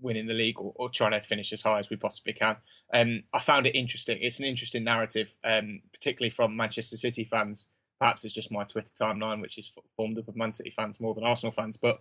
winning 0.00 0.26
the 0.26 0.34
league 0.34 0.58
or, 0.58 0.72
or 0.76 0.88
trying 0.90 1.12
to 1.12 1.20
finish 1.22 1.52
as 1.52 1.62
high 1.62 1.78
as 1.78 1.90
we 1.90 1.96
possibly 1.96 2.32
can. 2.32 2.56
Um, 2.92 3.22
I 3.32 3.38
found 3.38 3.66
it 3.66 3.74
interesting. 3.74 4.18
It's 4.20 4.38
an 4.38 4.46
interesting 4.46 4.84
narrative, 4.84 5.36
um, 5.44 5.80
particularly 5.92 6.30
from 6.30 6.56
Manchester 6.56 6.96
City 6.96 7.24
fans. 7.24 7.68
Perhaps 8.00 8.24
it's 8.24 8.34
just 8.34 8.52
my 8.52 8.64
Twitter 8.64 8.92
timeline, 8.92 9.40
which 9.40 9.58
is 9.58 9.72
formed 9.96 10.18
up 10.18 10.28
of 10.28 10.36
Man 10.36 10.52
City 10.52 10.70
fans 10.70 11.00
more 11.00 11.14
than 11.14 11.24
Arsenal 11.24 11.50
fans. 11.50 11.76
But 11.76 12.00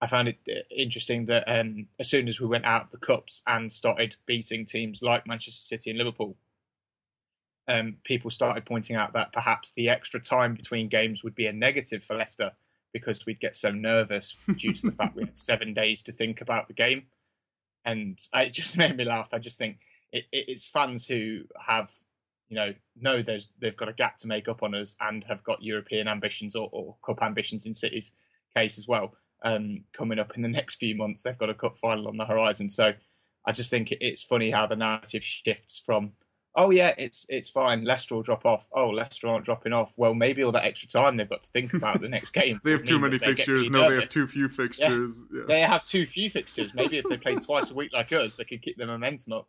I 0.00 0.06
found 0.06 0.28
it 0.28 0.38
uh, 0.48 0.60
interesting 0.70 1.26
that 1.26 1.44
um, 1.46 1.88
as 1.98 2.08
soon 2.08 2.28
as 2.28 2.40
we 2.40 2.46
went 2.46 2.64
out 2.64 2.84
of 2.84 2.90
the 2.90 2.98
cups 2.98 3.42
and 3.46 3.72
started 3.72 4.16
beating 4.26 4.64
teams 4.64 5.02
like 5.02 5.26
Manchester 5.26 5.60
City 5.60 5.90
and 5.90 5.98
Liverpool, 5.98 6.36
um, 7.66 7.96
people 8.04 8.30
started 8.30 8.64
pointing 8.64 8.96
out 8.96 9.14
that 9.14 9.32
perhaps 9.32 9.72
the 9.72 9.88
extra 9.88 10.20
time 10.20 10.54
between 10.54 10.88
games 10.88 11.24
would 11.24 11.34
be 11.34 11.46
a 11.46 11.52
negative 11.52 12.02
for 12.02 12.16
Leicester 12.16 12.52
because 12.92 13.26
we'd 13.26 13.40
get 13.40 13.56
so 13.56 13.70
nervous 13.70 14.38
due 14.56 14.72
to 14.72 14.86
the 14.86 14.92
fact 14.92 15.16
we 15.16 15.24
had 15.24 15.38
seven 15.38 15.72
days 15.72 16.02
to 16.02 16.12
think 16.12 16.40
about 16.40 16.68
the 16.68 16.74
game. 16.74 17.04
And 17.84 18.18
it 18.34 18.52
just 18.52 18.78
made 18.78 18.96
me 18.96 19.04
laugh. 19.04 19.28
I 19.32 19.38
just 19.38 19.58
think 19.58 19.80
it, 20.12 20.24
it's 20.32 20.68
fans 20.68 21.08
who 21.08 21.42
have, 21.66 21.90
you 22.54 22.60
know, 22.60 22.74
know 22.94 23.20
there's 23.20 23.48
they've 23.60 23.76
got 23.76 23.88
a 23.88 23.92
gap 23.92 24.16
to 24.18 24.28
make 24.28 24.48
up 24.48 24.62
on 24.62 24.76
us 24.76 24.94
and 25.00 25.24
have 25.24 25.42
got 25.42 25.62
European 25.62 26.06
ambitions 26.06 26.54
or, 26.54 26.68
or 26.70 26.94
cup 27.04 27.20
ambitions 27.20 27.66
in 27.66 27.74
City's 27.74 28.12
case 28.54 28.78
as 28.78 28.86
well. 28.86 29.14
Um, 29.42 29.82
coming 29.92 30.20
up 30.20 30.36
in 30.36 30.42
the 30.42 30.48
next 30.60 30.76
few 30.76 30.94
months, 30.94 31.24
they've 31.24 31.36
got 31.36 31.50
a 31.50 31.54
cup 31.54 31.76
final 31.76 32.06
on 32.06 32.16
the 32.16 32.24
horizon. 32.24 32.68
So 32.68 32.92
I 33.44 33.50
just 33.50 33.70
think 33.70 33.90
it's 34.00 34.22
funny 34.22 34.52
how 34.52 34.68
the 34.68 34.76
narrative 34.76 35.24
shifts 35.24 35.82
from 35.84 36.12
oh 36.54 36.70
yeah, 36.70 36.94
it's 36.96 37.26
it's 37.28 37.50
fine. 37.50 37.82
Leicester 37.82 38.14
will 38.14 38.22
drop 38.22 38.46
off. 38.46 38.68
Oh, 38.72 38.90
Leicester 38.90 39.26
aren't 39.26 39.44
dropping 39.44 39.72
off. 39.72 39.94
Well, 39.96 40.14
maybe 40.14 40.44
all 40.44 40.52
that 40.52 40.64
extra 40.64 40.88
time 40.88 41.16
they've 41.16 41.28
got 41.28 41.42
to 41.42 41.50
think 41.50 41.74
about 41.74 42.00
the 42.00 42.08
next 42.08 42.30
game. 42.34 42.60
they 42.62 42.70
have 42.70 42.84
too 42.84 43.00
many 43.00 43.18
that 43.18 43.26
they 43.26 43.34
get 43.34 43.46
fixtures. 43.46 43.68
No, 43.68 43.90
they 43.90 43.96
have 43.96 44.08
too 44.08 44.28
few 44.28 44.48
fixtures. 44.48 45.24
Yeah. 45.34 45.42
They 45.48 45.60
have 45.62 45.84
too 45.84 46.06
few 46.06 46.30
fixtures. 46.30 46.72
Maybe 46.72 46.98
if 46.98 47.06
they 47.08 47.16
played 47.16 47.40
twice 47.40 47.72
a 47.72 47.74
week 47.74 47.92
like 47.92 48.12
us, 48.12 48.36
they 48.36 48.44
could 48.44 48.62
keep 48.62 48.76
the 48.76 48.86
momentum 48.86 49.32
up. 49.32 49.48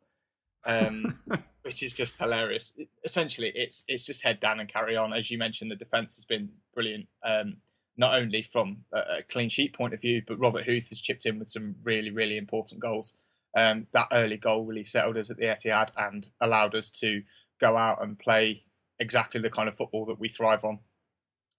Um, 0.65 1.19
which 1.65 1.81
is 1.81 1.97
just 1.97 2.19
hilarious. 2.19 2.77
Essentially, 3.03 3.51
it's 3.55 3.83
it's 3.87 4.03
just 4.03 4.23
head 4.23 4.39
down 4.39 4.59
and 4.59 4.69
carry 4.69 4.95
on. 4.95 5.13
As 5.13 5.31
you 5.31 5.39
mentioned, 5.39 5.71
the 5.71 5.75
defence 5.75 6.15
has 6.15 6.23
been 6.23 6.49
brilliant. 6.75 7.07
Um, 7.23 7.57
not 7.97 8.13
only 8.13 8.43
from 8.43 8.83
a, 8.93 8.99
a 8.99 9.23
clean 9.23 9.49
sheet 9.49 9.73
point 9.73 9.93
of 9.93 9.99
view, 9.99 10.21
but 10.27 10.37
Robert 10.39 10.65
Huth 10.65 10.89
has 10.89 11.01
chipped 11.01 11.25
in 11.25 11.39
with 11.39 11.49
some 11.49 11.75
really, 11.83 12.11
really 12.11 12.37
important 12.37 12.81
goals. 12.81 13.15
Um, 13.57 13.87
that 13.93 14.09
early 14.11 14.37
goal 14.37 14.63
really 14.63 14.83
settled 14.83 15.17
us 15.17 15.31
at 15.31 15.37
the 15.37 15.45
Etihad 15.45 15.91
and 15.97 16.27
allowed 16.39 16.75
us 16.75 16.91
to 16.91 17.23
go 17.59 17.77
out 17.77 18.03
and 18.03 18.19
play 18.19 18.65
exactly 18.99 19.41
the 19.41 19.49
kind 19.49 19.67
of 19.67 19.75
football 19.75 20.05
that 20.05 20.19
we 20.19 20.29
thrive 20.29 20.63
on, 20.63 20.79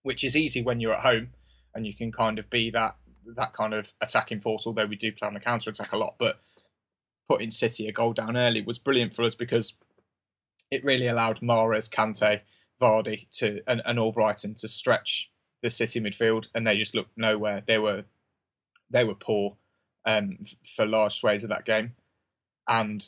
which 0.05 0.23
is 0.23 0.37
easy 0.37 0.63
when 0.63 0.79
you're 0.79 0.95
at 0.95 1.01
home 1.01 1.31
and 1.75 1.85
you 1.85 1.95
can 1.95 2.13
kind 2.13 2.39
of 2.39 2.49
be 2.49 2.71
that 2.71 2.95
that 3.35 3.55
kind 3.55 3.75
of 3.75 3.93
attacking 4.01 4.41
force. 4.41 4.69
Although 4.69 4.87
we 4.87 4.95
do 4.95 5.11
play 5.11 5.27
on 5.27 5.35
the 5.35 5.41
counter 5.41 5.71
attack 5.71 5.91
a 5.91 5.97
lot, 5.97 6.15
but 6.17 6.39
putting 7.29 7.51
City 7.51 7.89
a 7.89 7.93
goal 7.93 8.13
down 8.13 8.37
early 8.37 8.63
was 8.63 8.79
brilliant 8.79 9.13
for 9.13 9.25
us 9.25 9.35
because 9.35 9.75
it 10.71 10.85
really 10.85 11.07
allowed 11.07 11.41
Mahrez, 11.41 11.91
Kante, 11.91 12.41
Vardy 12.81 13.29
to 13.39 13.61
and, 13.67 13.83
and 13.85 13.99
Albrighton 13.99 14.59
to 14.61 14.69
stretch 14.69 15.31
the 15.63 15.71
City 15.71 16.01
midfield, 16.01 16.49
and 16.55 16.67
they 16.67 16.77
just 16.77 16.95
looked 16.95 17.17
nowhere. 17.17 17.63
They 17.67 17.79
were 17.79 18.05
they 18.91 19.05
were 19.05 19.15
poor 19.15 19.57
um, 20.05 20.39
for 20.65 20.87
large 20.87 21.15
swathes 21.15 21.45
of 21.45 21.51
that 21.51 21.65
game, 21.65 21.93
and 22.69 23.05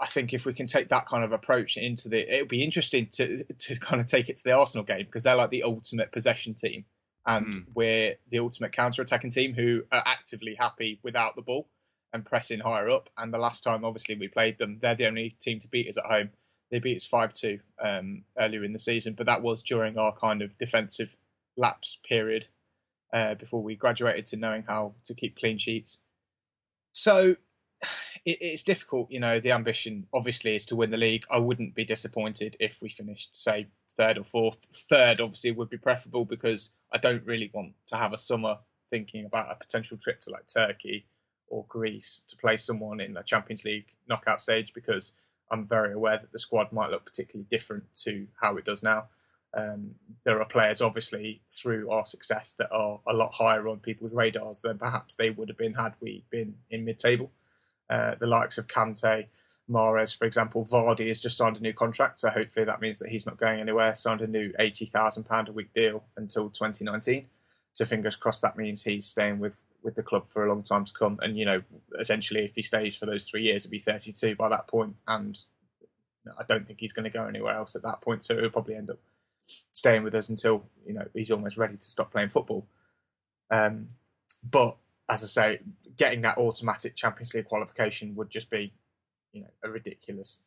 I 0.00 0.06
think 0.06 0.32
if 0.32 0.46
we 0.46 0.52
can 0.52 0.66
take 0.66 0.88
that 0.90 1.06
kind 1.06 1.24
of 1.24 1.32
approach 1.32 1.76
into 1.76 2.08
the, 2.08 2.32
it'll 2.32 2.46
be 2.46 2.62
interesting 2.62 3.06
to 3.12 3.42
to 3.44 3.76
kind 3.80 4.00
of 4.00 4.06
take 4.06 4.28
it 4.28 4.36
to 4.36 4.44
the 4.44 4.52
Arsenal 4.52 4.84
game 4.84 5.06
because 5.06 5.22
they're 5.24 5.34
like 5.34 5.50
the 5.50 5.62
ultimate 5.64 6.12
possession 6.12 6.54
team, 6.54 6.84
and 7.26 7.46
Mm. 7.46 7.64
we're 7.74 8.14
the 8.30 8.38
ultimate 8.38 8.72
counter 8.72 9.02
attacking 9.02 9.30
team 9.30 9.54
who 9.54 9.82
are 9.90 10.02
actively 10.06 10.54
happy 10.58 11.00
without 11.02 11.34
the 11.36 11.42
ball 11.42 11.68
and 12.12 12.24
pressing 12.24 12.60
higher 12.60 12.88
up. 12.88 13.10
And 13.18 13.34
the 13.34 13.38
last 13.38 13.62
time, 13.62 13.84
obviously, 13.84 14.14
we 14.14 14.28
played 14.28 14.58
them, 14.58 14.78
they're 14.80 14.94
the 14.94 15.06
only 15.06 15.36
team 15.40 15.58
to 15.58 15.68
beat 15.68 15.88
us 15.88 15.98
at 15.98 16.04
home. 16.06 16.30
They 16.70 16.78
beat 16.78 16.96
us 16.96 17.06
five 17.06 17.32
two 17.32 17.60
um, 17.82 18.24
earlier 18.38 18.64
in 18.64 18.72
the 18.72 18.78
season, 18.78 19.14
but 19.14 19.26
that 19.26 19.42
was 19.42 19.62
during 19.62 19.98
our 19.98 20.12
kind 20.12 20.42
of 20.42 20.56
defensive 20.58 21.16
lapse 21.56 21.98
period 22.06 22.48
uh, 23.12 23.34
before 23.34 23.62
we 23.62 23.74
graduated 23.74 24.26
to 24.26 24.36
knowing 24.36 24.64
how 24.66 24.94
to 25.04 25.14
keep 25.14 25.36
clean 25.36 25.58
sheets. 25.58 26.00
So 26.92 27.36
it, 28.24 28.38
it's 28.40 28.62
difficult, 28.62 29.10
you 29.10 29.20
know. 29.20 29.40
The 29.40 29.52
ambition 29.52 30.06
obviously 30.12 30.54
is 30.54 30.66
to 30.66 30.76
win 30.76 30.90
the 30.90 30.96
league. 30.96 31.24
I 31.30 31.38
wouldn't 31.38 31.74
be 31.74 31.84
disappointed 31.84 32.56
if 32.60 32.82
we 32.82 32.88
finished, 32.88 33.36
say, 33.36 33.64
third 33.96 34.18
or 34.18 34.24
fourth. 34.24 34.66
Third, 34.72 35.20
obviously, 35.20 35.50
would 35.52 35.70
be 35.70 35.78
preferable 35.78 36.24
because 36.24 36.72
I 36.92 36.98
don't 36.98 37.24
really 37.24 37.50
want 37.52 37.74
to 37.86 37.96
have 37.96 38.12
a 38.12 38.18
summer 38.18 38.58
thinking 38.90 39.26
about 39.26 39.50
a 39.50 39.54
potential 39.54 39.98
trip 39.98 40.20
to 40.22 40.30
like 40.30 40.46
Turkey 40.46 41.06
or 41.48 41.64
Greece 41.68 42.24
to 42.28 42.36
play 42.36 42.56
someone 42.56 43.00
in 43.00 43.14
the 43.14 43.22
Champions 43.22 43.64
League 43.64 43.94
knockout 44.08 44.40
stage 44.40 44.72
because 44.74 45.14
I'm 45.50 45.66
very 45.66 45.92
aware 45.92 46.18
that 46.18 46.32
the 46.32 46.38
squad 46.38 46.72
might 46.72 46.90
look 46.90 47.04
particularly 47.04 47.46
different 47.50 47.84
to 48.02 48.26
how 48.40 48.56
it 48.56 48.64
does 48.64 48.82
now. 48.82 49.06
Um, 49.54 49.94
there 50.24 50.40
are 50.40 50.44
players, 50.44 50.82
obviously, 50.82 51.40
through 51.50 51.90
our 51.90 52.04
success 52.04 52.54
that 52.54 52.70
are 52.70 53.00
a 53.06 53.14
lot 53.14 53.32
higher 53.32 53.66
on 53.68 53.78
people's 53.78 54.12
radars 54.12 54.60
than 54.60 54.78
perhaps 54.78 55.14
they 55.14 55.30
would 55.30 55.48
have 55.48 55.58
been 55.58 55.74
had 55.74 55.94
we 56.00 56.22
been 56.30 56.54
in 56.70 56.84
mid-table. 56.84 57.30
Uh, 57.88 58.14
the 58.20 58.26
likes 58.26 58.58
of 58.58 58.66
Kante, 58.66 59.26
Mahrez, 59.70 60.16
for 60.16 60.26
example, 60.26 60.64
Vardy 60.64 61.08
has 61.08 61.20
just 61.20 61.38
signed 61.38 61.56
a 61.56 61.60
new 61.60 61.72
contract, 61.72 62.18
so 62.18 62.28
hopefully 62.28 62.66
that 62.66 62.80
means 62.80 62.98
that 62.98 63.08
he's 63.08 63.26
not 63.26 63.38
going 63.38 63.60
anywhere. 63.60 63.94
Signed 63.94 64.20
a 64.20 64.26
new 64.26 64.52
eighty 64.58 64.84
thousand 64.84 65.24
pound 65.24 65.48
a 65.48 65.52
week 65.52 65.72
deal 65.72 66.04
until 66.16 66.50
2019. 66.50 67.26
So 67.78 67.84
fingers 67.84 68.16
crossed 68.16 68.42
that 68.42 68.56
means 68.56 68.82
he's 68.82 69.06
staying 69.06 69.38
with 69.38 69.64
with 69.84 69.94
the 69.94 70.02
club 70.02 70.26
for 70.26 70.44
a 70.44 70.48
long 70.48 70.64
time 70.64 70.84
to 70.84 70.92
come. 70.92 71.16
And 71.22 71.38
you 71.38 71.44
know, 71.44 71.62
essentially, 71.96 72.44
if 72.44 72.56
he 72.56 72.62
stays 72.62 72.96
for 72.96 73.06
those 73.06 73.28
three 73.28 73.44
years, 73.44 73.62
he'll 73.62 73.70
be 73.70 73.78
32 73.78 74.34
by 74.34 74.48
that 74.48 74.66
point, 74.66 74.96
and 75.06 75.38
I 76.36 76.42
don't 76.48 76.66
think 76.66 76.80
he's 76.80 76.92
going 76.92 77.04
to 77.04 77.16
go 77.16 77.24
anywhere 77.26 77.54
else 77.54 77.76
at 77.76 77.82
that 77.82 78.00
point. 78.00 78.24
So 78.24 78.36
he'll 78.36 78.50
probably 78.50 78.74
end 78.74 78.90
up 78.90 78.98
staying 79.70 80.02
with 80.02 80.16
us 80.16 80.28
until 80.28 80.64
you 80.84 80.92
know 80.92 81.06
he's 81.14 81.30
almost 81.30 81.56
ready 81.56 81.76
to 81.76 81.82
stop 81.84 82.10
playing 82.10 82.30
football. 82.30 82.66
Um, 83.48 83.90
but 84.42 84.76
as 85.08 85.22
I 85.22 85.26
say, 85.28 85.60
getting 85.96 86.22
that 86.22 86.36
automatic 86.36 86.96
Champions 86.96 87.32
League 87.32 87.44
qualification 87.44 88.16
would 88.16 88.28
just 88.28 88.50
be, 88.50 88.72
you 89.32 89.42
know, 89.42 89.50
a 89.62 89.70
ridiculous, 89.70 90.42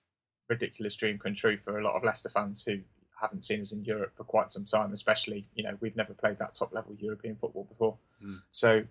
ridiculous 0.49 0.97
dream 0.97 1.17
come 1.17 1.33
true 1.33 1.55
for 1.55 1.79
a 1.79 1.81
lot 1.81 1.95
of 1.95 2.03
Leicester 2.03 2.27
fans 2.27 2.65
who 2.67 2.79
haven't 3.21 3.45
seen 3.45 3.61
us 3.61 3.71
in 3.71 3.83
Europe 3.83 4.13
for 4.15 4.23
quite 4.23 4.51
some 4.51 4.65
time. 4.65 4.91
Especially, 4.91 5.47
you 5.55 5.63
know, 5.63 5.77
we've 5.79 5.95
never 5.95 6.13
played 6.13 6.39
that 6.39 6.53
top 6.53 6.73
level 6.73 6.95
European 6.99 7.35
football 7.35 7.63
before. 7.63 7.97
Mm. 8.23 8.35
So, 8.51 8.83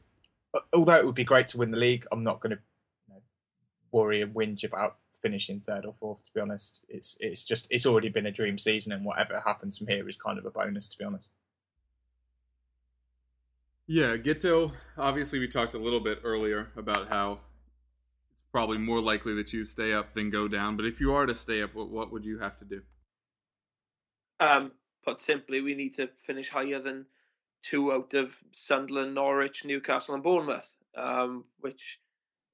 although 0.73 0.97
it 0.97 1.07
would 1.07 1.15
be 1.15 1.25
great 1.25 1.49
to 1.49 1.59
win 1.59 1.71
the 1.71 1.79
league, 1.79 2.07
I'm 2.13 2.25
not 2.25 2.41
going 2.41 2.57
to 2.57 2.63
you 3.09 3.15
know, 3.15 3.23
worry 3.93 4.23
and 4.23 4.35
whinge 4.35 4.65
about 4.65 4.97
finishing 5.21 5.61
third 5.61 5.85
or 5.85 5.93
fourth. 5.93 6.25
To 6.25 6.33
be 6.33 6.41
honest, 6.41 6.85
it's 6.89 7.17
it's 7.21 7.45
just 7.45 7.67
it's 7.71 7.87
already 7.87 8.09
been 8.09 8.27
a 8.27 8.33
dream 8.33 8.59
season, 8.59 8.93
and 8.93 9.05
whatever 9.05 9.43
happens 9.45 9.79
from 9.79 9.87
here 9.89 10.09
is 10.09 10.17
kind 10.17 10.39
of 10.39 10.47
a 10.47 10.51
bonus. 10.51 10.89
To 10.89 10.99
be 10.99 11.05
honest. 11.05 11.33
Yeah, 13.87 14.17
Guto. 14.17 14.73
Obviously, 14.97 15.41
we 15.41 15.49
talked 15.49 15.75
a 15.75 15.79
little 15.79 15.99
bit 15.99 16.21
earlier 16.23 16.69
about 16.77 17.09
how 17.09 17.41
it's 18.31 18.47
probably 18.53 18.79
more 18.79 19.01
likely 19.01 19.35
that 19.35 19.53
you 19.53 19.65
stay 19.65 19.93
up 19.93 20.13
than 20.13 20.31
go 20.31 20.47
down. 20.47 20.77
But 20.77 20.87
if 20.87 21.01
you 21.01 21.13
are 21.13 21.27
to 21.27 21.35
stay 21.35 21.61
up, 21.61 21.75
what, 21.75 21.89
what 21.89 22.13
would 22.13 22.25
you 22.25 22.39
have 22.39 22.57
to 22.59 22.65
do? 22.65 22.83
Um, 24.41 24.73
put 25.05 25.21
simply, 25.21 25.61
we 25.61 25.75
need 25.75 25.95
to 25.97 26.09
finish 26.25 26.49
higher 26.49 26.81
than 26.81 27.07
two 27.63 27.93
out 27.93 28.15
of 28.15 28.37
Sunderland, 28.53 29.15
Norwich, 29.15 29.65
Newcastle, 29.65 30.15
and 30.15 30.25
Bournemouth, 30.25 30.69
um, 30.97 31.45
which 31.61 32.01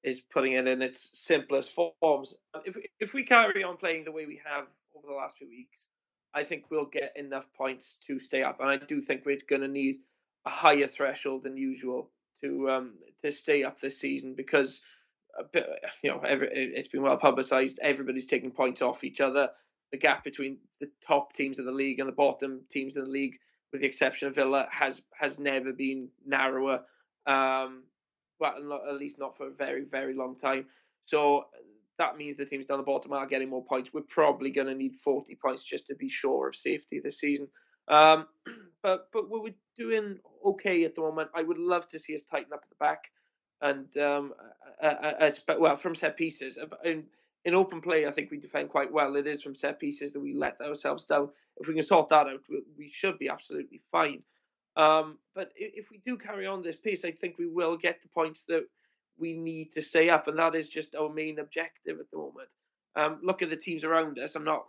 is 0.03 0.21
putting 0.21 0.53
it 0.53 0.67
in 0.67 0.81
its 0.81 1.09
simplest 1.13 1.71
forms. 1.71 2.35
If 2.65 2.77
if 2.99 3.13
we 3.13 3.23
carry 3.23 3.63
on 3.63 3.77
playing 3.77 4.03
the 4.03 4.11
way 4.11 4.25
we 4.25 4.41
have 4.45 4.65
over 4.95 5.07
the 5.07 5.13
last 5.13 5.37
few 5.37 5.47
weeks, 5.47 5.87
I 6.33 6.43
think 6.43 6.65
we'll 6.69 6.85
get 6.85 7.13
enough 7.15 7.47
points 7.53 7.95
to 8.07 8.19
stay 8.19 8.43
up, 8.43 8.59
and 8.59 8.69
I 8.69 8.77
do 8.77 9.01
think 9.01 9.25
we're 9.25 9.39
going 9.47 9.61
to 9.61 9.67
need 9.67 9.97
a 10.45 10.49
higher 10.49 10.87
threshold 10.87 11.43
than 11.43 11.57
usual 11.57 12.11
to 12.41 12.69
um, 12.69 12.93
to 13.23 13.31
stay 13.31 13.63
up 13.63 13.79
this 13.79 13.97
season 13.97 14.35
because 14.35 14.81
bit, 15.51 15.67
you 16.03 16.11
know 16.11 16.19
every, 16.19 16.49
it's 16.49 16.87
been 16.87 17.01
well 17.01 17.17
publicised. 17.17 17.79
Everybody's 17.81 18.27
taking 18.27 18.51
points 18.51 18.81
off 18.81 19.03
each 19.03 19.21
other. 19.21 19.49
The 19.91 19.97
gap 19.97 20.23
between 20.23 20.59
the 20.79 20.89
top 21.07 21.33
teams 21.33 21.59
in 21.59 21.65
the 21.65 21.71
league 21.71 21.99
and 21.99 22.09
the 22.09 22.13
bottom 22.13 22.61
teams 22.69 22.97
in 22.97 23.05
the 23.05 23.09
league, 23.09 23.35
with 23.71 23.81
the 23.81 23.87
exception 23.87 24.27
of 24.27 24.35
Villa, 24.35 24.67
has 24.71 25.01
has 25.19 25.39
never 25.39 25.73
been 25.73 26.09
narrower. 26.25 26.83
Um, 27.25 27.83
not, 28.39 28.87
at 28.87 28.95
least 28.95 29.17
not 29.17 29.37
for 29.37 29.47
a 29.47 29.51
very 29.51 29.83
very 29.85 30.13
long 30.13 30.37
time. 30.37 30.65
So 31.05 31.45
that 31.97 32.17
means 32.17 32.37
the 32.37 32.45
teams 32.45 32.65
down 32.65 32.77
the 32.77 32.83
bottom 32.83 33.13
are 33.13 33.25
getting 33.25 33.49
more 33.49 33.63
points. 33.63 33.93
We're 33.93 34.01
probably 34.01 34.51
going 34.51 34.67
to 34.67 34.75
need 34.75 34.95
40 34.95 35.35
points 35.35 35.63
just 35.63 35.87
to 35.87 35.95
be 35.95 36.09
sure 36.09 36.47
of 36.47 36.55
safety 36.55 36.99
this 36.99 37.19
season. 37.19 37.47
Um, 37.87 38.27
but 38.83 39.09
but 39.11 39.29
we're 39.29 39.55
doing 39.77 40.19
okay 40.45 40.83
at 40.83 40.95
the 40.95 41.01
moment. 41.01 41.31
I 41.35 41.43
would 41.43 41.57
love 41.57 41.87
to 41.89 41.99
see 41.99 42.15
us 42.15 42.23
tighten 42.23 42.53
up 42.53 42.61
at 42.63 42.69
the 42.69 42.75
back, 42.79 43.11
and 43.61 43.97
um, 43.97 44.33
as, 44.81 45.39
but 45.39 45.59
well 45.59 45.75
from 45.75 45.95
set 45.95 46.17
pieces. 46.17 46.57
Uh, 46.57 46.65
In, 47.47 47.55
open 47.55 47.81
play, 47.81 48.05
I 48.05 48.11
think 48.11 48.29
we 48.29 48.39
defend 48.39 48.69
quite 48.69 48.91
well. 48.91 49.15
It 49.15 49.25
is 49.25 49.41
from 49.41 49.55
set 49.55 49.79
pieces 49.79 50.13
that 50.13 50.19
we 50.19 50.33
let 50.33 50.59
ourselves 50.59 51.05
down. 51.05 51.29
If 51.55 51.67
we 51.67 51.73
can 51.73 51.83
sort 51.83 52.09
that 52.09 52.27
out, 52.27 52.41
we, 52.49 52.61
we 52.77 52.89
should 52.89 53.17
be 53.17 53.29
absolutely 53.29 53.79
fine. 53.91 54.23
Um, 54.75 55.17
but 55.33 55.51
if 55.55 55.89
we 55.89 56.01
do 56.05 56.17
carry 56.17 56.45
on 56.45 56.61
this 56.61 56.75
pace, 56.75 57.05
I 57.05 57.11
think 57.11 57.37
we 57.37 57.47
will 57.47 57.77
get 57.77 58.01
the 58.01 58.09
points 58.09 58.45
that 58.45 58.65
we 59.17 59.33
need 59.33 59.71
to 59.71 59.81
stay 59.81 60.09
up, 60.09 60.27
and 60.27 60.37
that 60.37 60.55
is 60.55 60.69
just 60.69 60.95
our 60.95 61.09
main 61.09 61.39
objective 61.39 61.99
at 61.99 62.11
the 62.11 62.17
moment. 62.17 62.49
Um, 62.95 63.19
look 63.23 63.41
at 63.41 63.49
the 63.49 63.57
teams 63.57 63.83
around 63.83 64.19
us. 64.19 64.35
I'm 64.35 64.43
not 64.43 64.65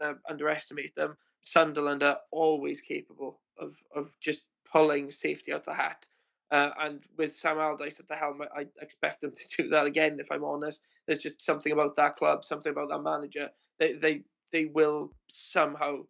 uh, 0.00 0.14
underestimate 0.28 0.94
them. 0.94 1.16
Sunderland 1.44 2.02
are 2.02 2.18
always 2.30 2.82
capable 2.82 3.40
of 3.58 3.76
of 3.94 4.10
just 4.20 4.44
pulling 4.72 5.10
safety 5.10 5.52
out 5.52 5.64
the 5.64 5.74
hat. 5.74 6.06
Uh, 6.52 6.70
and 6.80 7.00
with 7.16 7.32
Sam 7.32 7.58
Allardyce 7.58 7.98
at 7.98 8.08
the 8.08 8.14
helm, 8.14 8.42
I, 8.42 8.60
I 8.60 8.66
expect 8.82 9.22
them 9.22 9.32
to 9.32 9.62
do 9.62 9.68
that 9.70 9.86
again. 9.86 10.20
If 10.20 10.30
I'm 10.30 10.44
honest, 10.44 10.82
there's 11.06 11.22
just 11.22 11.42
something 11.42 11.72
about 11.72 11.96
that 11.96 12.16
club, 12.16 12.44
something 12.44 12.70
about 12.70 12.90
that 12.90 13.00
manager. 13.00 13.48
They 13.78 13.94
they 13.94 14.24
they 14.52 14.66
will 14.66 15.14
somehow 15.28 16.00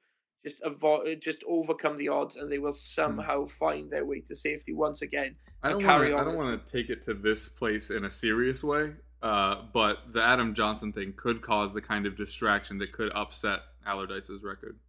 just 0.45 0.61
avoid, 0.65 1.21
just 1.23 1.45
overcome 1.49 1.97
the 1.97 2.09
odds, 2.09 2.35
and 2.35 2.51
they 2.51 2.59
will 2.59 2.73
somehow 2.73 3.47
find 3.47 3.89
their 3.89 4.05
way 4.05 4.21
to 4.23 4.35
safety 4.35 4.75
once 4.75 5.01
again. 5.01 5.37
I 5.63 5.71
and 5.71 5.79
don't 5.79 5.89
carry 5.89 6.13
want 6.13 6.27
to. 6.27 6.31
I 6.31 6.37
don't 6.37 6.49
want 6.49 6.67
to 6.67 6.73
take 6.73 6.91
it 6.91 7.03
to 7.03 7.15
this 7.15 7.49
place 7.49 7.91
in 7.91 8.05
a 8.05 8.11
serious 8.11 8.65
way. 8.65 8.95
Uh, 9.23 9.63
but 9.73 10.13
the 10.13 10.21
Adam 10.21 10.55
Johnson 10.55 10.93
thing 10.93 11.15
could 11.17 11.41
cause 11.41 11.73
the 11.73 11.81
kind 11.81 12.05
of 12.05 12.17
distraction 12.17 12.79
that 12.79 12.91
could 12.91 13.13
upset 13.15 13.61
Allardyce's 13.87 14.43
record. 14.43 14.81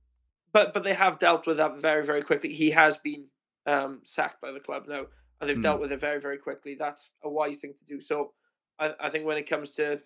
but 0.51 0.73
but 0.73 0.83
they 0.83 0.95
have 0.95 1.19
dealt 1.19 1.45
with 1.45 1.57
that 1.57 1.79
very 1.79 2.03
very 2.03 2.23
quickly. 2.23 2.49
He 2.51 2.71
has 2.71 2.97
been 2.97 3.27
um, 3.67 3.99
sacked 4.03 4.41
by 4.41 4.51
the 4.51 4.59
club 4.59 4.87
now, 4.87 5.05
and 5.43 5.49
they've 5.49 5.57
Hmm. 5.57 5.61
dealt 5.61 5.81
with 5.81 5.91
it 5.91 5.99
very 5.99 6.19
very 6.21 6.37
quickly. 6.39 6.75
That's 6.75 7.11
a 7.23 7.29
wise 7.29 7.59
thing 7.59 7.75
to 7.75 7.85
do. 7.85 8.01
So 8.01 8.33
I, 8.79 8.93
I 8.99 9.09
think 9.09 9.25
when 9.25 9.37
it 9.37 9.49
comes 9.49 9.71
to 9.71 10.01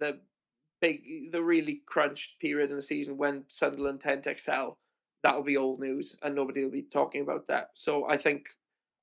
the 0.00 0.20
big 0.80 1.30
the 1.32 1.42
really 1.42 1.82
crunched 1.86 2.40
period 2.40 2.70
in 2.70 2.76
the 2.76 2.82
season 2.82 3.18
when 3.18 3.44
Sunderland 3.48 4.00
tend 4.00 4.24
to 4.24 4.30
excel, 4.30 4.78
that'll 5.22 5.44
be 5.44 5.56
old 5.56 5.80
news, 5.80 6.16
and 6.22 6.34
nobody 6.34 6.64
will 6.64 6.72
be 6.72 6.82
talking 6.82 7.22
about 7.22 7.48
that. 7.48 7.70
So 7.74 8.08
I 8.08 8.16
think. 8.16 8.48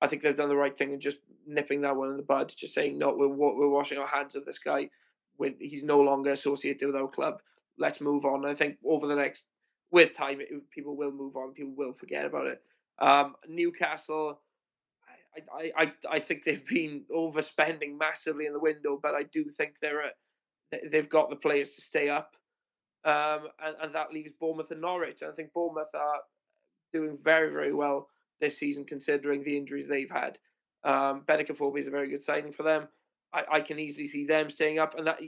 I 0.02 0.08
think 0.08 0.22
they've 0.22 0.36
done 0.36 0.50
the 0.50 0.58
right 0.58 0.78
thing 0.78 0.92
in 0.92 1.00
just 1.00 1.20
nipping 1.48 1.82
that 1.82 1.96
one 1.96 2.10
in 2.12 2.18
the 2.18 2.22
bud, 2.24 2.52
just 2.56 2.74
saying 2.74 2.98
no, 3.00 3.14
we're 3.16 3.30
we're 3.30 3.70
washing 3.70 3.98
our 3.98 4.06
hands 4.06 4.36
of 4.36 4.46
this 4.46 4.60
guy. 4.60 4.90
When 5.38 5.56
he's 5.60 5.84
no 5.84 6.02
longer 6.02 6.32
associated 6.32 6.86
with 6.86 6.98
our 6.98 7.08
club, 7.08 7.42
let's 7.78 8.02
move 8.02 8.26
on. 8.26 8.46
I 8.46 8.54
think 8.56 8.78
over 8.86 9.08
the 9.08 9.16
next 9.16 9.46
with 9.92 10.12
time, 10.14 10.42
it, 10.42 10.70
people 10.70 10.98
will 10.98 11.12
move 11.14 11.38
on. 11.38 11.54
People 11.54 11.74
will 11.76 11.94
forget 11.94 12.26
about 12.26 12.48
it. 12.48 12.62
Um, 13.00 13.36
Newcastle, 13.48 14.40
I, 15.54 15.72
I, 15.76 15.94
I, 16.10 16.20
think 16.20 16.44
they've 16.44 16.66
been 16.66 17.06
overspending 17.14 17.98
massively 17.98 18.46
in 18.46 18.54
the 18.54 18.60
window, 18.60 19.00
but 19.02 19.16
I 19.16 19.24
do 19.24 19.46
think 19.46 19.80
they're 19.80 20.02
a, 20.02 20.10
they- 20.72 20.88
they've 20.92 21.10
got 21.10 21.30
the 21.30 21.36
players 21.36 21.76
to 21.76 21.82
stay 21.82 22.10
up, 22.10 22.36
um, 23.04 23.48
and, 23.64 23.76
and 23.82 23.96
that 23.96 24.12
leaves 24.14 24.34
Bournemouth 24.40 24.72
and 24.72 24.82
Norwich. 24.82 25.22
And 25.22 25.32
I 25.32 25.36
think 25.36 25.54
Bournemouth 25.54 25.94
are 25.94 26.22
doing 26.94 27.18
very 27.22 27.52
very 27.52 27.74
well 27.74 28.08
this 28.40 28.58
season 28.58 28.86
considering 28.86 29.44
the 29.44 29.58
injuries 29.58 29.88
they've 29.88 30.12
had. 30.12 30.38
Um, 30.84 31.22
Benik 31.22 31.50
Afobe 31.50 31.78
is 31.78 31.88
a 31.88 31.92
very 31.92 32.10
good 32.10 32.24
signing 32.24 32.52
for 32.52 32.64
them. 32.64 32.88
I, 33.34 33.44
I 33.52 33.62
can 33.62 33.80
easily 33.80 34.08
see 34.08 34.26
them 34.26 34.50
staying 34.50 34.80
up, 34.80 34.98
and 34.98 35.08
that 35.08 35.22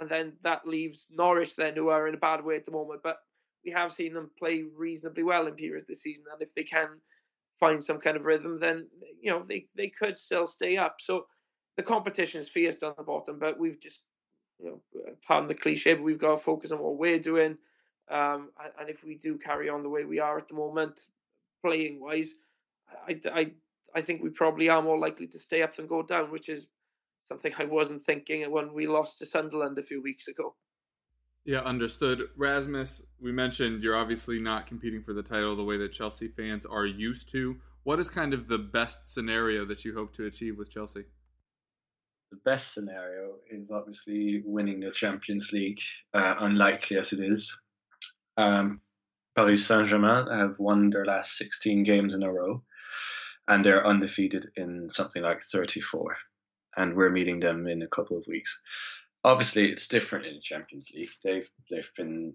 and 0.00 0.08
then 0.10 0.34
that 0.42 0.66
leaves 0.66 1.08
Norwich 1.12 1.56
then 1.56 1.74
who 1.74 1.88
are 1.88 2.08
in 2.08 2.14
a 2.14 2.18
bad 2.18 2.44
way 2.44 2.56
at 2.56 2.64
the 2.64 2.72
moment, 2.72 3.02
but 3.02 3.18
we 3.64 3.72
have 3.72 3.92
seen 3.92 4.14
them 4.14 4.30
play 4.38 4.62
reasonably 4.62 5.22
well 5.22 5.46
in 5.46 5.54
periods 5.54 5.86
this 5.86 6.02
season, 6.02 6.24
and 6.32 6.42
if 6.42 6.54
they 6.54 6.64
can 6.64 6.88
find 7.62 7.84
some 7.84 7.98
kind 7.98 8.16
of 8.16 8.26
rhythm, 8.26 8.56
then 8.56 8.88
you 9.20 9.30
know 9.30 9.44
they, 9.44 9.66
they 9.76 9.88
could 9.88 10.18
still 10.18 10.48
stay 10.48 10.76
up. 10.78 10.96
So 10.98 11.26
the 11.76 11.84
competition 11.84 12.40
is 12.40 12.48
fierce 12.48 12.76
down 12.76 12.94
the 12.96 13.04
bottom, 13.04 13.38
but 13.38 13.60
we've 13.60 13.80
just 13.80 14.02
you 14.58 14.66
know 14.66 14.80
pardon 15.28 15.46
the 15.48 15.54
cliche, 15.54 15.94
but 15.94 16.02
we've 16.02 16.18
got 16.18 16.32
to 16.32 16.36
focus 16.38 16.72
on 16.72 16.80
what 16.80 16.98
we're 16.98 17.20
doing. 17.20 17.56
Um, 18.10 18.50
and, 18.80 18.90
if 18.90 19.04
we 19.04 19.14
do 19.14 19.38
carry 19.38 19.68
on 19.68 19.84
the 19.84 19.88
way 19.88 20.04
we 20.04 20.18
are 20.18 20.36
at 20.36 20.48
the 20.48 20.54
moment, 20.54 21.00
playing 21.64 22.00
wise, 22.00 22.34
I, 23.08 23.20
I 23.32 23.52
I 23.94 24.00
think 24.00 24.22
we 24.22 24.30
probably 24.30 24.68
are 24.68 24.82
more 24.82 24.98
likely 24.98 25.28
to 25.28 25.38
stay 25.38 25.62
up 25.62 25.72
than 25.76 25.86
go 25.86 26.02
down, 26.02 26.32
which 26.32 26.48
is 26.48 26.66
something 27.24 27.52
I 27.58 27.66
wasn't 27.66 28.02
thinking 28.02 28.50
when 28.50 28.74
we 28.74 28.88
lost 28.88 29.20
to 29.20 29.26
Sunderland 29.26 29.78
a 29.78 29.82
few 29.82 30.02
weeks 30.02 30.26
ago. 30.26 30.56
Yeah, 31.44 31.60
understood. 31.60 32.28
Rasmus, 32.36 33.04
we 33.20 33.32
mentioned 33.32 33.82
you're 33.82 33.96
obviously 33.96 34.38
not 34.38 34.66
competing 34.66 35.02
for 35.02 35.12
the 35.12 35.24
title 35.24 35.56
the 35.56 35.64
way 35.64 35.76
that 35.76 35.90
Chelsea 35.90 36.28
fans 36.28 36.64
are 36.64 36.86
used 36.86 37.30
to. 37.32 37.56
What 37.82 37.98
is 37.98 38.10
kind 38.10 38.32
of 38.32 38.46
the 38.46 38.58
best 38.58 39.12
scenario 39.12 39.64
that 39.64 39.84
you 39.84 39.94
hope 39.94 40.14
to 40.14 40.26
achieve 40.26 40.56
with 40.56 40.70
Chelsea? 40.70 41.04
The 42.30 42.38
best 42.44 42.62
scenario 42.74 43.34
is 43.50 43.68
obviously 43.72 44.42
winning 44.46 44.80
the 44.80 44.92
Champions 45.00 45.44
League, 45.52 45.78
uh, 46.14 46.36
unlikely 46.40 46.96
as 46.96 47.06
it 47.10 47.20
is. 47.20 47.42
Um, 48.36 48.80
Paris 49.34 49.66
Saint 49.66 49.88
Germain 49.88 50.28
have 50.28 50.58
won 50.58 50.90
their 50.90 51.04
last 51.04 51.36
16 51.38 51.82
games 51.82 52.14
in 52.14 52.22
a 52.22 52.32
row, 52.32 52.62
and 53.48 53.64
they're 53.64 53.86
undefeated 53.86 54.46
in 54.56 54.90
something 54.92 55.22
like 55.22 55.42
34. 55.50 56.16
And 56.76 56.94
we're 56.94 57.10
meeting 57.10 57.40
them 57.40 57.66
in 57.66 57.82
a 57.82 57.88
couple 57.88 58.16
of 58.16 58.24
weeks. 58.28 58.58
Obviously, 59.24 59.70
it's 59.70 59.88
different 59.88 60.26
in 60.26 60.34
the 60.34 60.40
Champions 60.40 60.90
League. 60.94 61.10
They've 61.22 61.50
they've 61.70 61.90
been 61.96 62.34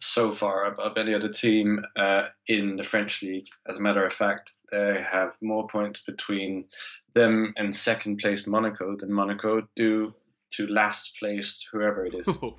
so 0.00 0.32
far 0.32 0.64
above 0.64 0.98
any 0.98 1.14
other 1.14 1.28
team 1.28 1.80
uh, 1.96 2.24
in 2.48 2.76
the 2.76 2.82
French 2.82 3.22
league. 3.22 3.46
As 3.68 3.78
a 3.78 3.82
matter 3.82 4.04
of 4.04 4.12
fact, 4.12 4.52
they 4.72 5.00
have 5.08 5.36
more 5.40 5.66
points 5.68 6.02
between 6.02 6.64
them 7.14 7.54
and 7.56 7.74
second 7.74 8.18
placed 8.18 8.48
Monaco 8.48 8.96
than 8.96 9.12
Monaco 9.12 9.68
do 9.76 10.12
to 10.52 10.66
last 10.66 11.16
placed 11.18 11.68
whoever 11.70 12.04
it 12.04 12.14
is, 12.14 12.28
Oh 12.42 12.56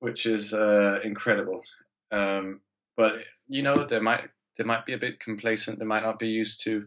which 0.00 0.26
is 0.26 0.54
uh, 0.54 1.00
incredible. 1.04 1.62
Um, 2.10 2.60
but 2.96 3.14
you 3.48 3.62
know, 3.62 3.74
they 3.74 4.00
might 4.00 4.28
they 4.56 4.64
might 4.64 4.86
be 4.86 4.94
a 4.94 4.98
bit 4.98 5.20
complacent. 5.20 5.78
They 5.78 5.84
might 5.84 6.02
not 6.02 6.18
be 6.18 6.28
used 6.28 6.62
to 6.64 6.86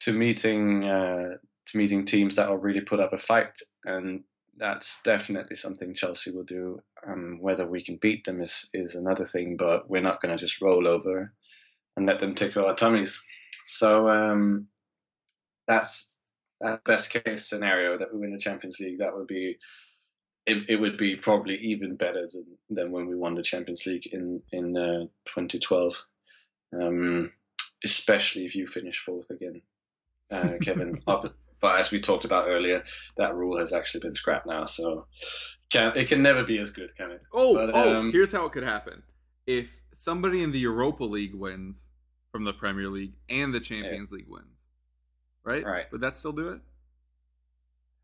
to 0.00 0.12
meeting 0.12 0.84
uh, 0.84 1.36
to 1.66 1.78
meeting 1.78 2.04
teams 2.04 2.36
that 2.36 2.48
will 2.48 2.58
really 2.58 2.80
put 2.80 3.00
up 3.00 3.12
a 3.12 3.18
fight, 3.18 3.58
and 3.84 4.24
that's 4.56 5.02
definitely 5.02 5.56
something 5.56 5.94
Chelsea 5.94 6.30
will 6.30 6.44
do. 6.44 6.82
Um, 7.06 7.38
whether 7.40 7.66
we 7.66 7.82
can 7.82 7.96
beat 7.96 8.24
them 8.24 8.40
is 8.40 8.68
is 8.72 8.94
another 8.94 9.24
thing, 9.24 9.56
but 9.56 9.88
we're 9.88 10.02
not 10.02 10.20
going 10.20 10.36
to 10.36 10.40
just 10.40 10.60
roll 10.60 10.86
over 10.86 11.32
and 11.96 12.06
let 12.06 12.18
them 12.18 12.34
tickle 12.34 12.66
our 12.66 12.74
tummies. 12.74 13.22
So 13.66 14.08
um, 14.08 14.68
that's 15.66 16.14
that 16.60 16.84
best 16.84 17.12
case 17.12 17.48
scenario 17.48 17.98
that 17.98 18.12
we 18.12 18.20
win 18.20 18.32
the 18.32 18.38
Champions 18.38 18.78
League. 18.78 18.98
That 18.98 19.16
would 19.16 19.26
be 19.26 19.58
it, 20.46 20.64
it 20.68 20.76
would 20.76 20.96
be 20.96 21.16
probably 21.16 21.56
even 21.56 21.96
better 21.96 22.28
than, 22.32 22.44
than 22.68 22.92
when 22.92 23.06
we 23.06 23.14
won 23.14 23.34
the 23.34 23.42
Champions 23.42 23.86
League 23.86 24.06
in 24.12 24.42
in 24.52 24.76
uh, 24.76 25.06
2012. 25.26 26.04
Um, 26.74 27.32
especially 27.84 28.44
if 28.44 28.54
you 28.54 28.66
finish 28.66 28.98
fourth 28.98 29.30
again, 29.30 29.62
uh, 30.30 30.52
Kevin. 30.60 31.00
Up- 31.06 31.34
but 31.62 31.80
as 31.80 31.90
we 31.90 32.00
talked 32.00 32.26
about 32.26 32.48
earlier, 32.48 32.84
that 33.16 33.34
rule 33.34 33.56
has 33.58 33.72
actually 33.72 34.00
been 34.00 34.14
scrapped 34.14 34.46
now, 34.46 34.64
so 34.66 35.06
can, 35.70 35.96
it 35.96 36.08
can 36.08 36.20
never 36.22 36.44
be 36.44 36.58
as 36.58 36.70
good, 36.70 36.94
can 36.96 37.12
it? 37.12 37.22
Oh, 37.32 37.54
But, 37.54 37.70
oh, 37.72 37.96
um, 38.00 38.12
here's 38.12 38.32
how 38.32 38.44
it 38.44 38.52
could 38.52 38.64
happen. 38.64 39.02
If 39.46 39.80
somebody 39.94 40.42
in 40.42 40.50
the 40.50 40.58
Europa 40.58 41.04
League 41.04 41.34
wins 41.34 41.86
from 42.32 42.44
the 42.44 42.52
Premier 42.52 42.88
League 42.88 43.14
and 43.28 43.54
the 43.54 43.60
Champions 43.60 44.10
League 44.10 44.28
wins, 44.28 44.58
right? 45.44 45.64
Right. 45.64 45.90
Would 45.92 46.00
that 46.00 46.16
still 46.16 46.32
do 46.32 46.48
it? 46.48 46.60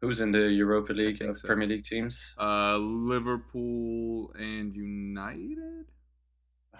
Who's 0.00 0.20
in 0.20 0.30
the 0.30 0.48
Europa 0.48 0.92
League 0.92 1.20
of 1.22 1.36
so. 1.36 1.48
Premier 1.48 1.66
League 1.66 1.82
teams? 1.82 2.34
Uh, 2.38 2.76
Liverpool 2.76 4.32
and 4.38 4.74
United. 4.74 5.86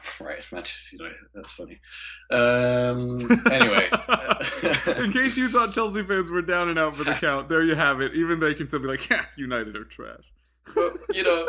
Right, 0.20 0.42
Manchester 0.52 0.96
United. 0.96 1.18
That's 1.34 1.52
funny. 1.52 1.80
Um, 2.30 3.18
anyway, 3.52 3.88
in 5.04 5.12
case 5.12 5.36
you 5.36 5.48
thought 5.48 5.72
Chelsea 5.72 6.02
fans 6.02 6.30
were 6.30 6.42
down 6.42 6.68
and 6.68 6.78
out 6.78 6.94
for 6.96 7.04
the 7.04 7.12
count, 7.20 7.48
there 7.48 7.62
you 7.62 7.74
have 7.74 8.00
it. 8.00 8.14
Even 8.14 8.40
they 8.40 8.54
can 8.54 8.66
still 8.66 8.80
be 8.80 8.88
like, 8.88 9.08
"Yeah, 9.10 9.24
United 9.36 9.76
are 9.76 9.84
trash." 9.84 10.24
but 10.74 10.94
you 11.14 11.22
know, 11.22 11.48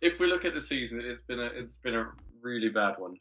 if 0.00 0.20
we 0.20 0.26
look 0.26 0.44
at 0.44 0.54
the 0.54 0.60
season, 0.60 1.00
it's 1.04 1.20
been 1.22 1.40
a 1.40 1.46
it's 1.46 1.76
been 1.78 1.94
a 1.94 2.08
really 2.42 2.68
bad 2.68 2.94
one 2.98 3.16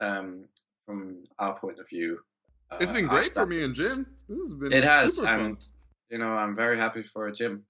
um, 0.00 0.44
from 0.86 1.22
our 1.38 1.58
point 1.58 1.78
of 1.78 1.88
view. 1.88 2.18
Uh, 2.70 2.78
It's 2.80 2.90
been 2.92 3.06
great 3.06 3.26
for 3.26 3.46
me 3.46 3.62
and. 3.64 3.74
Jim. 3.74 4.06
This 4.28 4.38
has 4.40 4.54
been 4.54 4.72
It 4.72 4.84
has, 4.84 5.16
super 5.16 5.26
fun. 5.28 5.40
and 5.40 5.64
you 6.10 6.18
know, 6.18 6.28
I'm 6.30 6.54
very 6.56 6.78
happy 6.78 7.02
for 7.02 7.30
Jim. 7.30 7.64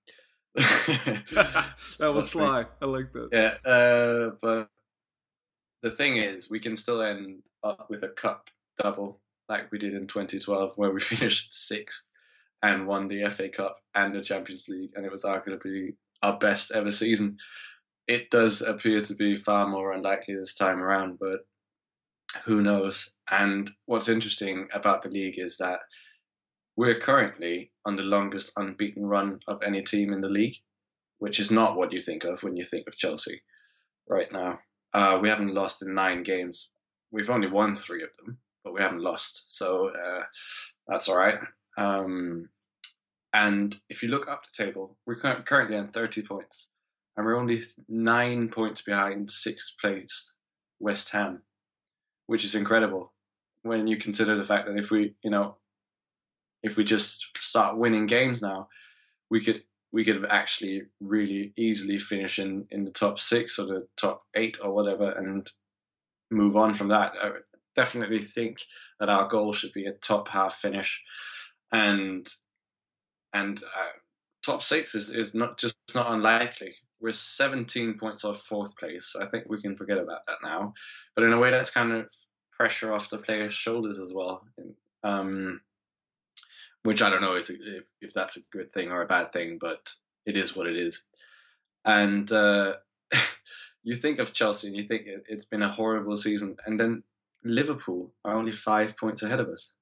that 0.55 2.13
was 2.15 2.31
sly. 2.31 2.67
I 2.83 2.85
like 2.87 3.13
that. 3.13 3.29
Yeah, 3.33 3.71
uh, 3.71 4.31
but 4.43 4.69
the 5.83 5.91
thing 5.91 6.19
is, 6.19 6.51
we 6.51 6.61
can 6.61 6.77
still 6.77 7.03
end 7.03 7.43
up 7.65 7.87
with 7.89 8.03
a 8.03 8.09
cup 8.09 8.49
double 8.79 9.21
like 9.49 9.71
we 9.73 9.79
did 9.79 9.95
in 9.95 10.07
2012, 10.07 10.75
where 10.77 10.91
we 10.91 11.01
finished 11.01 11.53
sixth 11.67 12.09
and 12.63 12.87
won 12.87 13.09
the 13.09 13.29
FA 13.31 13.49
Cup 13.49 13.79
and 13.95 14.15
the 14.15 14.23
Champions 14.23 14.69
League, 14.69 14.93
and 14.95 15.05
it 15.05 15.13
was 15.13 15.25
arguably 15.25 15.95
our 16.23 16.39
best 16.39 16.73
ever 16.73 16.91
season. 16.91 17.37
It 18.07 18.31
does 18.31 18.61
appear 18.61 19.01
to 19.03 19.15
be 19.15 19.37
far 19.37 19.67
more 19.67 19.93
unlikely 19.93 20.35
this 20.35 20.55
time 20.55 20.83
around, 20.83 21.19
but 21.19 21.41
who 22.45 22.63
knows? 22.63 23.13
And 23.31 23.71
what's 23.87 24.09
interesting 24.09 24.69
about 24.73 25.03
the 25.03 25.11
league 25.11 25.39
is 25.39 25.57
that 25.59 25.81
we're 26.77 26.99
currently 26.99 27.73
on 27.85 27.97
the 27.97 28.03
longest 28.03 28.53
unbeaten 28.57 29.07
run 29.07 29.39
of 29.49 29.63
any 29.63 29.83
team 29.83 30.13
in 30.13 30.21
the 30.21 30.29
league, 30.29 30.57
which 31.19 31.41
is 31.41 31.51
not 31.51 31.77
what 31.77 31.93
you 31.93 32.01
think 32.01 32.25
of 32.25 32.43
when 32.43 32.57
you 32.57 32.65
think 32.65 32.87
of 32.87 32.97
Chelsea 32.97 33.43
right 34.09 34.31
now. 34.33 34.59
Uh, 34.93 35.19
we 35.21 35.29
haven't 35.29 35.55
lost 35.55 35.83
in 35.83 35.95
nine 35.95 36.23
games. 36.23 36.73
We've 37.11 37.31
only 37.31 37.49
won 37.49 37.77
three 37.77 38.03
of 38.03 38.11
them, 38.17 38.39
but 38.65 38.75
we 38.75 38.81
haven't 38.81 39.03
lost. 39.03 39.57
So 39.57 39.91
uh, 39.91 40.23
that's 40.87 41.09
all 41.09 41.17
right. 41.17 41.39
Um, 41.79 42.49
and 43.33 43.79
if 43.89 44.03
you 44.03 44.09
look 44.09 44.29
up 44.29 44.43
the 44.45 44.65
table, 44.65 44.97
we're 45.07 45.21
currently 45.21 45.77
on 45.77 45.89
30 45.89 46.23
points, 46.23 46.71
and 47.17 47.25
we're 47.25 47.39
only 47.39 47.63
nine 47.89 48.49
points 48.49 48.83
behind 48.83 49.31
sixth 49.31 49.77
placed 49.81 50.35
West 50.81 51.11
Ham, 51.11 51.43
which 52.27 52.45
is 52.45 52.55
incredible 52.55 53.13
when 53.63 53.87
you 53.87 53.97
consider 53.97 54.37
the 54.37 54.45
fact 54.45 54.67
that 54.67 54.79
if 54.79 54.91
we, 54.91 55.15
you 55.23 55.31
know, 55.31 55.57
if 56.63 56.77
we 56.77 56.85
just 56.85 57.27
start 57.39 57.77
winning 57.77 58.07
games 58.07 58.43
now, 58.43 58.69
we 59.31 59.41
could 59.41 59.63
we 59.93 60.05
could 60.05 60.17
have 60.17 60.31
actually 60.31 60.83
really 61.01 61.53
easily 61.57 61.99
finish 61.99 62.39
in, 62.39 62.67
in 62.71 62.85
the 62.85 62.91
top 62.91 63.19
six 63.19 63.59
or 63.59 63.67
the 63.67 63.87
top 63.97 64.23
eight 64.35 64.59
or 64.63 64.73
whatever 64.73 65.11
and 65.11 65.51
move 66.31 66.57
on 66.57 66.75
from 66.75 66.89
that. 66.89 67.13
I 67.21 67.31
definitely 67.75 68.21
think 68.21 68.59
that 68.99 69.09
our 69.09 69.27
goal 69.29 69.53
should 69.53 69.73
be 69.73 69.87
a 69.87 69.93
top 69.93 70.29
half 70.29 70.55
finish, 70.55 71.03
and 71.73 72.29
and 73.33 73.63
uh, 73.63 73.99
top 74.45 74.63
six 74.63 74.95
is, 74.95 75.11
is 75.11 75.35
not 75.35 75.59
just 75.59 75.77
not 75.95 76.13
unlikely. 76.13 76.75
We're 77.01 77.13
17 77.13 77.97
points 77.99 78.25
off 78.25 78.43
fourth 78.43 78.77
place. 78.77 79.11
So 79.13 79.23
I 79.23 79.27
think 79.27 79.45
we 79.49 79.63
can 79.63 79.77
forget 79.77 79.97
about 79.97 80.27
that 80.27 80.39
now. 80.43 80.75
But 81.15 81.25
in 81.25 81.33
a 81.33 81.39
way, 81.39 81.51
that's 81.51 81.71
kind 81.71 81.93
of 81.93 82.11
pressure 82.53 82.93
off 82.93 83.09
the 83.09 83.17
players' 83.17 83.55
shoulders 83.55 83.99
as 83.99 84.13
well. 84.13 84.45
Um, 85.03 85.63
which 86.83 87.03
I 87.03 87.11
don't 87.11 87.21
know 87.21 87.37
if, 87.37 87.51
if 88.01 88.13
that's 88.15 88.37
a 88.37 88.41
good 88.53 88.73
thing 88.73 88.91
or 88.91 89.03
a 89.03 89.07
bad 89.07 89.33
thing, 89.33 89.59
but 89.61 89.91
it 90.27 90.37
is 90.37 90.57
what 90.57 90.67
it 90.67 90.77
is. 90.77 91.05
And 91.85 92.31
uh, 92.31 92.75
you 93.83 93.95
think 93.95 94.19
of 94.19 94.33
Chelsea 94.33 94.69
and 94.69 94.77
you 94.77 94.83
think 94.83 95.07
it, 95.07 95.25
it's 95.29 95.45
been 95.45 95.63
a 95.63 95.73
horrible 95.73 96.17
season, 96.17 96.57
and 96.67 96.79
then 96.79 97.03
Liverpool 97.45 98.13
are 98.25 98.35
only 98.35 98.53
five 98.53 98.97
points 98.97 99.23
ahead 99.23 99.41
of 99.41 99.49
us. 99.49 99.73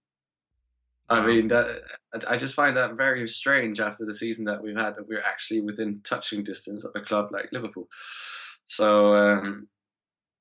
I 1.10 1.24
mean, 1.24 1.48
that 1.48 1.80
I 2.28 2.36
just 2.36 2.54
find 2.54 2.76
that 2.76 2.94
very 2.94 3.26
strange 3.28 3.80
after 3.80 4.04
the 4.04 4.14
season 4.14 4.44
that 4.44 4.62
we've 4.62 4.76
had 4.76 4.94
that 4.96 5.08
we're 5.08 5.22
actually 5.22 5.62
within 5.62 6.00
touching 6.04 6.44
distance 6.44 6.84
of 6.84 6.92
a 6.94 7.00
club 7.00 7.30
like 7.32 7.50
Liverpool. 7.50 7.88
So 8.66 9.14
um, 9.14 9.68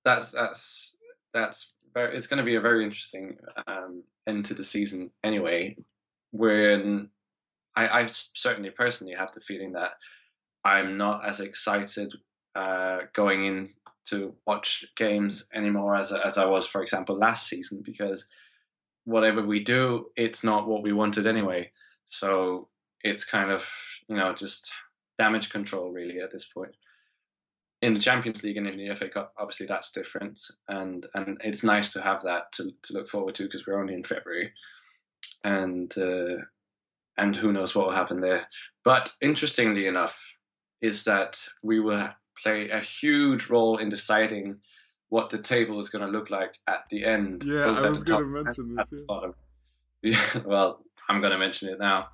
that's 0.04 0.32
that's 0.32 0.98
that's 1.34 1.74
very, 1.94 2.18
it's 2.18 2.28
going 2.28 2.40
to 2.40 2.44
be 2.44 2.56
a 2.56 2.62
very 2.62 2.84
interesting 2.84 3.38
um, 3.66 4.04
end 4.28 4.46
to 4.46 4.54
the 4.54 4.64
season 4.64 5.12
anyway. 5.24 5.78
When 6.32 7.10
I, 7.76 8.02
I 8.02 8.08
certainly 8.08 8.72
personally 8.72 9.14
have 9.14 9.32
the 9.32 9.40
feeling 9.40 9.74
that 9.74 9.92
I'm 10.64 10.98
not 10.98 11.28
as 11.28 11.40
excited 11.40 12.14
uh, 12.56 13.02
going 13.14 13.46
in 13.46 13.70
to 14.08 14.34
watch 14.46 14.86
games 14.96 15.48
anymore 15.54 15.96
as 15.96 16.12
as 16.12 16.38
I 16.38 16.46
was, 16.46 16.66
for 16.68 16.82
example, 16.82 17.18
last 17.18 17.48
season 17.48 17.82
because 17.86 18.28
whatever 19.06 19.42
we 19.42 19.64
do, 19.64 20.08
it's 20.16 20.44
not 20.44 20.68
what 20.68 20.82
we 20.82 20.92
wanted 20.92 21.28
anyway. 21.28 21.72
So 22.10 22.70
it's 23.04 23.26
kind 23.26 23.52
of 23.52 23.70
you 24.10 24.16
know 24.16 24.34
just 24.34 24.72
damage 25.18 25.50
control 25.50 25.92
really 25.92 26.20
at 26.20 26.32
this 26.32 26.46
point. 26.46 26.76
In 27.82 27.94
the 27.94 28.00
Champions 28.00 28.44
League 28.44 28.58
and 28.58 28.68
in 28.68 28.78
the 28.78 28.96
FA 28.96 29.08
Cup, 29.08 29.34
obviously 29.38 29.68
that's 29.68 29.92
different, 29.92 30.40
and 30.68 31.06
and 31.14 31.40
it's 31.44 31.64
nice 31.64 31.94
to 31.94 32.02
have 32.02 32.22
that 32.24 32.52
to 32.54 32.72
to 32.84 32.94
look 32.94 33.08
forward 33.08 33.36
to 33.36 33.44
because 33.44 33.68
we're 33.68 33.80
only 33.80 33.94
in 33.94 34.04
February, 34.04 34.52
and 35.48 35.98
uh, 35.98 36.38
and 37.18 37.36
who 37.36 37.52
knows 37.52 37.74
what 37.74 37.88
will 37.88 37.94
happen 38.02 38.20
there. 38.22 38.48
But 38.84 39.12
interestingly 39.22 39.88
enough, 39.88 40.38
is 40.82 41.04
that 41.06 41.40
we 41.64 41.80
will 41.80 42.10
play 42.44 42.70
a 42.70 42.80
huge 42.80 43.50
role 43.50 43.78
in 43.78 43.90
deciding 43.90 44.58
what 45.10 45.30
the 45.30 45.38
table 45.38 45.80
is 45.80 45.90
going 45.90 46.06
to 46.06 46.12
look 46.18 46.30
like 46.30 46.54
at 46.68 46.82
the 46.92 47.06
end. 47.06 47.44
Yeah, 47.44 47.66
I 47.86 47.90
was 47.90 48.04
going 48.04 48.24
to 48.24 48.44
mention 48.44 48.76
this. 48.76 48.90
Yeah. 48.92 49.32
Yeah, 50.04 50.42
well, 50.46 50.70
I'm 51.10 51.20
going 51.22 51.32
to 51.32 51.40
mention 51.40 51.70
it 51.70 51.80
now. 51.80 52.10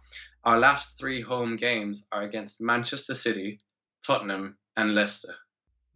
Our 0.46 0.58
last 0.58 0.98
three 0.98 1.22
home 1.22 1.58
games 1.58 2.06
are 2.14 2.22
against 2.24 2.62
Manchester 2.62 3.14
City, 3.14 3.60
Tottenham, 4.08 4.58
and 4.78 4.96
Leicester, 4.96 5.36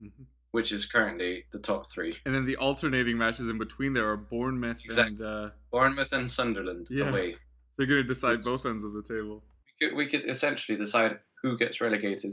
Mhm. 0.03 0.25
Which 0.57 0.71
is 0.71 0.87
currently 0.87 1.43
the 1.51 1.59
top 1.59 1.85
three. 1.87 2.17
And 2.25 2.33
then 2.33 2.47
the 2.47 2.55
alternating 2.57 3.15
matches 3.15 3.47
in 3.47 3.59
between 3.59 3.93
there 3.93 4.09
are 4.09 4.17
Bournemouth 4.17 4.79
Exactly. 4.83 5.23
and 5.23 5.23
uh, 5.23 5.49
Bournemouth 5.71 6.11
and 6.13 6.31
Sunderland 6.31 6.87
Yeah. 6.89 7.09
away. 7.09 7.33
so 7.33 7.37
you're 7.77 7.85
going 7.87 8.01
to 8.01 8.07
decide 8.07 8.37
It's 8.39 8.47
both 8.47 8.65
ends 8.65 8.83
of 8.83 8.93
the 8.93 9.03
table. 9.03 9.43
We 9.67 9.87
could, 9.87 9.95
we 9.95 10.07
could 10.07 10.27
essentially 10.27 10.75
decide 10.75 11.19
who 11.43 11.55
gets 11.59 11.79
relegated 11.79 12.31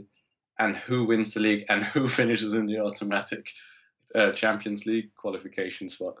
and 0.57 0.75
who 0.75 1.05
wins 1.05 1.35
the 1.35 1.39
league 1.39 1.65
and 1.69 1.83
who 1.93 2.07
finishes 2.07 2.55
in 2.55 2.65
the 2.65 2.79
automatic 2.79 3.45
uh, 4.15 4.31
Champions 4.31 4.87
League 4.87 5.13
qualification 5.13 5.87
spot. 5.87 6.15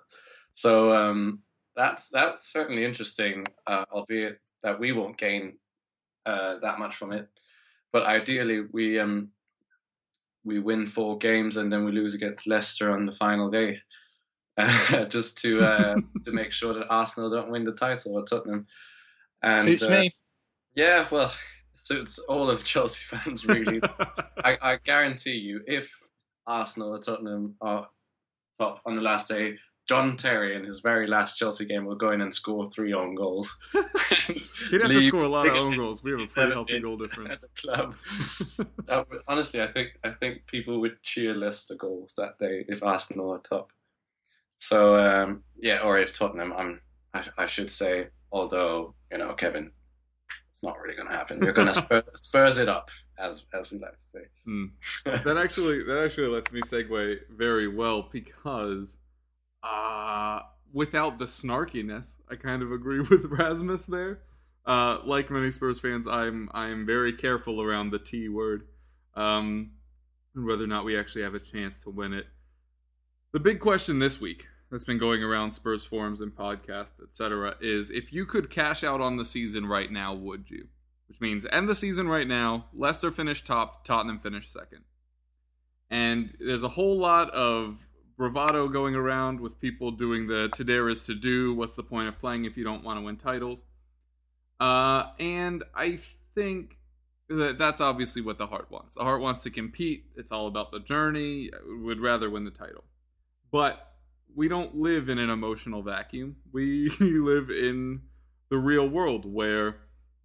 So 0.53 0.93
um, 0.93 1.39
that's 1.75 2.09
that's 2.09 2.51
certainly 2.53 2.85
interesting, 2.85 3.47
uh, 3.65 3.85
albeit 3.91 4.41
that 4.61 4.79
we 4.79 4.91
won't 4.91 5.17
gain 5.17 5.57
uh, 6.27 6.59
that 6.59 6.77
much 6.77 6.95
from 6.97 7.11
it. 7.13 7.27
But 7.91 8.03
ideally, 8.03 8.59
we 8.71 8.99
um, 8.99 9.29
we 10.45 10.59
win 10.59 10.85
four 10.85 11.17
games 11.17 11.57
and 11.57 11.73
then 11.73 11.83
we 11.83 11.91
lose 11.91 12.13
against 12.13 12.47
Leicester 12.47 12.91
on 12.91 13.05
the 13.05 13.11
final 13.11 13.49
day, 13.49 13.79
just 15.09 15.39
to 15.39 15.61
uh, 15.61 15.95
to 16.25 16.31
make 16.31 16.51
sure 16.51 16.73
that 16.73 16.87
Arsenal 16.89 17.29
don't 17.29 17.49
win 17.49 17.65
the 17.65 17.73
title 17.73 18.15
or 18.15 18.23
Tottenham. 18.23 18.67
And, 19.41 19.61
Suits 19.61 19.83
uh, 19.83 19.89
me. 19.89 20.11
yeah, 20.75 21.07
well, 21.11 21.33
suits 21.83 22.19
all 22.19 22.49
of 22.49 22.63
Chelsea 22.63 23.03
fans 23.03 23.45
really. 23.45 23.81
I, 24.43 24.57
I 24.61 24.77
guarantee 24.83 25.35
you, 25.35 25.61
if 25.67 25.91
Arsenal 26.47 26.95
or 26.95 26.99
Tottenham 26.99 27.55
are 27.61 27.87
top 28.59 28.81
on 28.85 28.95
the 28.95 29.01
last 29.01 29.27
day, 29.27 29.55
John 29.87 30.17
Terry 30.17 30.55
in 30.55 30.63
his 30.63 30.79
very 30.79 31.05
last 31.05 31.37
Chelsea 31.37 31.65
game 31.65 31.85
will 31.85 31.95
go 31.95 32.11
in 32.11 32.21
and 32.21 32.33
score 32.33 32.65
three 32.65 32.93
own 32.93 33.13
goals. 33.13 33.55
He'd 34.71 34.81
have 34.81 34.89
to 34.89 35.01
score 35.01 35.23
a 35.23 35.29
lot 35.29 35.47
of 35.47 35.53
own 35.53 35.77
goals. 35.77 36.03
We 36.03 36.11
have 36.11 36.21
a 36.21 36.25
pretty 36.25 36.51
healthy 36.51 36.79
goal 36.79 36.97
difference. 36.97 37.29
as 37.43 37.45
club. 37.55 37.95
Uh, 38.89 39.03
but 39.09 39.21
honestly, 39.27 39.61
I 39.61 39.67
think 39.67 39.89
I 40.03 40.09
think 40.09 40.47
people 40.47 40.81
would 40.81 41.01
cheer 41.03 41.35
Leicester 41.35 41.75
goals 41.75 42.13
that 42.17 42.39
day 42.39 42.65
if 42.67 42.81
Arsenal 42.81 43.31
are 43.31 43.39
top. 43.39 43.71
So 44.57 44.97
um, 44.97 45.43
yeah, 45.55 45.81
or 45.81 45.99
if 45.99 46.17
Tottenham, 46.17 46.51
I'm 46.53 46.81
I, 47.13 47.23
I 47.37 47.45
should 47.45 47.69
say. 47.69 48.07
Although 48.31 48.95
you 49.11 49.19
know, 49.19 49.33
Kevin, 49.33 49.71
it's 50.55 50.63
not 50.63 50.79
really 50.79 50.95
going 50.95 51.09
to 51.09 51.15
happen. 51.15 51.41
You're 51.43 51.53
going 51.53 51.67
to 51.67 51.75
spur, 51.75 52.03
spurs 52.15 52.57
it 52.57 52.67
up, 52.67 52.89
as 53.19 53.45
as 53.53 53.71
we 53.71 53.77
like 53.77 53.97
to 53.97 54.03
say. 54.11 54.19
Hmm. 54.45 54.65
that 55.05 55.37
actually 55.37 55.83
that 55.83 56.03
actually 56.03 56.27
lets 56.27 56.51
me 56.51 56.61
segue 56.61 57.19
very 57.29 57.67
well 57.67 58.09
because 58.11 58.97
uh 59.65 60.41
without 60.73 61.19
the 61.19 61.25
snarkiness 61.25 62.17
i 62.29 62.35
kind 62.35 62.61
of 62.61 62.71
agree 62.71 62.99
with 63.09 63.25
rasmus 63.25 63.85
there 63.85 64.21
uh 64.65 64.99
like 65.05 65.29
many 65.29 65.51
spurs 65.51 65.79
fans 65.79 66.07
i'm 66.07 66.49
i'm 66.53 66.85
very 66.85 67.13
careful 67.13 67.61
around 67.61 67.91
the 67.91 67.99
t 67.99 68.29
word 68.29 68.67
um 69.15 69.71
and 70.35 70.45
whether 70.45 70.63
or 70.63 70.67
not 70.67 70.85
we 70.85 70.97
actually 70.97 71.21
have 71.21 71.35
a 71.35 71.39
chance 71.39 71.79
to 71.79 71.89
win 71.89 72.13
it 72.13 72.27
the 73.31 73.39
big 73.39 73.59
question 73.59 73.99
this 73.99 74.19
week 74.21 74.47
that's 74.71 74.83
been 74.83 74.97
going 74.97 75.23
around 75.23 75.51
spurs 75.51 75.85
forums 75.85 76.21
and 76.21 76.35
podcasts 76.35 77.01
etc 77.01 77.55
is 77.61 77.91
if 77.91 78.11
you 78.11 78.25
could 78.25 78.49
cash 78.49 78.83
out 78.83 79.01
on 79.01 79.17
the 79.17 79.25
season 79.25 79.65
right 79.65 79.91
now 79.91 80.13
would 80.13 80.49
you 80.49 80.67
which 81.07 81.21
means 81.21 81.45
end 81.51 81.69
the 81.69 81.75
season 81.75 82.07
right 82.07 82.27
now. 82.27 82.65
Leicester 82.73 83.11
finish 83.11 83.43
top, 83.43 83.83
Tottenham 83.83 84.19
finish 84.19 84.49
second. 84.49 84.83
And 85.89 86.35
there's 86.39 86.63
a 86.63 86.69
whole 86.69 86.97
lot 86.97 87.29
of 87.31 87.84
bravado 88.17 88.67
going 88.67 88.95
around 88.95 89.39
with 89.39 89.59
people 89.59 89.91
doing 89.91 90.27
the 90.27 90.49
to 90.55 90.63
dare 90.63 90.89
is 90.89 91.03
to 91.03 91.15
do. 91.15 91.53
What's 91.53 91.75
the 91.75 91.83
point 91.83 92.07
of 92.07 92.19
playing 92.19 92.45
if 92.45 92.57
you 92.57 92.63
don't 92.63 92.83
want 92.83 92.99
to 92.99 93.05
win 93.05 93.17
titles? 93.17 93.63
Uh, 94.59 95.11
and 95.19 95.63
I 95.75 95.99
think 96.33 96.77
that 97.27 97.57
that's 97.57 97.81
obviously 97.81 98.21
what 98.21 98.37
the 98.37 98.47
heart 98.47 98.69
wants. 98.69 98.95
The 98.95 99.03
heart 99.03 99.21
wants 99.21 99.41
to 99.41 99.49
compete. 99.49 100.05
It's 100.15 100.31
all 100.31 100.47
about 100.47 100.71
the 100.71 100.79
journey. 100.79 101.49
Would 101.67 101.99
rather 101.99 102.29
win 102.29 102.45
the 102.45 102.51
title, 102.51 102.83
but 103.51 103.91
we 104.35 104.47
don't 104.47 104.75
live 104.75 105.09
in 105.09 105.17
an 105.17 105.29
emotional 105.29 105.81
vacuum. 105.81 106.37
We 106.51 106.89
live 106.99 107.49
in 107.49 108.01
the 108.49 108.57
real 108.57 108.87
world 108.87 109.25
where 109.25 109.77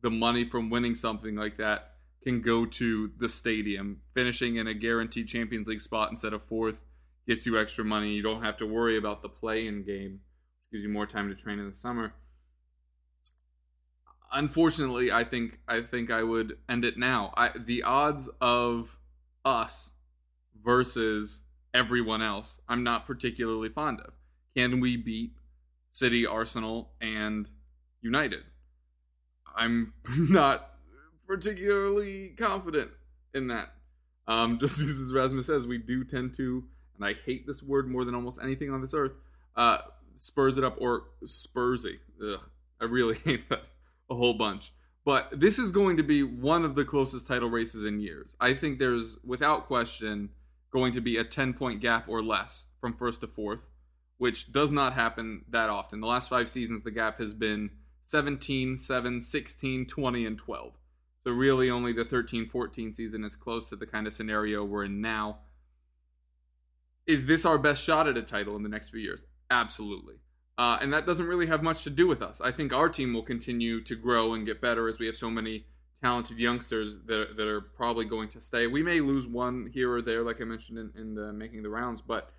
the 0.03 0.11
money 0.11 0.45
from 0.45 0.71
winning 0.71 0.95
something 0.95 1.37
like 1.37 1.57
that 1.59 1.93
can 2.23 2.43
go 2.43 2.67
to 2.67 3.11
the 3.19 3.29
stadium. 3.29 4.03
Finishing 4.15 4.57
in 4.57 4.67
a 4.67 4.75
guaranteed 4.75 5.29
Champions 5.29 5.69
League 5.69 5.81
spot 5.81 6.11
instead 6.11 6.33
of 6.33 6.43
fourth 6.43 6.85
gets 7.27 7.47
you 7.47 7.59
extra 7.59 7.85
money. 7.85 8.13
You 8.13 8.23
don't 8.23 8.43
have 8.43 8.57
to 8.59 8.67
worry 8.67 8.97
about 8.97 9.23
the 9.23 9.29
play 9.29 9.67
in 9.67 9.85
game, 9.85 10.21
gives 10.73 10.83
you 10.83 10.89
more 10.89 11.07
time 11.07 11.29
to 11.29 11.35
train 11.35 11.59
in 11.59 11.69
the 11.69 11.77
summer. 11.77 12.15
Unfortunately, 14.33 15.11
I 15.11 15.25
think 15.25 15.59
I 15.67 15.81
think 15.81 16.11
I 16.11 16.23
would 16.23 16.59
end 16.69 16.85
it 16.85 16.97
now. 16.97 17.33
I, 17.37 17.51
the 17.57 17.83
odds 17.83 18.29
of 18.41 18.99
us 19.45 19.91
versus 20.63 21.43
everyone 21.75 22.23
else, 22.23 22.61
I'm 22.69 22.83
not 22.83 23.07
particularly 23.07 23.69
fond 23.69 24.01
of. 24.01 24.13
Can 24.57 24.81
we 24.81 24.97
beat 24.97 25.33
City, 25.93 26.27
Arsenal, 26.27 26.93
and 27.01 27.49
United? 28.01 28.45
I'm 29.57 29.93
not 30.09 30.71
particularly 31.27 32.35
confident 32.39 32.91
in 33.35 33.49
that. 33.49 33.73
Um, 34.27 34.59
just 34.61 34.81
as 34.81 35.13
Rasmus 35.13 35.47
says, 35.47 35.67
we 35.67 35.79
do 35.79 36.05
tend 36.05 36.35
to, 36.37 36.65
and 37.01 37.09
I 37.09 37.15
hate 37.15 37.47
this 37.47 37.63
word 37.63 37.89
more 37.89 38.05
than 38.05 38.15
almost 38.15 38.39
anything 38.43 38.71
on 38.71 38.81
this 38.83 38.95
earth, 38.95 39.13
uh, 39.57 39.79
spurs 40.17 40.59
it 40.59 40.65
up 40.65 40.77
or 40.79 41.05
spursy. 41.25 41.99
Ugh, 42.23 42.41
I 42.81 42.85
really 42.85 43.15
hate 43.25 43.49
that 43.49 43.65
a 44.11 44.15
whole 44.15 44.35
bunch. 44.35 44.73
But 45.05 45.41
this 45.41 45.59
is 45.59 45.73
going 45.73 45.97
to 45.97 46.03
be 46.03 46.23
one 46.23 46.65
of 46.65 46.75
the 46.75 46.85
closest 46.85 47.27
title 47.27 47.49
races 47.49 47.85
in 47.85 48.01
years. 48.01 48.37
I 48.39 48.53
think 48.53 48.79
there's, 48.79 49.17
without 49.25 49.67
question, 49.67 50.31
going 50.71 50.93
to 50.93 51.01
be 51.01 51.17
a 51.17 51.25
10 51.25 51.55
point 51.55 51.81
gap 51.81 52.09
or 52.09 52.23
less 52.23 52.67
from 52.81 52.95
first 52.95 53.23
to 53.23 53.27
fourth, 53.27 53.61
which 54.19 54.53
does 54.53 54.71
not 54.71 54.93
happen 54.93 55.45
that 55.49 55.71
often. 55.71 56.01
The 56.01 56.07
last 56.07 56.29
five 56.29 56.51
seasons, 56.51 56.83
the 56.83 56.91
gap 56.91 57.19
has 57.19 57.33
been 57.33 57.71
17, 58.05 58.77
7, 58.77 59.21
16, 59.23 59.87
20, 59.87 60.27
and 60.27 60.39
12. 60.39 60.73
So 61.25 61.31
really 61.31 61.71
only 61.71 61.93
the 61.93 62.05
13 62.05 62.49
14 62.49 62.93
season 62.93 63.25
is 63.25 63.37
close 63.37 63.69
to 63.71 63.77
the 63.77 63.87
kind 63.87 64.07
of 64.07 64.13
scenario 64.13 64.65
we're 64.65 64.85
in 64.85 65.01
now. 65.01 65.39
Is 67.07 67.27
this 67.27 67.45
our 67.45 67.59
best 67.59 67.83
shot 67.83 68.07
at 68.07 68.17
a 68.17 68.23
title 68.23 68.57
in 68.57 68.63
the 68.63 68.69
next 68.69 68.91
few 68.91 69.01
years? 69.01 69.25
Absolutely. 69.51 70.17
Uh, 70.59 70.79
and 70.81 70.93
that 70.93 71.07
doesn't 71.07 71.27
really 71.27 71.47
have 71.47 71.63
much 71.63 71.85
to 71.85 71.91
do 71.91 72.07
with 72.07 72.23
us. 72.23 72.41
I 72.41 72.53
think 72.53 72.73
our 72.73 72.89
team 72.89 73.15
will 73.15 73.23
continue 73.23 73.81
to 73.83 73.97
grow 73.97 74.35
and 74.35 74.45
get 74.45 74.61
better 74.61 74.89
as 74.89 74.99
we 74.99 75.07
have 75.07 75.17
so 75.17 75.31
many 75.31 75.65
talented 76.03 76.39
youngsters 76.39 76.99
that 77.07 77.37
that 77.37 77.47
are 77.47 77.61
probably 77.61 78.05
going 78.05 78.29
to 78.31 78.41
stay. 78.41 78.67
We 78.67 78.83
may 78.83 79.01
lose 79.01 79.27
one 79.27 79.71
here 79.73 79.93
or 79.93 80.03
there, 80.03 80.23
like 80.23 80.41
I 80.41 80.45
mentioned 80.45 80.79
in, 80.79 80.93
in 80.99 81.15
the 81.15 81.33
making 81.33 81.63
the 81.63 81.71
rounds, 81.71 82.01
but 82.01 82.31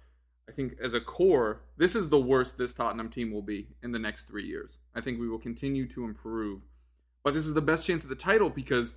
I 0.49 0.51
think 0.51 0.75
as 0.81 0.93
a 0.93 1.01
core, 1.01 1.61
this 1.77 1.95
is 1.95 2.09
the 2.09 2.19
worst 2.19 2.57
this 2.57 2.73
Tottenham 2.73 3.09
team 3.09 3.31
will 3.31 3.41
be 3.41 3.67
in 3.83 3.91
the 3.91 3.99
next 3.99 4.25
three 4.25 4.45
years. 4.45 4.79
I 4.95 5.01
think 5.01 5.19
we 5.19 5.29
will 5.29 5.39
continue 5.39 5.87
to 5.89 6.03
improve, 6.03 6.61
but 7.23 7.33
this 7.33 7.45
is 7.45 7.53
the 7.53 7.61
best 7.61 7.85
chance 7.85 8.03
at 8.03 8.09
the 8.09 8.15
title 8.15 8.49
because 8.49 8.95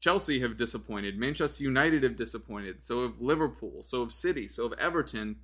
Chelsea 0.00 0.40
have 0.40 0.56
disappointed, 0.56 1.18
Manchester 1.18 1.64
United 1.64 2.02
have 2.02 2.16
disappointed, 2.16 2.84
so 2.84 3.02
have 3.02 3.20
Liverpool, 3.20 3.82
so 3.82 4.00
have 4.00 4.12
City, 4.12 4.46
so 4.46 4.68
have 4.68 4.78
Everton. 4.78 5.36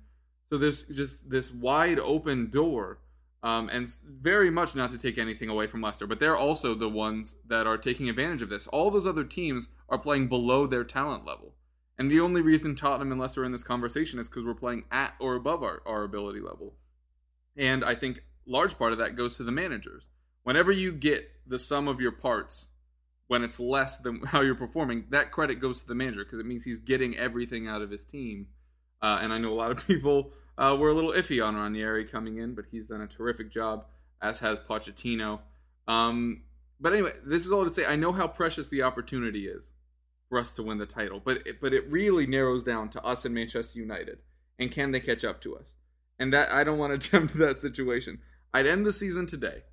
So 0.49 0.57
there's 0.57 0.83
just 0.83 1.29
this 1.29 1.51
wide 1.51 1.99
open 1.99 2.49
door. 2.49 2.99
Um, 3.43 3.69
and 3.69 3.87
very 4.03 4.49
much 4.49 4.73
not 4.73 4.89
to 4.89 4.97
take 4.97 5.19
anything 5.19 5.49
away 5.49 5.67
from 5.67 5.81
Leicester, 5.81 6.07
but 6.07 6.19
they're 6.19 6.37
also 6.37 6.73
the 6.73 6.89
ones 6.89 7.35
that 7.45 7.67
are 7.67 7.77
taking 7.77 8.09
advantage 8.09 8.41
of 8.41 8.49
this. 8.49 8.65
All 8.67 8.89
those 8.89 9.05
other 9.05 9.23
teams 9.23 9.69
are 9.87 9.99
playing 9.99 10.29
below 10.29 10.65
their 10.65 10.83
talent 10.83 11.25
level. 11.25 11.53
And 11.97 12.09
the 12.09 12.19
only 12.19 12.41
reason 12.41 12.75
Tottenham 12.75 13.11
and 13.11 13.21
Leicester 13.21 13.43
are 13.43 13.45
in 13.45 13.51
this 13.51 13.63
conversation 13.63 14.19
is 14.19 14.29
because 14.29 14.45
we're 14.45 14.55
playing 14.55 14.85
at 14.91 15.13
or 15.19 15.35
above 15.35 15.61
our, 15.61 15.83
our 15.85 16.03
ability 16.03 16.39
level. 16.39 16.73
And 17.55 17.85
I 17.85 17.93
think 17.93 18.23
large 18.47 18.77
part 18.77 18.91
of 18.91 18.97
that 18.97 19.15
goes 19.15 19.37
to 19.37 19.43
the 19.43 19.51
managers. 19.51 20.07
Whenever 20.43 20.71
you 20.71 20.91
get 20.91 21.29
the 21.45 21.59
sum 21.59 21.87
of 21.87 22.01
your 22.01 22.11
parts, 22.11 22.69
when 23.27 23.43
it's 23.43 23.59
less 23.59 23.97
than 23.97 24.21
how 24.25 24.41
you're 24.41 24.55
performing, 24.55 25.05
that 25.09 25.31
credit 25.31 25.55
goes 25.55 25.81
to 25.81 25.87
the 25.87 25.95
manager 25.95 26.23
because 26.23 26.39
it 26.39 26.45
means 26.45 26.63
he's 26.63 26.79
getting 26.79 27.17
everything 27.17 27.67
out 27.67 27.81
of 27.81 27.91
his 27.91 28.05
team. 28.05 28.47
Uh, 29.01 29.19
and 29.21 29.33
I 29.33 29.37
know 29.37 29.51
a 29.51 29.55
lot 29.55 29.71
of 29.71 29.85
people 29.87 30.31
uh, 30.57 30.75
were 30.79 30.89
a 30.89 30.93
little 30.93 31.11
iffy 31.11 31.45
on 31.45 31.55
Ranieri 31.55 32.05
coming 32.05 32.37
in, 32.37 32.55
but 32.55 32.65
he's 32.71 32.87
done 32.87 33.01
a 33.01 33.07
terrific 33.07 33.51
job, 33.51 33.85
as 34.21 34.39
has 34.39 34.59
Pochettino. 34.59 35.39
Um, 35.87 36.43
but 36.79 36.93
anyway, 36.93 37.11
this 37.25 37.45
is 37.45 37.51
all 37.51 37.65
to 37.65 37.73
say 37.73 37.85
I 37.85 37.95
know 37.95 38.11
how 38.11 38.27
precious 38.27 38.67
the 38.67 38.83
opportunity 38.83 39.47
is 39.47 39.71
for 40.29 40.39
us 40.39 40.53
to 40.55 40.63
win 40.63 40.77
the 40.77 40.85
title, 40.85 41.21
but 41.23 41.45
it, 41.45 41.61
but 41.61 41.73
it 41.73 41.89
really 41.89 42.25
narrows 42.25 42.63
down 42.63 42.89
to 42.89 43.03
us 43.03 43.25
and 43.25 43.35
Manchester 43.35 43.79
United, 43.79 44.19
and 44.57 44.71
can 44.71 44.91
they 44.91 44.99
catch 44.99 45.23
up 45.23 45.41
to 45.41 45.55
us? 45.55 45.75
And 46.17 46.33
that 46.33 46.51
I 46.51 46.63
don't 46.63 46.77
want 46.77 46.99
to 46.99 47.09
tempt 47.09 47.35
that 47.35 47.59
situation. 47.59 48.19
I'd 48.53 48.65
end 48.65 48.85
the 48.85 48.91
season 48.91 49.25
today 49.25 49.63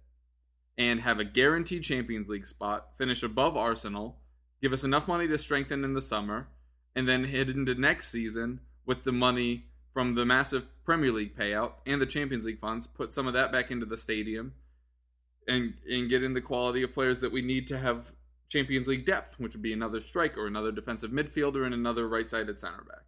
and 0.79 1.01
have 1.01 1.19
a 1.19 1.25
guaranteed 1.25 1.83
Champions 1.83 2.29
League 2.29 2.47
spot, 2.47 2.89
finish 2.99 3.23
above 3.23 3.57
Arsenal, 3.57 4.19
give 4.61 4.73
us 4.73 4.85
enough 4.85 5.09
money 5.09 5.29
to 5.29 5.39
strengthen 5.39 5.85
in 5.85 5.95
the 5.95 6.01
summer, 6.01 6.49
and 6.95 7.09
then 7.09 7.25
head 7.25 7.49
into 7.49 7.75
next 7.75 8.09
season 8.09 8.61
with 8.87 9.03
the 9.03 9.13
money 9.13 9.67
from 9.93 10.15
the 10.15 10.25
massive 10.25 10.67
Premier 10.85 11.13
League 11.13 11.37
payout 11.37 11.73
and 11.87 12.01
the 12.01 12.07
Champions 12.07 12.47
League 12.47 12.61
funds, 12.61 12.87
put 12.87 13.13
some 13.13 13.27
of 13.27 13.35
that 13.35 13.53
back 13.53 13.71
into 13.71 13.87
the 13.87 13.97
stadium 13.97 14.55
and 15.49 15.75
and 15.91 16.09
get 16.09 16.23
in 16.23 16.35
the 16.35 16.41
quality 16.41 16.83
of 16.83 16.95
players 16.95 17.21
that 17.21 17.33
we 17.33 17.43
need 17.43 17.67
to 17.67 17.79
have 17.79 18.13
Champions 18.49 18.89
League 18.89 19.05
depth, 19.05 19.39
which 19.39 19.55
would 19.55 19.63
be 19.63 19.73
another 19.73 20.01
striker, 20.01 20.43
or 20.43 20.47
another 20.47 20.73
defensive 20.73 21.11
midfielder, 21.11 21.65
and 21.65 21.75
another 21.75 22.09
right-sided 22.09 22.59
center 22.59 22.85
back. 22.89 23.05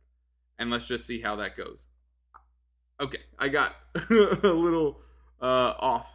And 0.59 0.71
let's 0.71 0.89
just 0.89 1.07
see 1.07 1.21
how 1.21 1.37
that 1.37 1.57
goes. 1.57 1.87
Okay, 3.01 3.19
I 3.39 3.49
got 3.49 3.75
a 4.11 4.49
little 4.49 5.01
uh, 5.41 5.75
off 5.79 6.11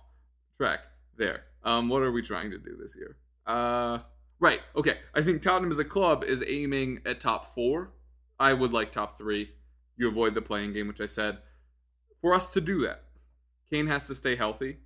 track 0.57 0.79
there. 1.19 1.43
Um, 1.63 1.89
what 1.89 2.01
are 2.01 2.11
we 2.11 2.23
trying 2.23 2.49
to 2.51 2.57
do 2.57 2.75
this 2.81 2.95
year? 2.95 3.17
Uh, 3.45 3.99
right. 4.39 4.61
Okay. 4.75 4.97
I 5.13 5.21
think 5.21 5.41
Tottenham 5.41 5.69
as 5.69 5.79
a 5.79 5.85
club 5.85 6.23
is 6.23 6.43
aiming 6.47 7.01
at 7.05 7.19
top 7.19 7.53
four. 7.53 7.91
I 8.39 8.53
would 8.53 8.73
like 8.73 8.91
top 8.91 9.17
three. 9.17 9.51
You 9.97 10.07
avoid 10.07 10.33
the 10.33 10.41
playing 10.41 10.73
game, 10.73 10.87
which 10.87 11.01
I 11.01 11.05
said. 11.05 11.39
For 12.21 12.33
us 12.33 12.49
to 12.51 12.61
do 12.61 12.81
that, 12.81 13.03
Kane 13.69 13.87
has 13.87 14.07
to 14.07 14.15
stay 14.15 14.35
healthy. 14.35 14.77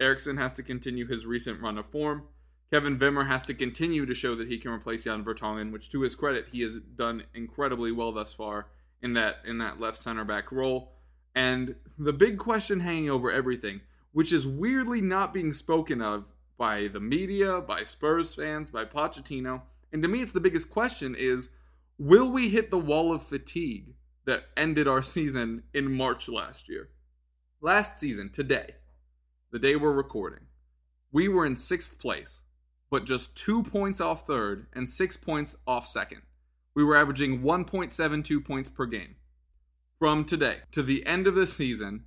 Eriksen 0.00 0.36
has 0.36 0.54
to 0.54 0.62
continue 0.62 1.06
his 1.06 1.26
recent 1.26 1.60
run 1.60 1.78
of 1.78 1.86
form. 1.86 2.24
Kevin 2.70 2.98
Wimmer 2.98 3.26
has 3.26 3.46
to 3.46 3.54
continue 3.54 4.04
to 4.04 4.14
show 4.14 4.34
that 4.34 4.48
he 4.48 4.58
can 4.58 4.70
replace 4.70 5.04
Jan 5.04 5.24
Vertonghen, 5.24 5.72
which 5.72 5.90
to 5.90 6.02
his 6.02 6.14
credit, 6.14 6.46
he 6.52 6.60
has 6.60 6.74
done 6.74 7.24
incredibly 7.34 7.90
well 7.92 8.12
thus 8.12 8.32
far 8.32 8.66
in 9.00 9.14
that 9.14 9.36
in 9.44 9.58
that 9.58 9.80
left 9.80 9.96
center 9.96 10.24
back 10.24 10.52
role. 10.52 10.92
And 11.34 11.76
the 11.98 12.12
big 12.12 12.38
question 12.38 12.80
hanging 12.80 13.10
over 13.10 13.30
everything, 13.30 13.80
which 14.12 14.32
is 14.32 14.46
weirdly 14.46 15.00
not 15.00 15.34
being 15.34 15.52
spoken 15.52 16.00
of 16.00 16.24
by 16.56 16.88
the 16.88 17.00
media, 17.00 17.60
by 17.60 17.84
Spurs 17.84 18.34
fans, 18.34 18.70
by 18.70 18.84
Pochettino, 18.84 19.62
and 19.92 20.02
to 20.02 20.08
me 20.08 20.20
it's 20.20 20.32
the 20.32 20.40
biggest 20.40 20.70
question 20.70 21.14
is 21.16 21.50
will 21.98 22.30
we 22.30 22.48
hit 22.48 22.70
the 22.70 22.78
wall 22.78 23.12
of 23.12 23.22
fatigue 23.22 23.94
that 24.24 24.44
ended 24.56 24.86
our 24.86 25.02
season 25.02 25.62
in 25.72 25.92
March 25.92 26.28
last 26.28 26.68
year? 26.68 26.90
Last 27.60 27.98
season, 27.98 28.30
today, 28.30 28.76
the 29.50 29.58
day 29.58 29.74
we're 29.74 29.92
recording, 29.92 30.46
we 31.10 31.28
were 31.28 31.46
in 31.46 31.56
sixth 31.56 31.98
place, 31.98 32.42
but 32.90 33.04
just 33.04 33.34
two 33.34 33.62
points 33.62 34.00
off 34.00 34.26
third 34.26 34.66
and 34.72 34.88
six 34.88 35.16
points 35.16 35.56
off 35.66 35.86
second. 35.86 36.22
We 36.74 36.84
were 36.84 36.96
averaging 36.96 37.40
1.72 37.40 38.44
points 38.44 38.68
per 38.68 38.86
game. 38.86 39.16
From 39.98 40.24
today 40.24 40.58
to 40.70 40.82
the 40.82 41.04
end 41.06 41.26
of 41.26 41.34
the 41.34 41.46
season, 41.46 42.04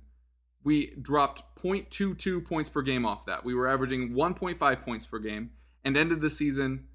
we 0.64 0.94
dropped 0.94 1.51
0.22 1.62 2.44
points 2.44 2.68
per 2.68 2.82
game 2.82 3.06
off 3.06 3.26
that. 3.26 3.44
We 3.44 3.54
were 3.54 3.68
averaging 3.68 4.10
1.5 4.10 4.84
points 4.84 5.06
per 5.06 5.18
game 5.18 5.50
and 5.84 5.96
ended 5.96 6.20
the 6.20 6.30
season 6.30 6.86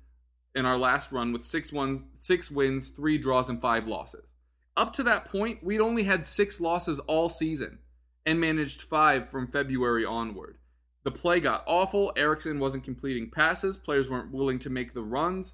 in 0.55 0.65
our 0.65 0.77
last 0.77 1.11
run 1.11 1.31
with 1.31 1.45
six, 1.45 1.71
ones, 1.71 2.03
six 2.15 2.49
wins, 2.49 2.87
three 2.87 3.17
draws, 3.17 3.49
and 3.49 3.61
five 3.61 3.87
losses. 3.87 4.33
Up 4.75 4.93
to 4.93 5.03
that 5.03 5.25
point, 5.25 5.63
we'd 5.63 5.81
only 5.81 6.03
had 6.03 6.25
six 6.25 6.59
losses 6.61 6.99
all 6.99 7.29
season 7.29 7.79
and 8.25 8.39
managed 8.39 8.81
five 8.81 9.29
from 9.29 9.47
February 9.47 10.05
onward. 10.05 10.57
The 11.03 11.11
play 11.11 11.39
got 11.39 11.63
awful. 11.65 12.11
Eriksen 12.15 12.59
wasn't 12.59 12.83
completing 12.83 13.29
passes. 13.29 13.77
Players 13.77 14.09
weren't 14.09 14.33
willing 14.33 14.59
to 14.59 14.69
make 14.69 14.93
the 14.93 15.01
runs. 15.01 15.53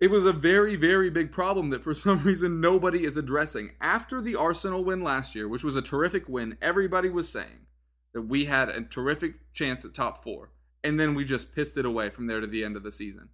It 0.00 0.12
was 0.12 0.26
a 0.26 0.32
very, 0.32 0.76
very 0.76 1.10
big 1.10 1.32
problem 1.32 1.70
that 1.70 1.82
for 1.82 1.92
some 1.94 2.22
reason 2.22 2.60
nobody 2.60 3.04
is 3.04 3.16
addressing. 3.16 3.72
After 3.80 4.20
the 4.20 4.36
Arsenal 4.36 4.84
win 4.84 5.02
last 5.02 5.34
year, 5.34 5.48
which 5.48 5.64
was 5.64 5.76
a 5.76 5.82
terrific 5.82 6.28
win, 6.28 6.56
everybody 6.62 7.10
was 7.10 7.28
saying 7.28 7.66
that 8.14 8.22
we 8.22 8.46
had 8.46 8.68
a 8.68 8.82
terrific 8.82 9.52
chance 9.52 9.84
at 9.84 9.94
top 9.94 10.22
four. 10.22 10.50
And 10.84 10.98
then 10.98 11.14
we 11.14 11.24
just 11.24 11.54
pissed 11.54 11.76
it 11.76 11.84
away 11.84 12.10
from 12.10 12.26
there 12.26 12.40
to 12.40 12.46
the 12.46 12.64
end 12.64 12.76
of 12.76 12.82
the 12.82 12.92
season. 12.92 13.28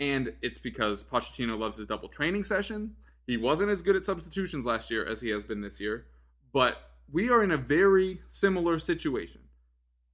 And 0.00 0.34
it's 0.42 0.58
because 0.58 1.04
Pochettino 1.04 1.58
loves 1.58 1.78
his 1.78 1.86
double 1.86 2.08
training 2.08 2.44
sessions. 2.44 2.92
He 3.26 3.36
wasn't 3.36 3.70
as 3.70 3.82
good 3.82 3.96
at 3.96 4.04
substitutions 4.04 4.66
last 4.66 4.90
year 4.90 5.04
as 5.04 5.20
he 5.20 5.30
has 5.30 5.44
been 5.44 5.60
this 5.60 5.80
year. 5.80 6.06
But 6.52 6.78
we 7.10 7.30
are 7.30 7.42
in 7.42 7.50
a 7.50 7.56
very 7.56 8.20
similar 8.26 8.78
situation. 8.78 9.42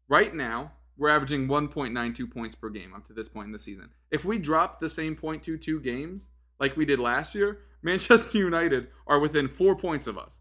Right 0.09 0.35
now, 0.35 0.73
we're 0.97 1.09
averaging 1.09 1.49
1.92 1.49 2.31
points 2.31 2.55
per 2.55 2.69
game 2.69 2.93
up 2.95 3.07
to 3.07 3.13
this 3.13 3.29
point 3.29 3.47
in 3.47 3.53
the 3.53 3.59
season. 3.59 3.91
If 4.11 4.25
we 4.25 4.39
drop 4.39 4.79
the 4.79 4.89
same 4.89 5.17
0.22 5.17 5.83
games 5.83 6.29
like 6.59 6.77
we 6.77 6.85
did 6.85 7.01
last 7.01 7.35
year, 7.35 7.61
Manchester 7.83 8.39
United 8.39 8.89
are 9.07 9.19
within 9.19 9.49
four 9.49 9.75
points 9.75 10.07
of 10.07 10.19
us. 10.19 10.41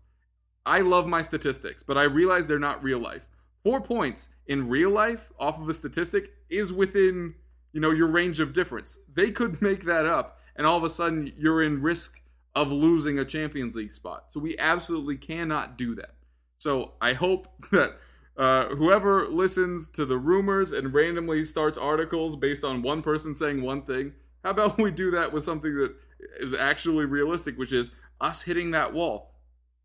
I 0.66 0.80
love 0.80 1.08
my 1.08 1.22
statistics, 1.22 1.82
but 1.82 1.98
I 1.98 2.04
realize 2.04 2.46
they're 2.46 2.60
not 2.60 2.84
real 2.84 3.00
life. 3.00 3.26
Four 3.64 3.82
points 3.82 4.30
in 4.48 4.70
real 4.70 4.90
life 4.90 5.32
off 5.40 5.60
of 5.60 5.68
a 5.68 5.74
statistic 5.74 6.34
is 6.50 6.72
within, 6.72 7.36
you 7.74 7.82
know, 7.82 7.92
your 7.92 8.08
range 8.08 8.40
of 8.40 8.54
difference. 8.54 9.00
They 9.14 9.32
could 9.32 9.62
make 9.62 9.86
that 9.86 10.06
up, 10.06 10.40
and 10.56 10.66
all 10.66 10.78
of 10.78 10.84
a 10.84 10.90
sudden 10.90 11.32
you're 11.38 11.62
in 11.62 11.82
risk 11.82 12.22
of 12.56 12.72
losing 12.72 13.20
a 13.20 13.26
Champions 13.26 13.76
League 13.76 13.92
spot. 13.92 14.26
So 14.30 14.40
we 14.40 14.58
absolutely 14.58 15.18
cannot 15.18 15.78
do 15.78 15.96
that. 15.96 16.16
So 16.60 16.94
I 17.02 17.14
hope 17.14 17.48
that 17.72 17.98
uh, 18.38 18.68
whoever 18.76 19.28
listens 19.28 19.90
to 19.90 20.06
the 20.06 20.18
rumors 20.18 20.72
and 20.72 20.94
randomly 20.94 21.44
starts 21.44 21.78
articles 21.78 22.36
based 22.36 22.64
on 22.64 22.82
one 22.82 23.02
person 23.02 23.36
saying 23.36 23.62
one 23.62 23.82
thing, 23.82 24.14
How 24.44 24.52
about 24.52 24.78
we 24.82 24.92
do 24.92 25.12
that 25.12 25.34
with 25.34 25.44
something 25.44 25.76
that 25.76 25.96
is 26.40 26.54
actually 26.54 27.06
realistic, 27.06 27.58
which 27.58 27.74
is 27.74 27.92
us 28.22 28.44
hitting 28.44 28.72
that 28.72 28.94
wall? 28.94 29.36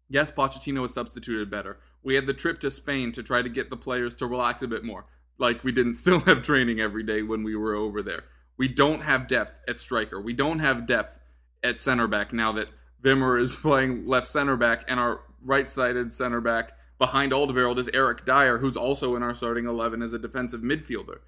Yes, 0.08 0.30
Pochettino 0.30 0.82
was 0.82 0.94
substituted 0.94 1.50
better. 1.50 1.78
We 2.04 2.14
had 2.14 2.26
the 2.26 2.34
trip 2.34 2.60
to 2.60 2.70
Spain 2.70 3.10
to 3.12 3.22
try 3.22 3.42
to 3.42 3.48
get 3.48 3.70
the 3.70 3.76
players 3.76 4.14
to 4.16 4.26
relax 4.26 4.62
a 4.62 4.68
bit 4.68 4.84
more. 4.84 5.06
Like 5.38 5.64
we 5.64 5.72
didn't 5.72 5.94
still 6.04 6.20
have 6.20 6.42
training 6.42 6.80
every 6.80 7.02
day 7.02 7.22
when 7.22 7.42
we 7.42 7.56
were 7.56 7.74
over 7.74 8.02
there. 8.02 8.24
We 8.56 8.68
don't 8.68 9.02
have 9.02 9.26
depth 9.26 9.58
at 9.66 9.80
striker. 9.80 10.20
We 10.20 10.32
don't 10.32 10.60
have 10.60 10.86
depth 10.86 11.18
at 11.64 11.80
center 11.80 12.06
back 12.06 12.32
now 12.32 12.52
that 12.52 12.68
Wimmer 13.02 13.40
is 13.40 13.56
playing 13.62 14.06
left 14.06 14.28
center 14.28 14.56
back 14.56 14.84
and 14.86 15.00
our 15.00 15.22
right-sided 15.42 16.14
center 16.14 16.40
back 16.40 16.72
behind 16.98 17.32
Alderweireld 17.32 17.78
is 17.78 17.90
Eric 17.92 18.24
Dier, 18.24 18.58
who's 18.58 18.76
also 18.76 19.16
in 19.16 19.22
our 19.22 19.34
starting 19.34 19.66
11 19.66 20.00
as 20.02 20.12
a 20.12 20.18
defensive 20.18 20.60
midfielder. 20.60 21.18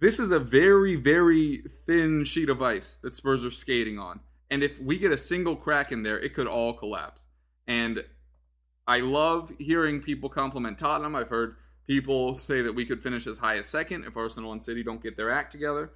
This 0.00 0.18
is 0.18 0.30
a 0.30 0.38
very, 0.38 0.96
very 0.96 1.62
thin 1.86 2.24
sheet 2.24 2.48
of 2.48 2.62
ice 2.62 2.98
that 3.02 3.14
Spurs 3.14 3.44
are 3.44 3.50
skating 3.50 3.98
on. 3.98 4.20
And 4.50 4.62
if 4.62 4.80
we 4.80 4.98
get 4.98 5.12
a 5.12 5.18
single 5.18 5.56
crack 5.56 5.92
in 5.92 6.02
there, 6.02 6.18
it 6.18 6.34
could 6.34 6.46
all 6.46 6.72
collapse. 6.72 7.26
And 7.66 8.04
I 8.90 8.98
love 8.98 9.52
hearing 9.60 10.00
people 10.00 10.28
compliment 10.28 10.76
Tottenham. 10.76 11.14
I've 11.14 11.28
heard 11.28 11.54
people 11.86 12.34
say 12.34 12.60
that 12.60 12.74
we 12.74 12.84
could 12.84 13.00
finish 13.00 13.24
as 13.28 13.38
high 13.38 13.56
as 13.56 13.68
second 13.68 14.04
if 14.04 14.16
Arsenal 14.16 14.50
and 14.50 14.64
City 14.64 14.82
don't 14.82 15.00
get 15.00 15.16
their 15.16 15.30
act 15.30 15.52
together. 15.52 15.92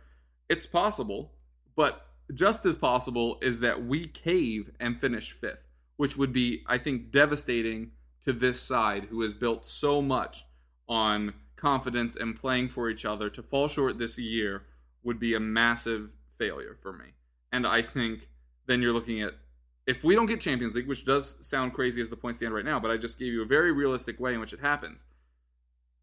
It's 0.49 0.68
possible, 0.68 1.32
but 1.74 2.07
just 2.34 2.64
as 2.64 2.76
possible 2.76 3.38
is 3.42 3.59
that 3.59 3.84
we 3.84 4.07
cave 4.07 4.70
and 4.78 5.01
finish 5.01 5.32
fifth, 5.32 5.66
which 5.97 6.16
would 6.16 6.32
be, 6.32 6.62
I 6.68 6.78
think, 6.78 7.11
devastating 7.11 7.90
to 8.26 8.32
this 8.32 8.61
side 8.61 9.09
who 9.11 9.22
has 9.22 9.34
built 9.34 9.66
so 9.66 10.01
much 10.01 10.47
on 10.88 11.34
confidence 11.57 12.14
and 12.14 12.36
playing 12.36 12.68
for 12.68 12.88
each 12.88 13.05
other. 13.05 13.28
To 13.28 13.42
fall 13.42 13.66
short 13.66 13.99
this 13.99 14.20
year 14.20 14.66
would 15.03 15.18
be 15.18 15.34
a 15.34 15.40
massive 15.40 16.11
failure 16.38 16.76
for 16.80 16.92
me. 16.92 17.07
And 17.51 17.66
I 17.66 17.82
think 17.82 18.28
then 18.66 18.80
you're 18.80 18.92
looking 18.92 19.20
at 19.20 19.34
if 19.87 20.05
we 20.05 20.14
don't 20.14 20.26
get 20.26 20.41
Champions 20.41 20.74
League, 20.74 20.89
which 20.89 21.05
does 21.05 21.47
sound 21.47 21.74
crazy 21.74 22.01
as 22.01 22.11
the 22.11 22.16
point 22.16 22.37
stand 22.37 22.55
right 22.55 22.64
now, 22.64 22.80
but 22.80 22.91
I 22.91 22.97
just 22.97 23.18
gave 23.18 23.32
you 23.32 23.43
a 23.43 23.47
very 23.47 23.72
realistic 23.72 24.18
way 24.18 24.35
in 24.35 24.41
which 24.41 24.53
it 24.53 24.61
happens. 24.61 25.05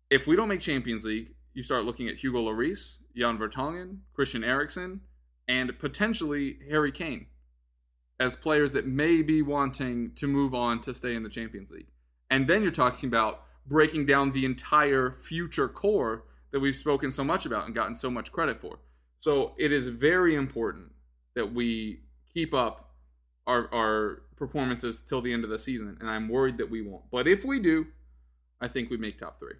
If 0.09 0.27
we 0.27 0.35
don't 0.35 0.47
make 0.47 0.59
Champions 0.59 1.05
League, 1.05 1.33
you 1.53 1.63
start 1.63 1.85
looking 1.85 2.07
at 2.07 2.15
Hugo 2.15 2.39
Lloris, 2.39 2.99
Jan 3.15 3.37
Vertonghen, 3.37 3.99
Christian 4.13 4.43
Eriksen, 4.43 5.01
and 5.47 5.77
potentially 5.79 6.59
Harry 6.69 6.91
Kane 6.91 7.25
as 8.19 8.35
players 8.35 8.71
that 8.73 8.85
may 8.85 9.23
be 9.23 9.41
wanting 9.41 10.11
to 10.15 10.27
move 10.27 10.53
on 10.53 10.79
to 10.81 10.93
stay 10.93 11.15
in 11.15 11.23
the 11.23 11.29
Champions 11.29 11.71
League. 11.71 11.87
And 12.29 12.47
then 12.47 12.61
you're 12.61 12.71
talking 12.71 13.07
about 13.07 13.43
breaking 13.65 14.05
down 14.05 14.31
the 14.31 14.45
entire 14.45 15.15
future 15.19 15.67
core 15.67 16.25
that 16.51 16.59
we've 16.59 16.75
spoken 16.75 17.11
so 17.11 17.23
much 17.23 17.45
about 17.45 17.65
and 17.65 17.73
gotten 17.73 17.95
so 17.95 18.11
much 18.11 18.31
credit 18.31 18.59
for. 18.59 18.79
So 19.19 19.53
it 19.57 19.71
is 19.71 19.87
very 19.87 20.35
important 20.35 20.91
that 21.33 21.53
we 21.53 22.01
keep 22.33 22.53
up 22.53 22.90
our, 23.47 23.73
our 23.73 24.21
performances 24.35 24.99
till 24.99 25.21
the 25.21 25.33
end 25.33 25.43
of 25.43 25.49
the 25.49 25.59
season. 25.59 25.97
And 25.99 26.09
I'm 26.09 26.29
worried 26.29 26.57
that 26.57 26.69
we 26.69 26.81
won't. 26.81 27.03
But 27.11 27.27
if 27.27 27.45
we 27.45 27.59
do, 27.59 27.87
I 28.59 28.67
think 28.67 28.89
we 28.89 28.97
make 28.97 29.17
top 29.17 29.39
three. 29.39 29.55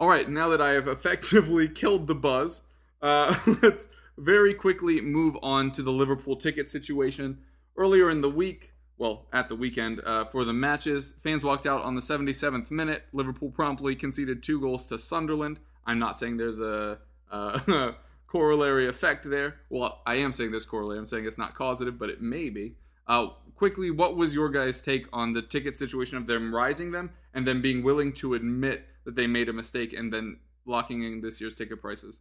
All 0.00 0.08
right, 0.08 0.28
now 0.28 0.48
that 0.48 0.60
I 0.60 0.70
have 0.70 0.88
effectively 0.88 1.68
killed 1.68 2.06
the 2.06 2.14
buzz, 2.14 2.62
uh, 3.02 3.34
let's 3.62 3.88
very 4.16 4.54
quickly 4.54 5.00
move 5.00 5.36
on 5.42 5.70
to 5.72 5.82
the 5.82 5.92
Liverpool 5.92 6.36
ticket 6.36 6.68
situation. 6.68 7.38
Earlier 7.76 8.10
in 8.10 8.20
the 8.20 8.30
week, 8.30 8.72
well, 8.96 9.26
at 9.32 9.48
the 9.48 9.54
weekend, 9.54 10.00
uh, 10.04 10.24
for 10.24 10.44
the 10.44 10.52
matches, 10.52 11.14
fans 11.22 11.44
walked 11.44 11.66
out 11.66 11.82
on 11.82 11.94
the 11.94 12.00
77th 12.00 12.70
minute. 12.70 13.04
Liverpool 13.12 13.50
promptly 13.50 13.94
conceded 13.94 14.42
two 14.42 14.60
goals 14.60 14.86
to 14.86 14.98
Sunderland. 14.98 15.60
I'm 15.86 16.00
not 16.00 16.18
saying 16.18 16.36
there's 16.36 16.58
a, 16.58 16.98
a 17.30 17.94
corollary 18.28 18.86
effect 18.86 19.28
there. 19.28 19.56
Well, 19.70 20.02
I 20.06 20.16
am 20.16 20.32
saying 20.32 20.52
this 20.52 20.64
corollary. 20.64 20.98
I'm 20.98 21.06
saying 21.06 21.26
it's 21.26 21.38
not 21.38 21.54
causative, 21.54 21.98
but 21.98 22.10
it 22.10 22.20
may 22.20 22.50
be. 22.50 22.76
Uh, 23.06 23.28
quickly, 23.56 23.90
what 23.90 24.16
was 24.16 24.34
your 24.34 24.50
guys' 24.50 24.82
take 24.82 25.06
on 25.12 25.32
the 25.32 25.42
ticket 25.42 25.74
situation 25.74 26.18
of 26.18 26.26
them 26.26 26.54
rising 26.54 26.92
them 26.92 27.10
and 27.34 27.46
then 27.46 27.62
being 27.62 27.82
willing 27.82 28.12
to 28.12 28.34
admit 28.34 28.86
that 29.04 29.16
they 29.16 29.26
made 29.26 29.48
a 29.48 29.52
mistake 29.52 29.92
and 29.94 30.12
then 30.12 30.38
locking 30.66 31.02
in 31.02 31.20
this 31.22 31.40
year's 31.40 31.56
ticket 31.56 31.80
prices? 31.80 32.20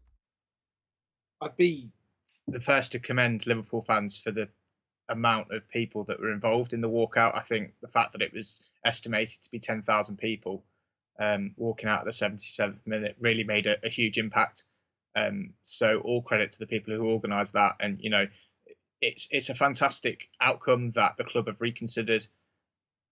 I'd 1.41 1.57
be 1.57 1.91
the 2.47 2.61
first 2.61 2.93
to 2.93 2.99
commend 2.99 3.45
Liverpool 3.45 3.81
fans 3.81 4.17
for 4.17 4.31
the 4.31 4.49
amount 5.09 5.51
of 5.51 5.69
people 5.69 6.03
that 6.05 6.19
were 6.19 6.31
involved 6.31 6.73
in 6.73 6.81
the 6.81 6.89
walkout. 6.89 7.35
I 7.35 7.41
think 7.41 7.73
the 7.81 7.87
fact 7.87 8.13
that 8.13 8.21
it 8.21 8.33
was 8.33 8.71
estimated 8.85 9.43
to 9.43 9.51
be 9.51 9.59
10,000 9.59 10.17
people 10.17 10.63
um, 11.19 11.53
walking 11.57 11.89
out 11.89 11.99
at 11.99 12.05
the 12.05 12.11
77th 12.11 12.85
minute 12.85 13.15
really 13.19 13.43
made 13.43 13.67
a, 13.67 13.77
a 13.85 13.89
huge 13.89 14.17
impact. 14.17 14.65
Um, 15.17 15.53
so 15.63 15.99
all 16.01 16.21
credit 16.21 16.51
to 16.51 16.59
the 16.59 16.67
people 16.67 16.95
who 16.95 17.09
organised 17.09 17.53
that, 17.53 17.75
and 17.79 17.99
you 17.99 18.11
know, 18.11 18.27
it's 19.01 19.27
it's 19.31 19.49
a 19.49 19.55
fantastic 19.55 20.29
outcome 20.39 20.91
that 20.91 21.17
the 21.17 21.23
club 21.23 21.47
have 21.47 21.61
reconsidered. 21.61 22.27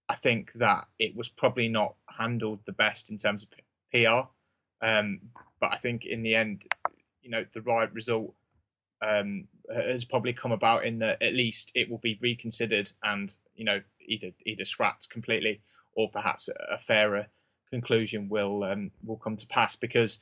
I 0.07 0.13
think 0.13 0.53
that 0.53 0.85
it 0.99 1.15
was 1.15 1.29
probably 1.29 1.67
not 1.67 1.95
handled 2.07 2.59
the 2.65 2.73
best 2.73 3.09
in 3.09 3.17
terms 3.17 3.43
of 3.43 3.49
PR, 3.91 4.29
um, 4.85 5.19
but 5.59 5.71
I 5.71 5.77
think 5.77 6.05
in 6.05 6.21
the 6.21 6.35
end, 6.35 6.65
you 7.23 7.31
know, 7.31 7.43
the 7.53 7.61
right 7.61 7.91
result 7.91 8.35
um, 9.01 9.47
has 9.73 10.05
probably 10.05 10.33
come 10.33 10.51
about 10.51 10.85
in 10.85 10.99
that 10.99 11.21
at 11.23 11.33
least 11.33 11.71
it 11.73 11.89
will 11.89 11.97
be 11.97 12.19
reconsidered 12.21 12.91
and 13.03 13.35
you 13.55 13.65
know 13.65 13.81
either 14.05 14.31
either 14.45 14.63
scrapped 14.63 15.09
completely 15.09 15.61
or 15.95 16.09
perhaps 16.09 16.49
a 16.69 16.77
fairer 16.77 17.27
conclusion 17.71 18.29
will 18.29 18.63
um, 18.63 18.91
will 19.03 19.17
come 19.17 19.35
to 19.35 19.47
pass 19.47 19.75
because 19.75 20.19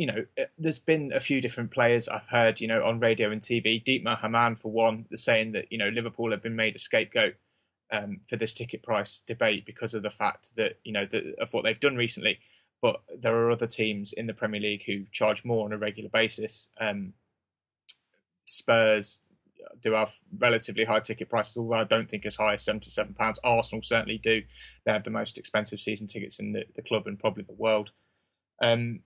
you 0.00 0.06
know 0.06 0.24
there's 0.56 0.78
been 0.78 1.12
a 1.12 1.20
few 1.20 1.42
different 1.42 1.70
players 1.70 2.08
I've 2.08 2.28
heard 2.28 2.58
you 2.58 2.66
know 2.66 2.82
on 2.82 3.00
radio 3.00 3.30
and 3.30 3.42
TV 3.42 3.84
Dietmar 3.84 4.18
Hamann 4.18 4.56
for 4.56 4.72
one 4.72 5.04
saying 5.14 5.52
that 5.52 5.70
you 5.70 5.76
know 5.76 5.90
Liverpool 5.90 6.30
have 6.30 6.42
been 6.42 6.56
made 6.56 6.74
a 6.74 6.78
scapegoat 6.78 7.34
um, 7.92 8.20
for 8.26 8.36
this 8.36 8.54
ticket 8.54 8.82
price 8.82 9.20
debate 9.20 9.66
because 9.66 9.92
of 9.92 10.02
the 10.02 10.08
fact 10.08 10.56
that 10.56 10.78
you 10.84 10.92
know 10.92 11.04
the, 11.04 11.34
of 11.38 11.52
what 11.52 11.64
they've 11.64 11.78
done 11.78 11.96
recently 11.96 12.38
but 12.80 13.02
there 13.14 13.36
are 13.36 13.50
other 13.50 13.66
teams 13.66 14.14
in 14.14 14.26
the 14.26 14.32
Premier 14.32 14.58
League 14.58 14.84
who 14.86 15.04
charge 15.12 15.44
more 15.44 15.66
on 15.66 15.72
a 15.74 15.76
regular 15.76 16.08
basis 16.08 16.70
um, 16.80 17.12
Spurs 18.46 19.20
do 19.82 19.92
have 19.92 20.12
relatively 20.38 20.84
high 20.84 21.00
ticket 21.00 21.28
prices, 21.28 21.58
although 21.58 21.74
I 21.74 21.84
don't 21.84 22.10
think 22.10 22.24
as 22.24 22.36
high 22.36 22.54
as 22.54 22.64
seventy-seven 22.64 23.14
pounds. 23.14 23.38
Arsenal 23.44 23.82
certainly 23.82 24.16
do. 24.16 24.42
They 24.86 24.92
have 24.92 25.04
the 25.04 25.10
most 25.10 25.36
expensive 25.36 25.78
season 25.78 26.06
tickets 26.06 26.40
in 26.40 26.52
the, 26.52 26.64
the 26.74 26.82
club 26.82 27.06
and 27.06 27.18
probably 27.18 27.44
the 27.44 27.52
world. 27.52 27.92
Um, 28.62 29.00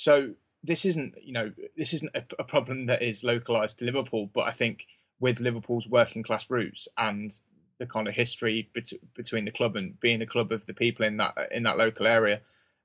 so 0.00 0.32
this 0.64 0.86
isn't, 0.86 1.14
you 1.22 1.34
know, 1.34 1.52
this 1.76 1.92
isn't 1.92 2.16
a, 2.16 2.24
a 2.38 2.44
problem 2.44 2.86
that 2.86 3.02
is 3.02 3.22
localized 3.22 3.78
to 3.78 3.84
Liverpool, 3.84 4.30
but 4.32 4.48
I 4.48 4.50
think 4.50 4.86
with 5.20 5.40
Liverpool's 5.40 5.86
working 5.86 6.22
class 6.22 6.48
roots 6.48 6.88
and 6.96 7.30
the 7.78 7.84
kind 7.84 8.08
of 8.08 8.14
history 8.14 8.70
bet- 8.74 8.94
between 9.14 9.44
the 9.44 9.50
club 9.50 9.76
and 9.76 10.00
being 10.00 10.22
a 10.22 10.26
club 10.26 10.52
of 10.52 10.64
the 10.64 10.72
people 10.72 11.04
in 11.04 11.18
that 11.18 11.36
in 11.50 11.64
that 11.64 11.76
local 11.76 12.06
area, 12.06 12.40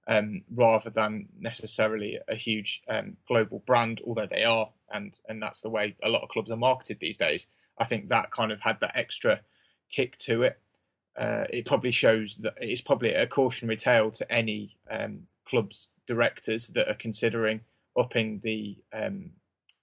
um, 0.07 0.41
rather 0.53 0.89
than 0.89 1.29
necessarily 1.39 2.19
a 2.27 2.35
huge 2.35 2.83
um, 2.89 3.13
global 3.29 3.59
brand, 3.59 4.01
although 4.05 4.27
they 4.29 4.43
are, 4.43 4.71
and 4.91 5.17
and 5.29 5.41
that's 5.41 5.61
the 5.61 5.69
way 5.69 5.95
a 6.03 6.09
lot 6.09 6.21
of 6.21 6.27
clubs 6.27 6.51
are 6.51 6.57
marketed 6.57 6.99
these 6.99 7.17
days. 7.17 7.47
I 7.77 7.85
think 7.85 8.09
that 8.09 8.31
kind 8.31 8.51
of 8.51 8.59
had 8.59 8.81
that 8.81 8.97
extra 8.97 9.39
kick 9.89 10.17
to 10.17 10.43
it. 10.43 10.59
Uh, 11.17 11.45
it 11.49 11.65
probably 11.65 11.91
shows 11.91 12.37
that 12.37 12.55
it's 12.59 12.81
probably 12.81 13.13
a 13.13 13.25
cautionary 13.25 13.77
tale 13.77 14.11
to 14.11 14.29
any 14.31 14.75
um, 14.89 15.27
clubs 15.45 15.89
directors 16.07 16.67
that 16.69 16.89
are 16.89 16.95
considering 16.95 17.61
upping 17.97 18.39
the 18.43 18.77
um, 18.93 19.31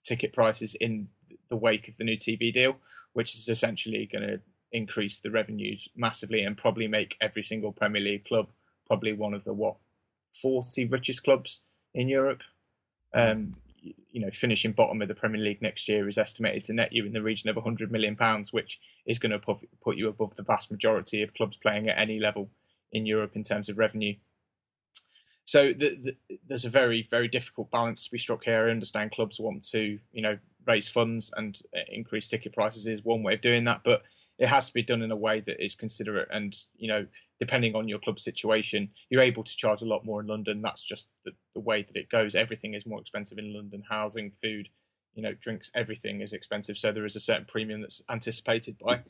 ticket 0.02 0.32
prices 0.32 0.74
in 0.74 1.08
the 1.48 1.56
wake 1.56 1.88
of 1.88 1.96
the 1.96 2.04
new 2.04 2.16
TV 2.16 2.52
deal, 2.52 2.76
which 3.12 3.34
is 3.34 3.48
essentially 3.48 4.06
going 4.06 4.26
to 4.26 4.40
increase 4.72 5.20
the 5.20 5.30
revenues 5.30 5.88
massively 5.94 6.42
and 6.42 6.56
probably 6.56 6.88
make 6.88 7.16
every 7.20 7.42
single 7.42 7.72
Premier 7.72 8.00
League 8.00 8.24
club 8.24 8.48
probably 8.86 9.12
one 9.12 9.34
of 9.34 9.44
the 9.44 9.52
what 9.52 9.76
40 10.34 10.86
richest 10.86 11.24
clubs 11.24 11.60
in 11.94 12.08
Europe. 12.08 12.42
Um, 13.14 13.56
you 13.82 14.20
know, 14.20 14.30
finishing 14.30 14.72
bottom 14.72 15.02
of 15.02 15.08
the 15.08 15.14
Premier 15.14 15.40
League 15.40 15.62
next 15.62 15.88
year 15.88 16.06
is 16.06 16.18
estimated 16.18 16.62
to 16.64 16.72
net 16.72 16.92
you 16.92 17.04
in 17.04 17.12
the 17.12 17.22
region 17.22 17.50
of 17.50 17.56
100 17.56 17.90
million 17.90 18.16
pounds, 18.16 18.52
which 18.52 18.80
is 19.06 19.18
going 19.18 19.32
to 19.32 19.38
put 19.38 19.96
you 19.96 20.08
above 20.08 20.36
the 20.36 20.42
vast 20.42 20.70
majority 20.70 21.22
of 21.22 21.34
clubs 21.34 21.56
playing 21.56 21.88
at 21.88 21.98
any 21.98 22.20
level 22.20 22.50
in 22.92 23.06
Europe 23.06 23.32
in 23.34 23.42
terms 23.42 23.68
of 23.68 23.78
revenue. 23.78 24.14
So 25.44 25.72
the, 25.72 26.16
the, 26.28 26.38
there's 26.46 26.64
a 26.64 26.70
very 26.70 27.02
very 27.02 27.28
difficult 27.28 27.70
balance 27.70 28.04
to 28.04 28.10
be 28.10 28.18
struck 28.18 28.44
here. 28.44 28.68
I 28.68 28.70
understand 28.70 29.10
clubs 29.10 29.40
want 29.40 29.64
to 29.70 29.98
you 30.12 30.22
know 30.22 30.38
raise 30.66 30.88
funds 30.88 31.32
and 31.36 31.60
uh, 31.76 31.80
increase 31.90 32.28
ticket 32.28 32.52
prices 32.52 32.86
is 32.86 33.04
one 33.04 33.22
way 33.22 33.34
of 33.34 33.40
doing 33.40 33.64
that, 33.64 33.82
but 33.84 34.02
it 34.38 34.48
has 34.48 34.66
to 34.66 34.74
be 34.74 34.82
done 34.82 35.02
in 35.02 35.10
a 35.10 35.16
way 35.16 35.40
that 35.40 35.62
is 35.62 35.74
considerate 35.74 36.28
and 36.30 36.56
you 36.76 36.88
know 36.88 37.06
depending 37.38 37.74
on 37.74 37.88
your 37.88 37.98
club 37.98 38.18
situation 38.18 38.90
you're 39.08 39.20
able 39.20 39.44
to 39.44 39.56
charge 39.56 39.82
a 39.82 39.86
lot 39.86 40.04
more 40.04 40.20
in 40.20 40.26
london. 40.26 40.62
That's 40.62 40.84
just 40.84 41.12
the, 41.24 41.32
the 41.54 41.60
way 41.60 41.82
that 41.82 41.96
it 41.96 42.10
goes. 42.10 42.34
Everything 42.34 42.74
is 42.74 42.86
more 42.86 43.00
expensive 43.00 43.38
in 43.38 43.54
london. 43.54 43.84
Housing 43.88 44.30
food 44.30 44.68
you 45.14 45.22
know 45.22 45.34
drinks 45.34 45.70
everything 45.74 46.20
is 46.20 46.32
expensive. 46.32 46.76
So 46.76 46.92
there 46.92 47.04
is 47.04 47.16
a 47.16 47.20
certain 47.20 47.46
premium 47.46 47.80
that's 47.82 48.02
anticipated 48.08 48.78
by 48.78 49.02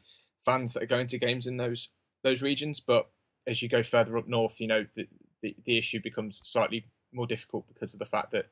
fans 0.45 0.73
that 0.73 0.83
are 0.83 0.87
going 0.87 1.07
to 1.09 1.19
games 1.19 1.47
in 1.47 1.57
those 1.57 1.91
those 2.23 2.43
regions. 2.43 2.81
But 2.81 3.09
as 3.47 3.63
you 3.63 3.69
go 3.69 3.83
further 3.83 4.19
up 4.19 4.29
north 4.29 4.61
you 4.61 4.67
know 4.67 4.87
the, 4.95 5.09
the, 5.43 5.57
the 5.65 5.79
issue 5.79 6.01
becomes 6.03 6.41
slightly 6.45 6.87
more 7.13 7.27
difficult 7.27 7.67
because 7.69 7.93
of 7.93 7.99
the 7.99 8.07
fact 8.07 8.31
that 8.31 8.47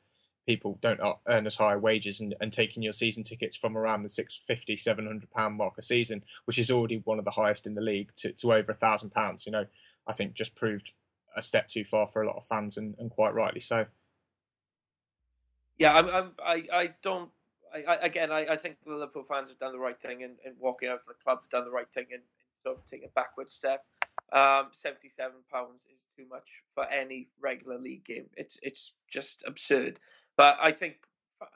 people 0.50 0.78
don't 0.80 1.00
earn 1.28 1.46
as 1.46 1.54
high 1.54 1.76
wages 1.76 2.18
and, 2.18 2.34
and 2.40 2.52
taking 2.52 2.82
your 2.82 2.92
season 2.92 3.22
tickets 3.22 3.54
from 3.54 3.78
around 3.78 4.02
the 4.02 4.08
650 4.08 4.76
700 4.76 5.30
pound 5.30 5.56
mark 5.56 5.78
a 5.78 5.82
season 5.82 6.24
which 6.44 6.58
is 6.58 6.72
already 6.72 7.00
one 7.04 7.20
of 7.20 7.24
the 7.24 7.30
highest 7.30 7.68
in 7.68 7.76
the 7.76 7.80
league 7.80 8.10
to, 8.16 8.32
to 8.32 8.52
over 8.52 8.72
a 8.72 8.74
thousand 8.74 9.10
pounds 9.10 9.46
you 9.46 9.52
know 9.52 9.66
i 10.08 10.12
think 10.12 10.34
just 10.34 10.56
proved 10.56 10.92
a 11.36 11.42
step 11.42 11.68
too 11.68 11.84
far 11.84 12.08
for 12.08 12.20
a 12.20 12.26
lot 12.26 12.36
of 12.36 12.44
fans 12.44 12.76
and, 12.76 12.96
and 12.98 13.10
quite 13.10 13.32
rightly 13.32 13.60
so. 13.60 13.86
Yeah 15.78 15.94
I'm, 15.94 16.32
i 16.44 16.64
i 16.72 16.90
don't 17.00 17.30
I, 17.72 17.84
I, 17.84 17.94
again 18.06 18.32
I, 18.32 18.46
I 18.50 18.56
think 18.56 18.78
the 18.84 18.94
liverpool 18.94 19.22
fans 19.22 19.50
have 19.50 19.60
done 19.60 19.72
the 19.72 19.78
right 19.78 20.00
thing 20.00 20.22
in, 20.22 20.32
in 20.44 20.54
walking 20.58 20.88
out 20.88 20.96
of 20.96 21.06
the 21.06 21.14
club 21.22 21.42
have 21.42 21.48
done 21.48 21.64
the 21.64 21.70
right 21.70 21.88
thing 21.92 22.06
in, 22.10 22.22
sort 22.64 22.78
of 22.78 22.84
taking 22.86 23.06
a 23.06 23.12
backward 23.14 23.50
step. 23.50 23.84
Um 24.32 24.70
77 24.72 25.30
pounds 25.52 25.82
is 25.82 26.00
too 26.16 26.26
much 26.28 26.62
for 26.74 26.84
any 26.84 27.28
regular 27.40 27.78
league 27.78 28.04
game. 28.04 28.26
It's 28.36 28.58
it's 28.62 28.92
just 29.08 29.44
absurd 29.46 30.00
but 30.36 30.58
I 30.60 30.72
think 30.72 30.96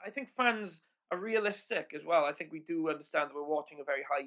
I 0.05 0.09
think 0.09 0.29
fans 0.35 0.81
are 1.11 1.19
realistic 1.19 1.93
as 1.95 2.03
well. 2.03 2.25
I 2.25 2.31
think 2.31 2.51
we 2.51 2.59
do 2.59 2.89
understand 2.89 3.29
that 3.29 3.35
we're 3.35 3.43
watching 3.43 3.79
a 3.79 3.83
very 3.83 4.03
high 4.03 4.25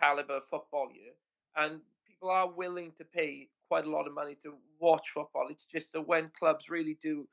caliber 0.00 0.40
football 0.40 0.88
year, 0.92 1.12
and 1.56 1.80
people 2.06 2.30
are 2.30 2.50
willing 2.50 2.92
to 2.98 3.04
pay 3.04 3.48
quite 3.68 3.86
a 3.86 3.90
lot 3.90 4.06
of 4.06 4.14
money 4.14 4.36
to 4.42 4.54
watch 4.80 5.10
football. 5.10 5.48
It's 5.50 5.64
just 5.64 5.92
that 5.92 6.06
when 6.06 6.30
clubs 6.38 6.70
really 6.70 6.96
do 7.00 7.28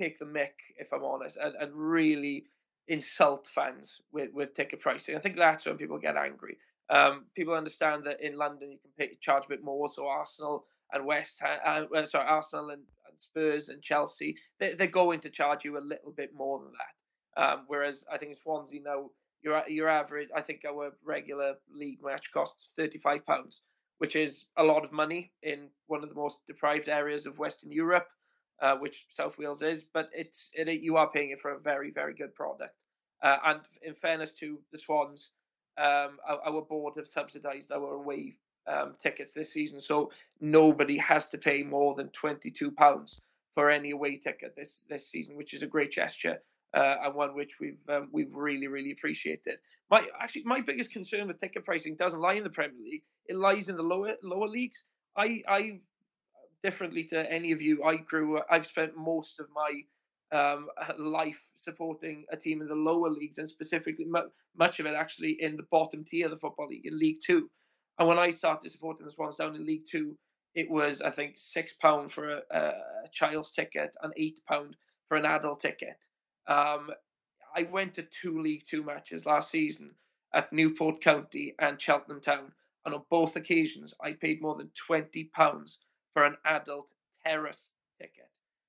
take 0.00 0.18
the 0.18 0.24
mick, 0.24 0.52
if 0.76 0.92
I'm 0.92 1.04
honest, 1.04 1.36
and, 1.36 1.54
and 1.54 1.72
really 1.74 2.46
insult 2.88 3.46
fans 3.46 4.00
with, 4.12 4.32
with 4.32 4.54
ticket 4.54 4.80
pricing, 4.80 5.16
I 5.16 5.20
think 5.20 5.36
that's 5.36 5.66
when 5.66 5.78
people 5.78 5.98
get 5.98 6.16
angry. 6.16 6.58
Um, 6.90 7.24
people 7.34 7.54
understand 7.54 8.04
that 8.04 8.20
in 8.20 8.36
London 8.36 8.72
you 8.72 8.78
can 8.78 8.90
pay, 8.98 9.16
charge 9.20 9.46
a 9.46 9.48
bit 9.48 9.64
more, 9.64 9.88
so 9.88 10.06
Arsenal 10.06 10.66
and 10.92 11.06
West 11.06 11.40
Ham, 11.42 11.88
uh, 11.94 12.04
sorry, 12.06 12.26
Arsenal 12.26 12.70
and 12.70 12.82
Spurs 13.18 13.68
and 13.68 13.82
Chelsea, 13.82 14.36
they, 14.58 14.74
they're 14.74 14.86
going 14.88 15.20
to 15.20 15.30
charge 15.30 15.64
you 15.64 15.78
a 15.78 15.80
little 15.80 16.12
bit 16.12 16.30
more 16.34 16.58
than 16.60 16.72
that. 16.72 17.42
Um, 17.42 17.64
whereas 17.66 18.04
I 18.12 18.18
think 18.18 18.36
Swansea 18.36 18.80
now, 18.82 19.10
your 19.42 19.62
your 19.68 19.88
average, 19.88 20.28
I 20.34 20.40
think 20.40 20.62
our 20.64 20.92
regular 21.04 21.56
league 21.72 21.98
match 22.02 22.32
costs 22.32 22.72
thirty 22.76 22.98
five 22.98 23.26
pounds, 23.26 23.60
which 23.98 24.16
is 24.16 24.46
a 24.56 24.64
lot 24.64 24.84
of 24.84 24.92
money 24.92 25.32
in 25.42 25.68
one 25.86 26.02
of 26.02 26.08
the 26.08 26.14
most 26.14 26.38
deprived 26.46 26.88
areas 26.88 27.26
of 27.26 27.38
Western 27.38 27.72
Europe, 27.72 28.06
uh, 28.60 28.76
which 28.76 29.04
South 29.10 29.38
Wales 29.38 29.62
is. 29.62 29.84
But 29.84 30.10
it's 30.12 30.50
it, 30.54 30.68
you 30.80 30.96
are 30.96 31.10
paying 31.10 31.30
it 31.30 31.40
for 31.40 31.50
a 31.50 31.60
very 31.60 31.90
very 31.90 32.14
good 32.14 32.34
product. 32.34 32.74
Uh, 33.22 33.38
and 33.44 33.60
in 33.82 33.94
fairness 33.94 34.32
to 34.34 34.58
the 34.70 34.78
Swans, 34.78 35.32
um, 35.78 36.18
our, 36.28 36.40
our 36.46 36.62
board 36.62 36.94
have 36.96 37.08
subsidised 37.08 37.72
our 37.72 37.94
away 37.94 38.36
um, 38.66 38.94
tickets 38.98 39.32
this 39.32 39.52
season, 39.52 39.80
so 39.80 40.10
nobody 40.40 40.98
has 40.98 41.28
to 41.28 41.38
pay 41.38 41.62
more 41.62 41.94
than 41.94 42.08
twenty 42.08 42.50
two 42.50 42.70
pounds 42.70 43.20
for 43.54 43.70
any 43.70 43.90
away 43.90 44.16
ticket 44.16 44.54
this 44.56 44.84
this 44.88 45.06
season, 45.08 45.36
which 45.36 45.54
is 45.54 45.62
a 45.62 45.66
great 45.66 45.92
gesture. 45.92 46.40
Uh, 46.72 46.96
and 47.04 47.14
one 47.14 47.36
which 47.36 47.60
we've 47.60 47.78
um, 47.88 48.08
we've 48.10 48.34
really 48.34 48.66
really 48.66 48.90
appreciated. 48.90 49.60
My 49.90 50.04
actually 50.20 50.42
my 50.44 50.60
biggest 50.60 50.92
concern 50.92 51.28
with 51.28 51.38
ticket 51.38 51.64
pricing 51.64 51.94
doesn't 51.94 52.20
lie 52.20 52.34
in 52.34 52.42
the 52.42 52.50
Premier 52.50 52.82
League; 52.82 53.04
it 53.26 53.36
lies 53.36 53.68
in 53.68 53.76
the 53.76 53.84
lower 53.84 54.16
lower 54.24 54.48
leagues. 54.48 54.84
I 55.16 55.42
I've 55.46 55.86
differently 56.64 57.04
to 57.04 57.32
any 57.32 57.52
of 57.52 57.62
you. 57.62 57.84
I 57.84 57.98
grew. 57.98 58.40
I've 58.50 58.66
spent 58.66 58.96
most 58.96 59.38
of 59.38 59.46
my 59.54 59.82
um, 60.32 60.68
life 60.98 61.46
supporting 61.54 62.24
a 62.32 62.36
team 62.36 62.60
in 62.60 62.66
the 62.66 62.74
lower 62.74 63.08
leagues, 63.10 63.38
and 63.38 63.48
specifically 63.48 64.06
much 64.56 64.80
of 64.80 64.86
it 64.86 64.94
actually 64.94 65.36
in 65.40 65.56
the 65.56 65.62
bottom 65.70 66.02
tier 66.04 66.24
of 66.24 66.32
the 66.32 66.36
football 66.36 66.66
league 66.66 66.86
in 66.86 66.98
League 66.98 67.18
Two. 67.24 67.50
And 67.98 68.08
when 68.08 68.18
I 68.18 68.30
started 68.30 68.70
supporting 68.70 69.06
the 69.06 69.12
Swans 69.12 69.36
down 69.36 69.54
in 69.54 69.66
League 69.66 69.86
Two, 69.86 70.16
it 70.54 70.70
was 70.70 71.00
I 71.00 71.10
think 71.10 71.34
six 71.36 71.72
pound 71.72 72.10
for 72.12 72.28
a, 72.28 72.42
a, 72.50 72.72
child's 73.12 73.50
ticket 73.50 73.96
and 74.02 74.12
eight 74.16 74.40
pound 74.48 74.76
for 75.08 75.16
an 75.16 75.26
adult 75.26 75.60
ticket. 75.60 76.04
Um, 76.46 76.90
I 77.54 77.64
went 77.64 77.94
to 77.94 78.02
two 78.02 78.40
League 78.40 78.64
Two 78.66 78.82
matches 78.82 79.26
last 79.26 79.50
season 79.50 79.94
at 80.32 80.52
Newport 80.52 81.00
County 81.00 81.54
and 81.58 81.80
Cheltenham 81.80 82.20
Town, 82.20 82.52
and 82.84 82.94
on 82.94 83.04
both 83.10 83.36
occasions 83.36 83.94
I 84.00 84.12
paid 84.12 84.42
more 84.42 84.56
than 84.56 84.70
twenty 84.86 85.24
pounds 85.24 85.78
for 86.12 86.24
an 86.24 86.36
adult 86.44 86.90
terrace 87.24 87.70
ticket. 88.00 88.28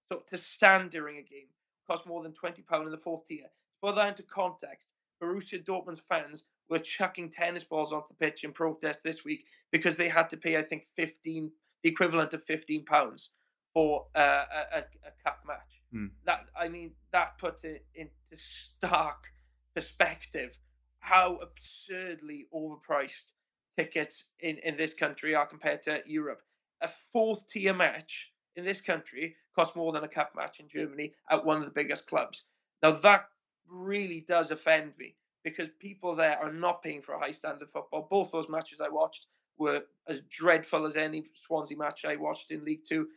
So 0.09 0.23
to 0.27 0.37
stand 0.37 0.91
during 0.91 1.17
a 1.17 1.23
game 1.23 1.47
cost 1.87 2.07
more 2.07 2.21
than 2.21 2.33
twenty 2.33 2.61
pound 2.61 2.85
in 2.85 2.91
the 2.91 2.97
fourth 2.97 3.25
tier. 3.25 3.43
To 3.43 3.49
put 3.81 3.95
that 3.95 4.09
into 4.09 4.23
context, 4.23 4.87
Borussia 5.21 5.63
Dortmund's 5.63 6.01
fans 6.09 6.43
were 6.69 6.79
chucking 6.79 7.29
tennis 7.29 7.63
balls 7.63 7.93
onto 7.93 8.07
the 8.09 8.15
pitch 8.15 8.43
in 8.43 8.51
protest 8.51 9.03
this 9.03 9.23
week 9.23 9.45
because 9.71 9.97
they 9.97 10.09
had 10.09 10.29
to 10.31 10.37
pay, 10.37 10.57
I 10.57 10.63
think, 10.63 10.87
15, 10.95 11.51
the 11.83 11.89
equivalent 11.89 12.33
of 12.33 12.43
15 12.43 12.85
pounds 12.85 13.29
for 13.73 14.05
uh, 14.15 14.43
a, 14.73 14.77
a, 14.79 14.83
cup 15.23 15.39
match. 15.45 15.81
Mm. 15.93 16.11
That 16.25 16.45
I 16.57 16.69
mean, 16.69 16.91
that 17.11 17.37
puts 17.37 17.63
it 17.63 17.85
into 17.93 18.11
stark 18.35 19.31
perspective 19.75 20.57
how 20.99 21.35
absurdly 21.35 22.47
overpriced 22.53 23.31
tickets 23.77 24.29
in, 24.39 24.57
in 24.57 24.77
this 24.77 24.93
country 24.93 25.35
are 25.35 25.45
compared 25.45 25.83
to 25.83 26.01
Europe. 26.05 26.41
A 26.81 26.87
fourth 27.13 27.47
tier 27.49 27.73
match 27.73 28.33
in 28.55 28.65
this 28.65 28.81
country 28.81 29.35
costs 29.55 29.75
more 29.75 29.91
than 29.91 30.03
a 30.03 30.07
cup 30.07 30.31
match 30.35 30.59
in 30.59 30.67
Germany 30.67 31.13
at 31.29 31.45
one 31.45 31.57
of 31.57 31.65
the 31.65 31.71
biggest 31.71 32.07
clubs. 32.07 32.45
Now 32.81 32.91
that 32.91 33.27
really 33.67 34.21
does 34.21 34.51
offend 34.51 34.93
me 34.97 35.15
because 35.45 35.69
people 35.79 36.15
there 36.15 36.37
are 36.39 36.51
not 36.51 36.81
paying 36.81 37.03
for 37.03 37.13
a 37.13 37.19
high 37.19 37.31
standard 37.31 37.69
football. 37.69 38.07
Both 38.09 38.31
those 38.31 38.49
matches 38.49 38.81
I 38.81 38.89
watched 38.89 39.27
were 39.57 39.83
as 40.07 40.21
dreadful 40.21 40.85
as 40.85 40.97
any 40.97 41.27
Swansea 41.35 41.77
match 41.77 42.03
I 42.03 42.17
watched 42.17 42.51
in 42.51 42.65
League 42.65 42.83
Two. 42.83 43.07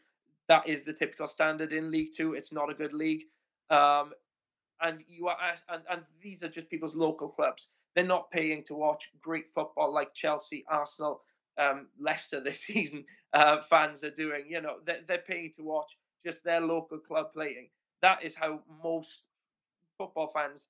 That 0.47 0.69
is 0.69 0.83
the 0.83 0.93
typical 0.93 1.27
standard 1.27 1.73
in 1.73 1.91
League 1.91 2.11
Two. 2.15 2.35
It's 2.35 2.53
not 2.53 2.71
a 2.71 2.75
good 2.75 2.93
league, 2.93 3.25
um, 3.71 4.13
and 4.81 5.03
you 5.09 5.27
are 5.29 5.37
and, 5.71 5.83
and 5.91 6.03
these 6.23 6.43
are 6.45 6.49
just 6.49 6.71
people's 6.71 6.95
local 6.95 7.29
clubs. 7.31 7.71
They're 7.97 8.07
not 8.07 8.31
paying 8.31 8.63
to 8.65 8.75
watch 8.75 9.09
great 9.23 9.51
football 9.51 9.93
like 9.93 10.15
Chelsea, 10.15 10.65
Arsenal, 10.69 11.23
um, 11.57 11.89
Leicester 11.99 12.41
this 12.41 12.61
season. 12.67 13.07
Uh, 13.33 13.61
fans 13.63 14.05
are 14.05 14.11
doing. 14.11 14.45
You 14.51 14.61
know, 14.61 14.77
they're, 14.85 15.01
they're 15.09 15.19
paying 15.27 15.51
to 15.57 15.63
watch 15.63 15.97
just 16.25 16.45
their 16.45 16.61
local 16.61 16.99
club 16.99 17.33
playing. 17.33 17.71
That 18.03 18.23
is 18.23 18.37
how 18.37 18.61
most 18.85 19.27
football 19.97 20.29
fans 20.29 20.69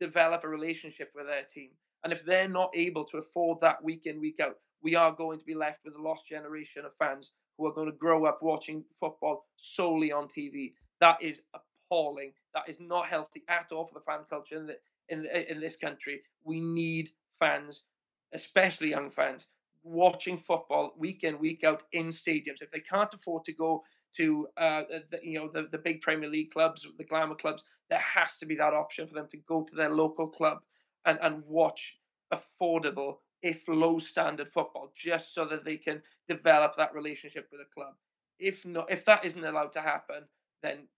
develop 0.00 0.44
a 0.44 0.48
relationship 0.48 1.10
with 1.14 1.26
their 1.26 1.44
team. 1.44 1.70
And 2.04 2.12
if 2.12 2.24
they're 2.24 2.48
not 2.48 2.70
able 2.74 3.04
to 3.04 3.18
afford 3.18 3.60
that 3.60 3.82
week 3.82 4.06
in, 4.06 4.20
week 4.20 4.40
out, 4.40 4.56
we 4.82 4.94
are 4.94 5.12
going 5.12 5.38
to 5.38 5.44
be 5.44 5.54
left 5.54 5.80
with 5.84 5.94
a 5.96 6.02
lost 6.02 6.28
generation 6.28 6.84
of 6.84 6.92
fans 6.98 7.32
who 7.56 7.66
are 7.66 7.72
going 7.72 7.90
to 7.90 7.96
grow 7.96 8.26
up 8.26 8.38
watching 8.42 8.84
football 9.00 9.46
solely 9.56 10.12
on 10.12 10.28
TV. 10.28 10.74
That 11.00 11.22
is 11.22 11.42
appalling. 11.54 12.32
That 12.54 12.68
is 12.68 12.78
not 12.78 13.06
healthy 13.06 13.42
at 13.48 13.72
all 13.72 13.86
for 13.86 13.94
the 13.94 14.04
fan 14.04 14.20
culture 14.28 14.56
in, 14.56 14.66
the, 14.66 14.76
in, 15.08 15.26
in 15.48 15.60
this 15.60 15.76
country. 15.76 16.20
We 16.44 16.60
need 16.60 17.08
fans, 17.40 17.84
especially 18.32 18.90
young 18.90 19.10
fans, 19.10 19.48
watching 19.86 20.36
football 20.36 20.92
week 20.98 21.22
in 21.24 21.38
week 21.38 21.64
out 21.64 21.84
in 21.92 22.08
stadiums. 22.08 22.60
If 22.60 22.70
they 22.70 22.80
can't 22.80 23.12
afford 23.14 23.44
to 23.44 23.52
go 23.52 23.84
to 24.16 24.48
uh, 24.56 24.82
the, 25.10 25.20
you 25.22 25.38
know 25.38 25.48
the, 25.52 25.68
the 25.70 25.78
big 25.78 26.00
Premier 26.00 26.28
League 26.28 26.50
clubs, 26.50 26.86
the 26.98 27.04
glamour 27.04 27.36
clubs, 27.36 27.64
there 27.88 28.00
has 28.00 28.38
to 28.38 28.46
be 28.46 28.56
that 28.56 28.74
option 28.74 29.06
for 29.06 29.14
them 29.14 29.28
to 29.30 29.36
go 29.36 29.62
to 29.62 29.74
their 29.76 29.88
local 29.88 30.28
club 30.28 30.58
and, 31.04 31.18
and 31.22 31.44
watch 31.46 31.98
affordable, 32.34 33.18
if 33.42 33.68
low 33.68 33.98
standard 33.98 34.48
football, 34.48 34.90
just 34.94 35.34
so 35.34 35.44
that 35.46 35.64
they 35.64 35.76
can 35.76 36.02
develop 36.28 36.76
that 36.76 36.94
relationship 36.94 37.48
with 37.52 37.60
a 37.60 37.74
club. 37.74 37.94
If 38.38 38.66
not, 38.66 38.90
if 38.90 39.04
that 39.04 39.24
isn't 39.24 39.44
allowed 39.44 39.72
to 39.72 39.80
happen, 39.80 40.24
then 40.62 40.88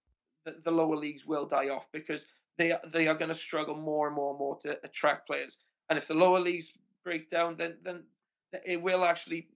the, 0.45 0.57
the 0.65 0.73
lower 0.73 0.97
leagues 0.97 1.27
will 1.27 1.47
die 1.47 1.69
off 1.69 1.87
because 1.93 2.27
they 2.57 2.75
they 2.93 3.07
are 3.07 3.15
going 3.15 3.29
to 3.29 3.35
struggle 3.35 3.77
more 3.77 4.07
and 4.07 4.17
more 4.17 4.31
and 4.31 4.39
more 4.39 4.57
to 4.61 4.79
attract 4.83 5.27
players. 5.27 5.59
And 5.91 5.99
if 5.99 6.09
the 6.09 6.15
lower 6.15 6.41
leagues 6.41 6.73
break 7.05 7.29
down, 7.29 7.57
then 7.57 7.77
then 7.83 8.05
it 8.65 8.83
will 8.83 9.05
actually 9.05 9.49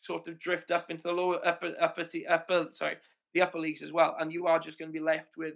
sort 0.00 0.28
of 0.28 0.38
drift 0.38 0.70
up 0.70 0.90
into 0.90 1.02
the 1.02 1.12
lower 1.12 1.40
upper 1.44 1.74
upper 1.80 2.06
upper 2.28 2.68
sorry 2.72 2.96
the 3.34 3.42
upper 3.42 3.58
leagues 3.58 3.82
as 3.82 3.92
well, 3.92 4.16
and 4.18 4.32
you 4.32 4.46
are 4.46 4.58
just 4.58 4.78
going 4.78 4.90
to 4.90 4.98
be 4.98 5.04
left 5.04 5.36
with 5.36 5.54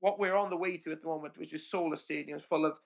what 0.00 0.18
we're 0.18 0.36
on 0.36 0.50
the 0.50 0.56
way 0.56 0.76
to 0.76 0.92
at 0.92 1.00
the 1.00 1.08
moment, 1.08 1.38
which 1.38 1.52
is 1.52 1.70
solar 1.70 1.96
stadiums 1.96 2.42
full 2.42 2.66
of 2.66 2.78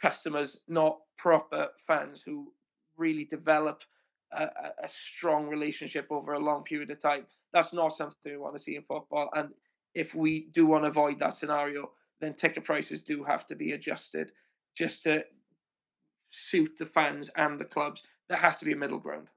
customers, 0.00 0.60
not 0.68 0.98
proper 1.16 1.68
fans 1.86 2.22
who 2.22 2.52
really 2.96 3.24
develop 3.24 3.82
a, 4.32 4.48
a, 4.82 4.88
strong 4.88 5.48
relationship 5.48 6.06
over 6.10 6.34
a 6.34 6.38
long 6.38 6.62
period 6.62 6.90
of 6.90 7.00
time. 7.00 7.26
That's 7.52 7.72
not 7.72 7.92
something 7.92 8.30
we 8.30 8.38
want 8.38 8.56
to 8.56 8.62
see 8.62 8.76
in 8.76 8.82
football. 8.82 9.30
And 9.34 9.50
if 9.94 10.14
we 10.14 10.46
do 10.52 10.66
want 10.66 10.84
to 10.84 10.88
avoid 10.88 11.20
that 11.20 11.36
scenario, 11.36 11.90
then 12.20 12.34
ticket 12.34 12.64
prices 12.64 13.00
do 13.00 13.24
have 13.24 13.46
to 13.46 13.56
be 13.56 13.72
adjusted 13.72 14.30
just 14.76 15.04
to 15.04 15.24
suit 16.30 16.76
the 16.78 16.86
fans 16.86 17.30
and 17.34 17.58
the 17.58 17.64
clubs. 17.64 18.02
There 18.28 18.38
has 18.38 18.56
to 18.58 18.64
be 18.64 18.72
a 18.72 18.76
middle 18.76 18.98
ground. 18.98 19.28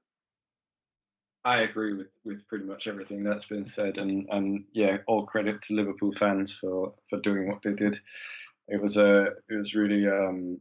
I 1.44 1.62
agree 1.62 1.94
with, 1.94 2.08
with 2.24 2.46
pretty 2.48 2.64
much 2.64 2.86
everything 2.86 3.24
that's 3.24 3.46
been 3.46 3.70
said, 3.74 3.98
and, 3.98 4.28
and 4.30 4.64
yeah, 4.72 4.98
all 5.08 5.26
credit 5.26 5.56
to 5.68 5.74
Liverpool 5.74 6.12
fans 6.18 6.52
for, 6.60 6.94
for 7.10 7.20
doing 7.20 7.48
what 7.48 7.58
they 7.64 7.72
did. 7.72 7.96
It 8.68 8.80
was 8.82 8.96
a 8.96 9.24
it 9.48 9.56
was 9.56 9.74
really 9.74 10.06
um, 10.08 10.60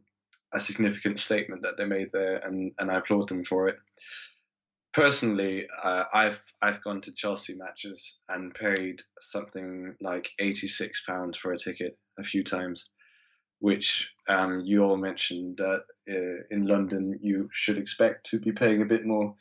a 0.53 0.59
significant 0.65 1.19
statement 1.19 1.61
that 1.61 1.77
they 1.77 1.85
made 1.85 2.09
there, 2.11 2.37
and, 2.37 2.71
and 2.79 2.91
I 2.91 2.97
applaud 2.97 3.29
them 3.29 3.45
for 3.45 3.69
it. 3.69 3.77
personally, 4.93 5.67
uh, 5.83 6.03
I've 6.13 6.39
I've 6.61 6.83
gone 6.83 7.01
to 7.01 7.13
Chelsea 7.15 7.55
matches 7.55 8.19
and 8.29 8.53
paid 8.53 9.01
something 9.31 9.95
like 10.01 10.29
eighty 10.39 10.67
six 10.67 11.03
pounds 11.05 11.37
for 11.37 11.53
a 11.53 11.57
ticket 11.57 11.97
a 12.19 12.23
few 12.23 12.43
times, 12.43 12.89
which 13.61 14.11
um, 14.27 14.61
you 14.65 14.83
all 14.83 14.97
mentioned 14.97 15.57
that 15.57 15.83
uh, 16.09 16.43
in 16.49 16.67
London 16.67 17.17
you 17.21 17.47
should 17.51 17.77
expect 17.77 18.25
to 18.31 18.39
be 18.39 18.51
paying 18.51 18.81
a 18.81 18.85
bit 18.85 19.05
more. 19.05 19.35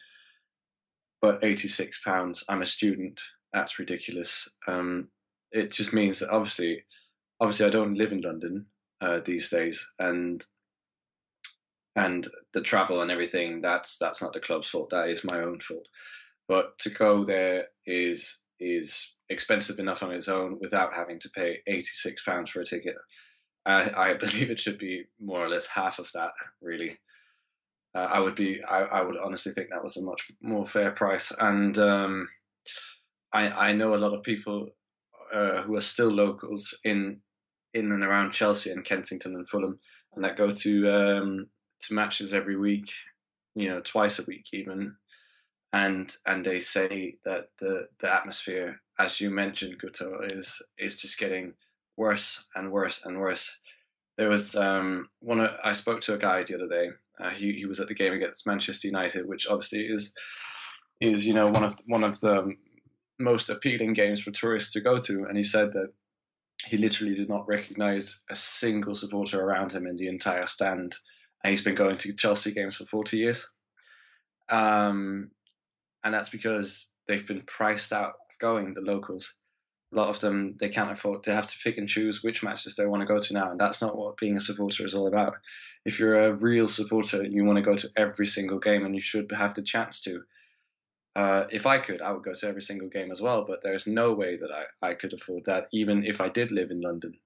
But 1.21 1.43
eighty 1.43 1.69
six 1.69 2.01
pounds, 2.03 2.45
I'm 2.49 2.63
a 2.63 2.67
student. 2.67 3.21
That's 3.53 3.79
ridiculous. 3.79 4.49
Um, 4.69 5.09
it 5.51 5.73
just 5.73 5.93
means 5.93 6.21
that 6.21 6.31
obviously, 6.31 6.85
obviously, 7.41 7.67
I 7.67 7.71
don't 7.71 7.99
live 7.99 8.13
in 8.13 8.21
London 8.21 8.67
uh, 9.01 9.21
these 9.25 9.51
days, 9.51 9.91
and 9.99 10.45
and 11.97 12.29
the 12.55 12.61
travel 12.61 13.01
and 13.01 13.11
everything 13.11 13.61
that's 13.61 13.99
that's 13.99 14.23
not 14.23 14.33
the 14.33 14.41
club's 14.41 14.69
fault 14.69 14.91
that 14.91 15.09
is 15.09 15.25
my 15.25 15.41
own 15.41 15.59
fault 15.61 15.87
but 16.49 16.79
to 16.79 16.91
go 16.91 17.25
there 17.25 17.67
is 17.87 18.41
is 18.61 19.15
expensive 19.29 19.79
enough 19.79 20.03
on 20.03 20.13
its 20.13 20.29
own 20.29 20.59
without 20.61 20.95
having 20.95 21.19
to 21.19 21.31
pay 21.31 21.59
86 21.67 22.25
pounds 22.25 22.51
for 22.51 22.61
a 22.61 22.65
ticket 22.65 22.95
I, 23.67 24.11
I 24.11 24.15
believe 24.19 24.51
it 24.51 24.61
should 24.61 24.79
be 24.79 25.05
more 25.21 25.45
or 25.45 25.49
less 25.49 25.67
half 25.67 25.99
of 25.99 26.11
that 26.13 26.33
really. 26.61 26.99
Uh, 27.95 28.09
I 28.11 28.21
would 28.21 28.37
be 28.37 28.63
I, 28.63 28.83
I 28.83 29.03
would 29.03 29.17
honestly 29.17 29.53
think 29.53 29.69
that 29.71 29.83
was 29.83 29.97
a 29.97 30.03
much 30.03 30.31
more 30.41 30.67
fair 30.67 30.93
price. 30.93 31.33
And 31.39 31.77
um, 31.79 32.29
I 33.33 33.49
I 33.49 33.73
know 33.73 33.95
a 33.95 34.03
lot 34.05 34.15
of 34.15 34.23
people 34.23 34.69
uh, 35.33 35.63
who 35.63 35.77
are 35.77 35.81
still 35.81 36.11
locals 36.11 36.79
in 36.85 37.21
in 37.75 37.93
and 37.93 38.03
around 38.03 38.33
Chelsea 38.33 38.71
and 38.71 38.85
Kensington 38.85 39.35
and 39.35 39.49
Fulham 39.49 39.79
and 40.15 40.25
that 40.25 40.37
go 40.37 40.51
to 40.51 40.91
um, 40.91 41.47
to 41.83 41.95
matches 41.95 42.35
every 42.35 42.57
week, 42.57 42.91
you 43.55 43.69
know, 43.69 43.81
twice 43.81 44.19
a 44.19 44.25
week 44.27 44.47
even, 44.53 44.97
and 45.73 46.15
and 46.27 46.45
they 46.45 46.61
say 46.61 47.17
that 47.25 47.49
the 47.61 47.89
the 48.01 48.13
atmosphere, 48.13 48.81
as 48.99 49.21
you 49.21 49.31
mentioned, 49.31 49.81
Guto, 49.81 50.33
is 50.33 50.61
is 50.79 51.01
just 51.01 51.19
getting 51.19 51.55
worse 52.05 52.49
and 52.55 52.73
worse 52.73 53.05
and 53.05 53.21
worse. 53.21 53.59
There 54.17 54.29
was 54.29 54.57
um, 54.57 55.09
one 55.21 55.41
I 55.63 55.73
spoke 55.73 56.01
to 56.03 56.15
a 56.15 56.19
guy 56.19 56.43
the 56.43 56.57
other 56.57 56.69
day. 56.69 56.87
Uh, 57.21 57.31
he 57.31 57.53
he 57.53 57.67
was 57.67 57.81
at 57.81 57.89
the 57.89 58.01
game 58.03 58.15
against 58.15 58.47
Manchester 58.47 58.89
United, 58.89 59.29
which 59.29 59.47
obviously 59.47 59.83
is 59.97 60.15
is 61.01 61.27
you 61.27 61.35
know 61.35 61.49
one 61.57 61.65
of 61.65 61.75
one 61.87 62.05
of 62.05 62.21
the 62.21 62.55
most 63.19 63.51
appealing 63.51 63.93
games 63.93 64.21
for 64.23 64.31
tourists 64.31 64.73
to 64.73 64.81
go 64.81 64.99
to, 64.99 65.25
and 65.27 65.37
he 65.37 65.43
said 65.43 65.73
that 65.73 65.91
he 66.67 66.77
literally 66.77 67.15
did 67.15 67.29
not 67.29 67.49
recognize 67.49 68.23
a 68.31 68.37
single 68.37 68.95
supporter 68.95 69.41
around 69.41 69.73
him 69.73 69.87
in 69.87 69.97
the 69.97 70.09
entire 70.09 70.47
stand 70.47 70.97
and 71.43 71.51
he's 71.51 71.65
been 71.65 71.75
going 71.75 71.97
to 71.97 72.15
Chelsea 72.15 72.53
games 72.53 72.77
for 72.77 72.85
40 72.85 73.17
years. 73.17 73.49
Um, 74.49 75.31
and 76.05 76.13
that's 76.13 76.29
because 76.29 76.93
they've 77.07 77.27
been 77.27 77.43
priced 77.43 77.93
out 77.93 78.11
of 78.11 78.39
going, 78.39 78.75
the 78.75 78.81
locals. 78.81 79.37
A 79.93 79.97
lot 79.97 80.09
of 80.09 80.21
them, 80.21 80.57
they 80.61 80.69
can't 80.69 80.91
afford, 80.91 81.25
they 81.25 81.35
have 81.35 81.49
to 81.49 81.59
pick 81.63 81.77
and 81.77 81.89
choose 81.89 82.23
which 82.23 82.43
matches 82.43 82.77
they 82.77 82.87
want 82.87 83.01
to 83.01 83.07
go 83.07 83.19
to 83.19 83.35
now. 83.35 83.51
And 83.51 83.59
that's 83.59 83.83
not 83.83 83.97
what 83.97 84.17
being 84.17 84.37
a 84.37 84.41
supporter 84.41 84.85
is 84.85 84.95
all 84.95 85.09
about. 85.09 85.35
If 85.85 85.99
you're 85.99 86.25
a 86.25 86.33
real 86.33 86.69
supporter, 86.69 87.25
you 87.25 87.45
want 87.45 87.57
to 87.57 87.63
go 87.63 87.77
to 87.77 87.89
every 87.97 88.27
single 88.27 88.59
game 88.59 88.85
and 88.85 88.95
you 88.95 89.01
should 89.01 89.31
have 89.33 89.55
the 89.55 89.63
chance 89.63 90.01
to. 90.03 90.23
Uh, 91.17 91.45
if 91.51 91.67
I 91.67 91.79
could, 91.79 92.01
I 92.01 92.13
would 92.13 92.23
go 92.23 92.35
to 92.35 92.47
every 92.47 92.63
single 92.63 92.89
game 92.89 93.11
as 93.11 93.21
well, 93.21 93.45
but 93.45 93.63
there's 93.63 93.87
no 93.87 94.13
way 94.13 94.37
that 94.37 94.51
I, 94.53 94.91
I 94.91 94.95
could 94.95 95.13
afford 95.13 95.45
that, 95.47 95.67
even 95.73 96.05
if 96.05 96.21
I 96.21 96.29
did 96.29 96.53
live 96.53 96.71
in 96.71 96.81
London. 96.81 97.19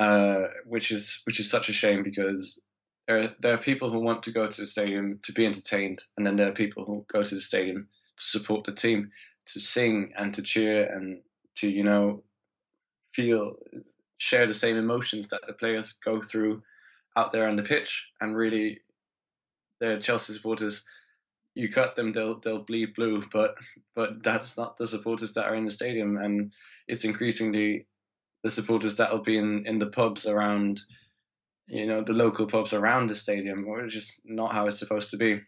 Uh, 0.00 0.48
which 0.64 0.90
is 0.90 1.20
which 1.26 1.38
is 1.38 1.50
such 1.50 1.68
a 1.68 1.74
shame 1.74 2.02
because 2.02 2.62
there 3.06 3.22
are, 3.22 3.28
there 3.38 3.52
are 3.52 3.58
people 3.58 3.90
who 3.90 3.98
want 3.98 4.22
to 4.22 4.30
go 4.30 4.46
to 4.46 4.60
the 4.62 4.66
stadium 4.66 5.20
to 5.22 5.32
be 5.32 5.44
entertained, 5.44 6.00
and 6.16 6.26
then 6.26 6.36
there 6.36 6.48
are 6.48 6.52
people 6.52 6.84
who 6.86 7.04
go 7.12 7.22
to 7.22 7.34
the 7.34 7.40
stadium 7.40 7.88
to 8.16 8.24
support 8.24 8.64
the 8.64 8.72
team, 8.72 9.10
to 9.46 9.60
sing 9.60 10.12
and 10.16 10.32
to 10.32 10.42
cheer 10.42 10.84
and 10.84 11.20
to 11.56 11.70
you 11.70 11.84
know 11.84 12.22
feel 13.12 13.54
share 14.18 14.46
the 14.46 14.54
same 14.54 14.76
emotions 14.76 15.28
that 15.28 15.40
the 15.46 15.52
players 15.52 15.92
go 16.04 16.20
through 16.20 16.62
out 17.16 17.32
there 17.32 17.48
on 17.48 17.56
the 17.56 17.62
pitch. 17.62 18.10
And 18.20 18.36
really, 18.36 18.80
the 19.80 19.98
Chelsea 20.00 20.34
supporters, 20.34 20.84
you 21.54 21.70
cut 21.70 21.96
them, 21.96 22.12
they'll 22.12 22.38
they'll 22.38 22.62
bleed 22.62 22.94
blue, 22.94 23.24
but 23.32 23.54
but 23.94 24.22
that's 24.22 24.56
not 24.56 24.76
the 24.76 24.86
supporters 24.86 25.34
that 25.34 25.46
are 25.46 25.54
in 25.54 25.64
the 25.64 25.70
stadium, 25.70 26.16
and 26.16 26.52
it's 26.86 27.04
increasingly 27.04 27.86
the 28.42 28.50
supporters 28.50 28.96
that 28.96 29.12
will 29.12 29.22
be 29.22 29.36
in, 29.36 29.66
in 29.66 29.78
the 29.78 29.86
pubs 29.86 30.26
around 30.26 30.80
you 31.70 31.86
know, 31.86 32.02
the 32.02 32.12
local 32.12 32.46
pubs 32.46 32.72
around 32.72 33.06
the 33.06 33.14
stadium, 33.14 33.64
which 33.68 33.92
just 33.92 34.20
not 34.24 34.52
how 34.52 34.66
it's 34.66 34.78
supposed 34.78 35.10
to 35.10 35.16
be. 35.16 35.40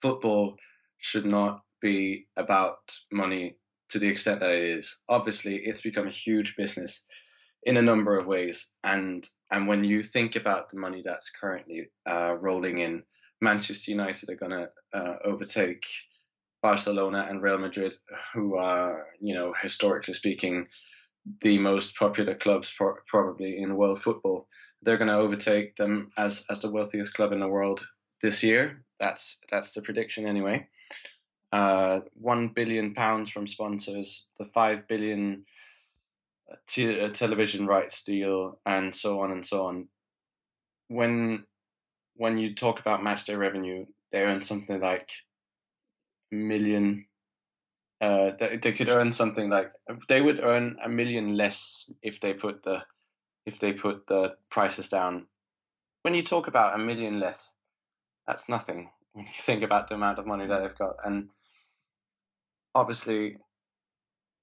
Football 0.00 0.56
should 0.96 1.26
not 1.26 1.62
be 1.82 2.26
about 2.36 2.96
money 3.12 3.56
to 3.90 3.98
the 3.98 4.08
extent 4.08 4.40
that 4.40 4.50
it 4.50 4.76
is. 4.76 5.02
Obviously, 5.08 5.56
it's 5.56 5.82
become 5.82 6.06
a 6.06 6.10
huge 6.10 6.56
business 6.56 7.06
in 7.64 7.76
a 7.76 7.82
number 7.82 8.16
of 8.16 8.26
ways, 8.26 8.74
and 8.84 9.26
and 9.50 9.66
when 9.66 9.84
you 9.84 10.02
think 10.02 10.36
about 10.36 10.70
the 10.70 10.78
money 10.78 11.02
that's 11.04 11.30
currently 11.30 11.88
uh, 12.08 12.34
rolling 12.34 12.78
in, 12.78 13.02
Manchester 13.40 13.90
United 13.90 14.28
are 14.30 14.36
going 14.36 14.52
to 14.52 14.68
uh, 14.98 15.16
overtake 15.24 15.84
Barcelona 16.62 17.26
and 17.28 17.42
Real 17.42 17.58
Madrid, 17.58 17.94
who 18.34 18.56
are 18.56 19.06
you 19.20 19.34
know 19.34 19.54
historically 19.60 20.14
speaking 20.14 20.66
the 21.42 21.58
most 21.58 21.96
popular 21.96 22.34
clubs 22.34 22.72
pro- 22.76 22.94
probably 23.06 23.58
in 23.58 23.76
world 23.76 24.00
football 24.00 24.48
they're 24.82 24.96
going 24.96 25.08
to 25.08 25.14
overtake 25.14 25.76
them 25.76 26.10
as 26.16 26.44
as 26.50 26.60
the 26.60 26.70
wealthiest 26.70 27.14
club 27.14 27.32
in 27.32 27.40
the 27.40 27.48
world 27.48 27.86
this 28.22 28.42
year. 28.42 28.84
That's 29.00 29.38
that's 29.50 29.72
the 29.72 29.82
prediction 29.82 30.26
anyway. 30.26 30.68
Uh, 31.50 32.00
one 32.14 32.48
billion 32.48 32.92
pounds 32.92 33.30
from 33.30 33.46
sponsors, 33.46 34.26
the 34.38 34.44
five 34.44 34.86
billion 34.86 35.44
uh, 36.50 36.56
t- 36.66 37.00
uh, 37.00 37.08
television 37.08 37.66
rights 37.66 38.04
deal, 38.04 38.58
and 38.66 38.94
so 38.94 39.20
on 39.20 39.30
and 39.30 39.46
so 39.46 39.66
on. 39.66 39.88
When 40.88 41.44
when 42.14 42.36
you 42.36 42.54
talk 42.54 42.80
about 42.80 43.00
matchday 43.00 43.38
revenue, 43.38 43.86
they 44.12 44.20
earn 44.20 44.42
something 44.42 44.80
like 44.80 45.10
a 46.32 46.34
million. 46.34 47.06
Uh, 48.00 48.30
they, 48.38 48.58
they 48.58 48.72
could 48.72 48.90
earn 48.90 49.10
something 49.10 49.48
like 49.48 49.72
they 50.08 50.20
would 50.20 50.40
earn 50.40 50.76
a 50.84 50.88
million 50.88 51.36
less 51.36 51.90
if 52.02 52.20
they 52.20 52.34
put 52.34 52.62
the 52.62 52.82
if 53.46 53.58
they 53.58 53.72
put 53.72 54.06
the 54.06 54.34
prices 54.50 54.90
down. 54.90 55.26
When 56.02 56.12
you 56.12 56.22
talk 56.22 56.46
about 56.46 56.74
a 56.74 56.78
million 56.78 57.18
less, 57.18 57.54
that's 58.26 58.50
nothing 58.50 58.90
when 59.14 59.24
you 59.26 59.32
think 59.34 59.62
about 59.62 59.88
the 59.88 59.94
amount 59.94 60.18
of 60.18 60.26
money 60.26 60.46
that 60.46 60.60
they've 60.60 60.78
got. 60.78 60.96
And 61.04 61.30
obviously, 62.78 63.36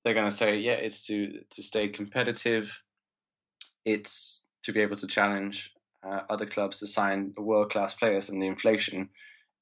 they're 0.04 0.14
going 0.14 0.30
to 0.30 0.36
say, 0.36 0.58
yeah, 0.58 0.74
it's 0.74 1.06
to, 1.08 1.40
to 1.52 1.64
stay 1.64 1.88
competitive, 1.88 2.82
it's 3.86 4.42
to 4.64 4.72
be 4.72 4.82
able 4.82 4.96
to 4.98 5.08
challenge 5.08 5.72
uh, 6.06 6.22
other 6.30 6.46
clubs 6.46 6.80
to 6.80 6.88
sign 6.88 7.34
world 7.38 7.72
class 7.72 7.94
players, 7.94 8.30
and 8.30 8.42
the 8.42 8.48
inflation 8.48 9.10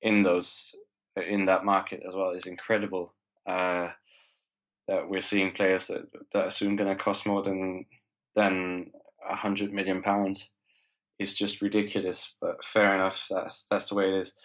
in 0.02 0.24
those 0.24 0.74
in 1.16 1.46
that 1.46 1.64
market 1.64 2.02
as 2.08 2.16
well 2.16 2.32
is 2.32 2.46
incredible. 2.46 3.14
Uh, 3.46 3.90
that 4.88 5.10
we're 5.10 5.22
seeing 5.22 5.52
players 5.52 5.88
that, 5.88 6.04
that 6.34 6.46
are 6.48 6.52
soon 6.52 6.76
going 6.76 6.90
to 6.90 7.02
cost 7.02 7.26
more 7.26 7.42
than 7.42 7.86
than 8.36 8.92
a 9.30 9.36
hundred 9.36 9.72
million 9.72 10.02
pounds 10.02 10.50
is 11.20 11.34
just 11.34 11.62
ridiculous. 11.62 12.36
But 12.42 12.66
fair 12.66 12.94
enough, 12.94 13.28
that's 13.30 13.66
that's 13.70 13.90
the 13.90 13.96
way 13.96 14.10
it 14.10 14.20
is. 14.20 14.36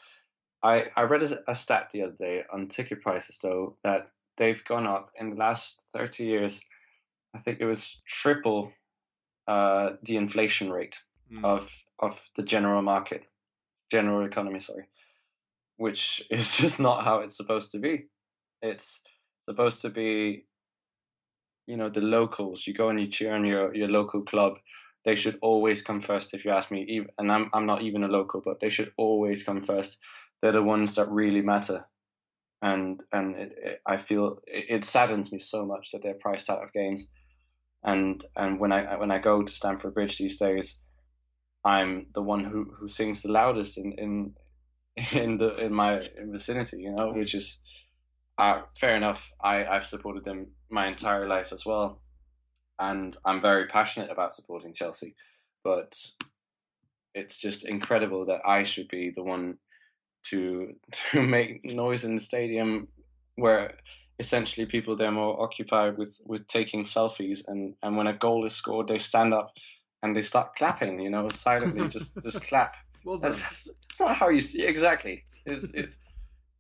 I, 0.63 0.87
I 0.97 1.03
read 1.03 1.23
a, 1.23 1.51
a 1.51 1.55
stat 1.55 1.91
the 1.93 2.03
other 2.03 2.17
day 2.19 2.43
on 2.53 2.69
ticket 2.69 3.01
prices 3.01 3.39
though 3.43 3.77
that 3.85 4.11
they've 4.39 4.65
gone 4.65 4.87
up 4.87 5.11
in 5.19 5.31
the 5.31 5.37
last 5.37 5.85
thirty 5.93 6.25
years. 6.25 6.61
I 7.35 7.39
think 7.39 7.61
it 7.61 7.67
was 7.67 8.03
triple 8.07 8.73
uh, 9.47 9.91
the 10.03 10.17
inflation 10.17 10.71
rate 10.71 10.99
mm. 11.33 11.45
of 11.45 11.85
of 11.99 12.29
the 12.37 12.43
general 12.43 12.83
market, 12.83 13.25
general 13.91 14.27
economy. 14.27 14.61
Sorry, 14.61 14.89
which 15.77 16.27
is 16.31 16.57
just 16.57 16.81
not 16.81 17.05
how 17.05 17.21
it's 17.21 17.37
supposed 17.37 17.73
to 17.73 17.79
be. 17.79 18.07
It's 18.63 19.03
supposed 19.49 19.83
to 19.83 19.91
be 19.91 20.45
you 21.67 21.77
know 21.77 21.89
the 21.89 22.01
locals. 22.01 22.67
You 22.67 22.75
go 22.75 22.89
and 22.89 23.01
you 23.01 23.07
cheer 23.07 23.35
on 23.35 23.45
your 23.45 23.75
your 23.75 23.89
local 23.89 24.23
club. 24.23 24.55
They 25.05 25.15
should 25.15 25.39
always 25.41 25.83
come 25.83 26.01
first. 26.01 26.35
If 26.35 26.45
you 26.45 26.51
ask 26.51 26.71
me, 26.71 26.85
even, 26.89 27.09
and 27.19 27.31
I'm 27.31 27.51
I'm 27.53 27.67
not 27.67 27.83
even 27.83 28.05
a 28.05 28.09
local, 28.09 28.43
but 28.45 28.61
they 28.61 28.69
should 28.69 28.93
always 28.97 29.43
come 29.43 29.63
first. 29.63 30.01
They're 30.43 30.53
the 30.53 30.63
ones 30.63 30.95
that 30.95 31.11
really 31.11 31.43
matter, 31.43 31.87
and 32.63 33.03
and 33.13 33.37
it, 33.37 33.53
it, 33.63 33.81
I 33.87 33.97
feel 33.97 34.39
it, 34.47 34.67
it 34.69 34.85
saddens 34.85 35.33
me 35.33 35.39
so 35.39 35.65
much 35.65 35.91
that 35.93 36.03
they're 36.03 36.15
priced 36.15 36.51
out 36.51 36.63
of 36.63 36.73
games. 36.73 37.09
And 37.85 38.25
and 38.37 38.59
when 38.59 38.73
I 38.73 38.97
when 38.97 39.11
I 39.11 39.19
go 39.19 39.43
to 39.43 39.53
Stamford 39.53 39.95
Bridge 39.95 40.19
these 40.19 40.39
days, 40.39 40.81
I'm 41.65 42.07
the 42.15 42.23
one 42.23 42.45
who, 42.45 42.73
who 42.79 42.89
sings 42.89 43.23
the 43.23 43.33
loudest 43.33 43.79
in, 43.79 43.93
in 43.93 44.35
in 45.13 45.39
the 45.39 45.51
in 45.65 45.73
my 45.73 46.01
vicinity, 46.31 46.79
you 46.83 46.93
know, 46.93 47.13
which 47.13 47.35
is 47.35 47.61
uh, 48.39 48.63
fair 48.77 48.97
enough. 48.97 49.33
I, 49.43 49.65
I've 49.65 49.87
supported 49.87 50.25
them 50.25 50.49
my 50.71 50.87
entire 50.87 51.27
life 51.27 51.53
as 51.53 51.67
well. 51.67 52.01
And 52.79 53.17
I'm 53.25 53.41
very 53.41 53.67
passionate 53.67 54.11
about 54.11 54.35
supporting 54.35 54.75
Chelsea. 54.75 55.17
But 55.65 55.97
it's 57.15 57.41
just 57.41 57.69
incredible 57.69 58.25
that 58.27 58.41
I 58.47 58.63
should 58.63 58.89
be 58.89 59.11
the 59.11 59.25
one 59.25 59.59
to 60.25 60.75
to 60.93 61.23
make 61.23 61.65
noise 61.65 62.05
in 62.05 62.15
the 62.17 62.21
stadium 62.21 62.89
where 63.37 63.75
essentially 64.19 64.67
people 64.67 64.97
they're 64.97 65.13
more 65.13 65.41
occupied 65.41 65.97
with 65.97 66.21
with 66.25 66.47
taking 66.49 66.85
selfies 66.85 67.47
and 67.47 67.75
and 67.83 67.97
when 67.97 68.09
a 68.09 68.13
goal 68.13 68.45
is 68.45 68.55
scored 68.55 68.89
they 68.89 68.99
stand 68.99 69.33
up 69.33 69.53
and 70.03 70.15
they 70.15 70.23
start 70.23 70.55
clapping 70.57 70.99
you 71.01 71.11
know 71.11 71.29
silently 71.29 71.89
just 71.89 72.21
just 72.23 72.43
clap 72.45 72.77
Well 73.05 73.19
done. 73.19 73.31
that's, 73.31 73.65
that's 73.65 74.01
not 74.01 74.17
how 74.17 74.29
you 74.29 74.41
see 74.41 74.65
exactly 74.65 75.25
it's 75.47 75.71
it's 75.73 76.01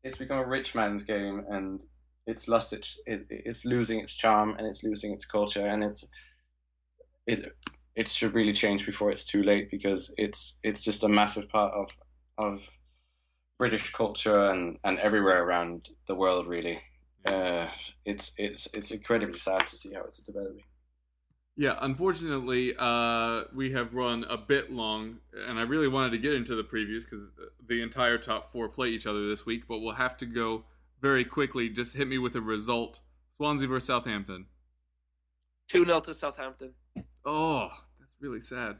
it's 0.04 0.16
become 0.16 0.38
a 0.38 0.46
rich 0.46 0.74
man's 0.74 1.02
game 1.02 1.44
and 1.50 1.82
it's 2.26 2.46
lost 2.46 2.72
its 2.72 3.00
it, 3.06 3.26
it's 3.28 3.64
losing 3.64 3.98
its 3.98 4.14
charm 4.14 4.54
and 4.56 4.66
it's 4.66 4.84
losing 4.84 5.12
its 5.12 5.24
culture 5.24 5.66
and 5.66 5.82
it's 5.82 6.06
it 7.26 7.52
it 7.96 8.06
should 8.06 8.34
really 8.34 8.52
change 8.52 8.86
before 8.86 9.11
it's 9.11 9.24
too 9.24 9.42
late 9.42 9.70
because 9.70 10.14
it's 10.16 10.59
it's 10.62 10.84
just 10.84 11.02
a 11.02 11.09
massive 11.09 11.48
part 11.48 11.72
of 11.74 11.90
of 12.38 12.70
British 13.59 13.92
culture 13.92 14.50
and, 14.50 14.78
and 14.84 14.98
everywhere 14.98 15.44
around 15.44 15.90
the 16.06 16.14
world 16.14 16.46
really. 16.46 16.80
Uh, 17.24 17.66
it's 18.04 18.32
it's 18.38 18.72
it's 18.72 18.90
incredibly 18.90 19.38
sad 19.38 19.66
to 19.66 19.76
see 19.76 19.92
how 19.92 20.02
it's 20.04 20.20
developing. 20.20 20.62
Yeah, 21.56 21.76
unfortunately, 21.80 22.74
uh, 22.78 23.42
we 23.52 23.72
have 23.72 23.92
run 23.92 24.24
a 24.30 24.38
bit 24.38 24.70
long, 24.70 25.18
and 25.48 25.59
I 25.59 25.62
really 25.62 25.88
wanted 25.88 26.12
to 26.12 26.18
get 26.18 26.32
into 26.32 26.54
the 26.54 26.62
previews 26.62 27.02
because 27.02 27.26
the 27.66 27.82
entire 27.82 28.16
top 28.16 28.52
four 28.52 28.68
play 28.68 28.90
each 28.90 29.09
other 29.09 29.26
this 29.26 29.44
week, 29.44 29.64
but 29.68 29.80
we'll 29.80 29.94
have 29.94 30.16
to 30.18 30.26
go 30.26 30.64
very 31.02 31.24
quickly. 31.24 31.68
Just 31.68 31.96
hit 31.96 32.06
me 32.06 32.16
with 32.16 32.36
a 32.36 32.40
result 32.40 33.00
Swansea 33.38 33.66
versus 33.66 33.88
Southampton. 33.88 34.46
2 35.68 35.84
0 35.84 36.00
to 36.00 36.14
Southampton. 36.14 36.74
Oh, 37.24 37.70
that's 37.98 38.12
really 38.20 38.40
sad. 38.40 38.78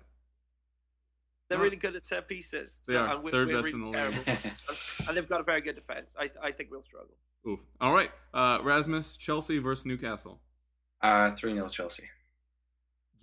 They're 1.49 1.59
really 1.59 1.76
good 1.76 1.96
at 1.96 2.05
set 2.05 2.28
pieces. 2.28 2.80
They 2.86 2.96
are. 2.96 3.14
and 3.14 3.24
we're, 3.24 3.30
Third 3.30 3.49
we're 3.49 3.62
best 3.62 3.66
really 3.72 3.80
in 3.80 3.86
the 3.86 3.92
terrible. 3.92 4.18
league. 4.18 4.28
and, 4.44 5.09
and 5.09 5.16
they've 5.16 5.28
got 5.28 5.40
a 5.40 5.44
very 5.44 5.61
good 5.62 5.76
defense. 5.76 6.14
I, 6.18 6.28
I 6.42 6.53
think 6.53 6.70
we'll 6.70 6.82
struggle. 6.82 7.14
Oof. 7.46 7.61
All 7.80 7.92
right. 7.92 8.11
Uh, 8.34 8.59
Rasmus, 8.62 9.16
Chelsea 9.16 9.59
versus 9.59 9.86
Newcastle. 9.86 10.40
Uh, 11.01 11.30
three 11.30 11.55
0 11.55 11.68
Chelsea. 11.68 12.05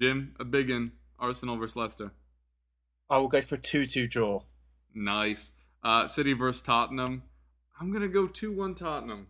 Jim, 0.01 0.36
a 0.39 0.45
big 0.45 0.69
one. 0.69 0.93
Arsenal 1.19 1.57
versus 1.57 1.76
Leicester. 1.76 2.11
I 3.09 3.19
will 3.19 3.28
go 3.28 3.41
for 3.41 3.57
2 3.57 3.86
2 3.86 4.07
draw. 4.07 4.41
Nice. 4.93 5.53
Uh, 5.84 6.07
City 6.07 6.34
versus 6.34 6.61
Tottenham. 6.61 7.23
I'm 7.80 7.91
gonna 7.91 8.07
go 8.07 8.28
two 8.28 8.51
one 8.51 8.73
Tottenham. 8.73 9.28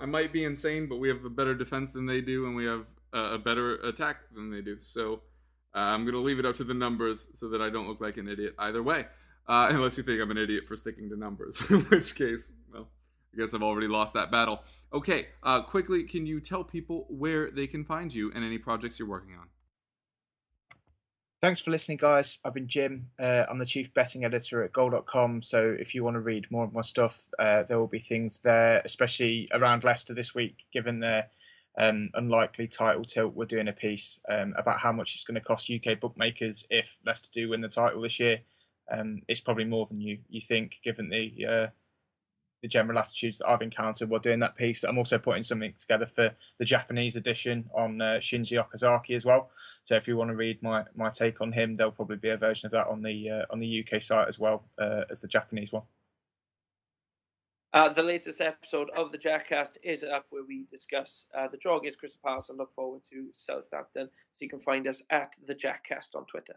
I 0.00 0.06
might 0.06 0.32
be 0.32 0.44
insane, 0.44 0.86
but 0.88 0.96
we 0.96 1.08
have 1.08 1.24
a 1.24 1.30
better 1.30 1.54
defense 1.54 1.90
than 1.90 2.06
they 2.06 2.20
do, 2.20 2.46
and 2.46 2.56
we 2.56 2.64
have 2.64 2.86
uh, 3.12 3.30
a 3.32 3.38
better 3.38 3.74
attack 3.76 4.18
than 4.34 4.50
they 4.50 4.62
do. 4.62 4.78
So 4.82 5.20
uh, 5.74 5.78
I'm 5.78 6.04
gonna 6.04 6.18
leave 6.18 6.38
it 6.38 6.46
up 6.46 6.54
to 6.56 6.64
the 6.64 6.74
numbers 6.74 7.28
so 7.34 7.48
that 7.48 7.60
I 7.60 7.70
don't 7.70 7.88
look 7.88 8.00
like 8.00 8.16
an 8.16 8.28
idiot 8.28 8.54
either 8.58 8.82
way. 8.82 9.06
Uh, 9.46 9.68
unless 9.70 9.96
you 9.96 10.04
think 10.04 10.20
I'm 10.20 10.30
an 10.30 10.38
idiot 10.38 10.66
for 10.66 10.76
sticking 10.76 11.08
to 11.10 11.16
numbers, 11.16 11.62
in 11.70 11.80
which 11.82 12.14
case, 12.14 12.52
well, 12.72 12.88
I 13.34 13.40
guess 13.40 13.54
I've 13.54 13.62
already 13.62 13.88
lost 13.88 14.14
that 14.14 14.30
battle. 14.30 14.62
Okay, 14.92 15.28
uh, 15.42 15.62
quickly, 15.62 16.04
can 16.04 16.26
you 16.26 16.40
tell 16.40 16.64
people 16.64 17.06
where 17.08 17.50
they 17.50 17.66
can 17.66 17.84
find 17.84 18.14
you 18.14 18.30
and 18.34 18.44
any 18.44 18.58
projects 18.58 18.98
you're 18.98 19.08
working 19.08 19.34
on? 19.34 19.48
Thanks 21.44 21.60
for 21.60 21.72
listening, 21.72 21.98
guys. 21.98 22.38
I've 22.42 22.54
been 22.54 22.68
Jim. 22.68 23.10
Uh, 23.18 23.44
I'm 23.50 23.58
the 23.58 23.66
chief 23.66 23.92
betting 23.92 24.24
editor 24.24 24.62
at 24.64 24.72
goal.com. 24.72 25.42
So 25.42 25.76
if 25.78 25.94
you 25.94 26.02
want 26.02 26.14
to 26.14 26.20
read 26.20 26.50
more 26.50 26.64
of 26.64 26.72
my 26.72 26.80
stuff, 26.80 27.28
uh, 27.38 27.64
there 27.64 27.78
will 27.78 27.86
be 27.86 27.98
things 27.98 28.40
there, 28.40 28.80
especially 28.82 29.48
around 29.52 29.84
Leicester 29.84 30.14
this 30.14 30.34
week, 30.34 30.64
given 30.72 31.00
their 31.00 31.26
um, 31.76 32.08
unlikely 32.14 32.68
title 32.68 33.04
tilt. 33.04 33.34
We're 33.34 33.46
doing 33.46 33.68
a 33.68 33.72
piece 33.72 34.20
um, 34.28 34.54
about 34.56 34.80
how 34.80 34.92
much 34.92 35.14
it's 35.14 35.24
going 35.24 35.34
to 35.36 35.40
cost 35.40 35.70
UK 35.70 36.00
bookmakers 36.00 36.66
if 36.70 36.98
Leicester 37.04 37.30
do 37.32 37.50
win 37.50 37.60
the 37.60 37.68
title 37.68 38.02
this 38.02 38.20
year. 38.20 38.40
Um, 38.90 39.22
it's 39.28 39.40
probably 39.40 39.64
more 39.64 39.86
than 39.86 40.00
you, 40.00 40.18
you 40.28 40.40
think, 40.40 40.78
given 40.84 41.08
the 41.08 41.46
uh, 41.48 41.66
the 42.64 42.68
general 42.68 42.98
attitudes 42.98 43.36
that 43.36 43.50
I've 43.50 43.60
encountered 43.60 44.08
while 44.08 44.20
doing 44.20 44.38
that 44.38 44.56
piece. 44.56 44.84
I'm 44.84 44.96
also 44.96 45.18
putting 45.18 45.42
something 45.42 45.74
together 45.78 46.06
for 46.06 46.34
the 46.58 46.64
Japanese 46.64 47.14
edition 47.14 47.68
on 47.74 48.00
uh, 48.00 48.14
Shinji 48.20 48.58
Okazaki 48.58 49.14
as 49.14 49.26
well. 49.26 49.50
So 49.82 49.96
if 49.96 50.08
you 50.08 50.16
want 50.16 50.30
to 50.30 50.36
read 50.36 50.62
my, 50.62 50.84
my 50.96 51.10
take 51.10 51.42
on 51.42 51.52
him, 51.52 51.74
there'll 51.74 51.92
probably 51.92 52.16
be 52.16 52.30
a 52.30 52.38
version 52.38 52.66
of 52.66 52.72
that 52.72 52.88
on 52.88 53.02
the 53.02 53.28
uh, 53.28 53.42
on 53.50 53.60
the 53.60 53.86
UK 53.86 54.00
site 54.00 54.28
as 54.28 54.38
well 54.38 54.64
uh, 54.78 55.04
as 55.10 55.20
the 55.20 55.28
Japanese 55.28 55.72
one. 55.72 55.82
Uh, 57.74 57.88
the 57.88 58.04
latest 58.04 58.40
episode 58.40 58.88
of 58.90 59.10
the 59.10 59.18
Jackcast 59.18 59.78
is 59.82 60.04
up 60.04 60.26
where 60.30 60.44
we 60.46 60.64
discuss 60.66 61.26
uh, 61.36 61.48
the 61.48 61.56
draw 61.56 61.76
against 61.76 61.98
Crystal 61.98 62.20
Palace 62.24 62.48
and 62.48 62.56
look 62.56 62.72
forward 62.72 63.02
to 63.10 63.30
Southampton. 63.32 64.08
So 64.36 64.44
you 64.44 64.48
can 64.48 64.60
find 64.60 64.86
us 64.86 65.02
at 65.10 65.34
the 65.44 65.56
Jackcast 65.56 66.14
on 66.14 66.24
Twitter. 66.26 66.54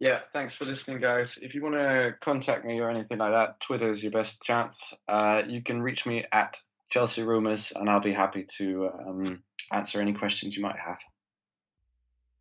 Yeah, 0.00 0.18
thanks 0.32 0.52
for 0.58 0.64
listening, 0.64 1.00
guys. 1.00 1.28
If 1.40 1.54
you 1.54 1.62
want 1.62 1.76
to 1.76 2.16
contact 2.24 2.64
me 2.64 2.80
or 2.80 2.90
anything 2.90 3.18
like 3.18 3.30
that, 3.30 3.58
Twitter 3.68 3.94
is 3.94 4.02
your 4.02 4.10
best 4.10 4.32
chance. 4.44 4.74
Uh, 5.08 5.42
you 5.46 5.62
can 5.62 5.80
reach 5.80 6.00
me 6.06 6.24
at 6.32 6.52
Chelsea 6.90 7.22
Rumours, 7.22 7.60
and 7.76 7.88
I'll 7.88 8.02
be 8.02 8.12
happy 8.12 8.48
to 8.58 8.90
um, 9.06 9.42
answer 9.72 10.00
any 10.00 10.12
questions 10.12 10.56
you 10.56 10.62
might 10.64 10.78
have. 10.84 10.98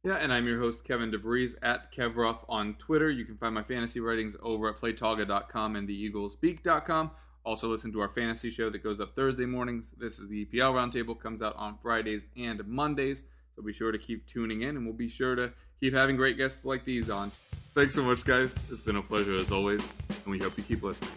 Yeah, 0.05 0.17
and 0.17 0.31
I'm 0.31 0.45
your 0.45 0.59
host, 0.59 0.85
Kevin 0.85 1.11
DeVries 1.11 1.55
at 1.63 1.91
Kevrov 1.91 2.37
on 2.47 2.75
Twitter. 2.75 3.09
You 3.09 3.25
can 3.25 3.37
find 3.37 3.55
my 3.55 3.63
fantasy 3.63 3.99
writings 3.99 4.37
over 4.43 4.69
at 4.69 4.77
playtoga.com 4.77 5.75
and 5.75 5.89
theeaglesbeak.com. 5.89 7.09
Also, 7.43 7.67
listen 7.67 7.91
to 7.91 8.01
our 8.01 8.09
fantasy 8.09 8.51
show 8.51 8.69
that 8.69 8.83
goes 8.83 9.01
up 9.01 9.15
Thursday 9.15 9.47
mornings. 9.47 9.95
This 9.97 10.19
is 10.19 10.27
the 10.27 10.45
EPL 10.45 10.73
Roundtable, 10.73 11.19
comes 11.19 11.41
out 11.41 11.55
on 11.55 11.79
Fridays 11.81 12.27
and 12.37 12.63
Mondays. 12.67 13.23
So 13.55 13.63
be 13.63 13.73
sure 13.73 13.91
to 13.91 13.97
keep 13.97 14.27
tuning 14.27 14.61
in, 14.61 14.77
and 14.77 14.85
we'll 14.85 14.93
be 14.93 15.09
sure 15.09 15.33
to 15.33 15.51
keep 15.79 15.95
having 15.95 16.17
great 16.17 16.37
guests 16.37 16.65
like 16.65 16.85
these 16.85 17.09
on. 17.09 17.31
Thanks 17.73 17.95
so 17.95 18.03
much, 18.03 18.23
guys. 18.25 18.55
It's 18.71 18.83
been 18.83 18.97
a 18.97 19.01
pleasure 19.01 19.33
as 19.33 19.51
always, 19.51 19.81
and 20.09 20.27
we 20.27 20.37
hope 20.37 20.55
you 20.55 20.63
keep 20.63 20.83
listening. 20.83 21.09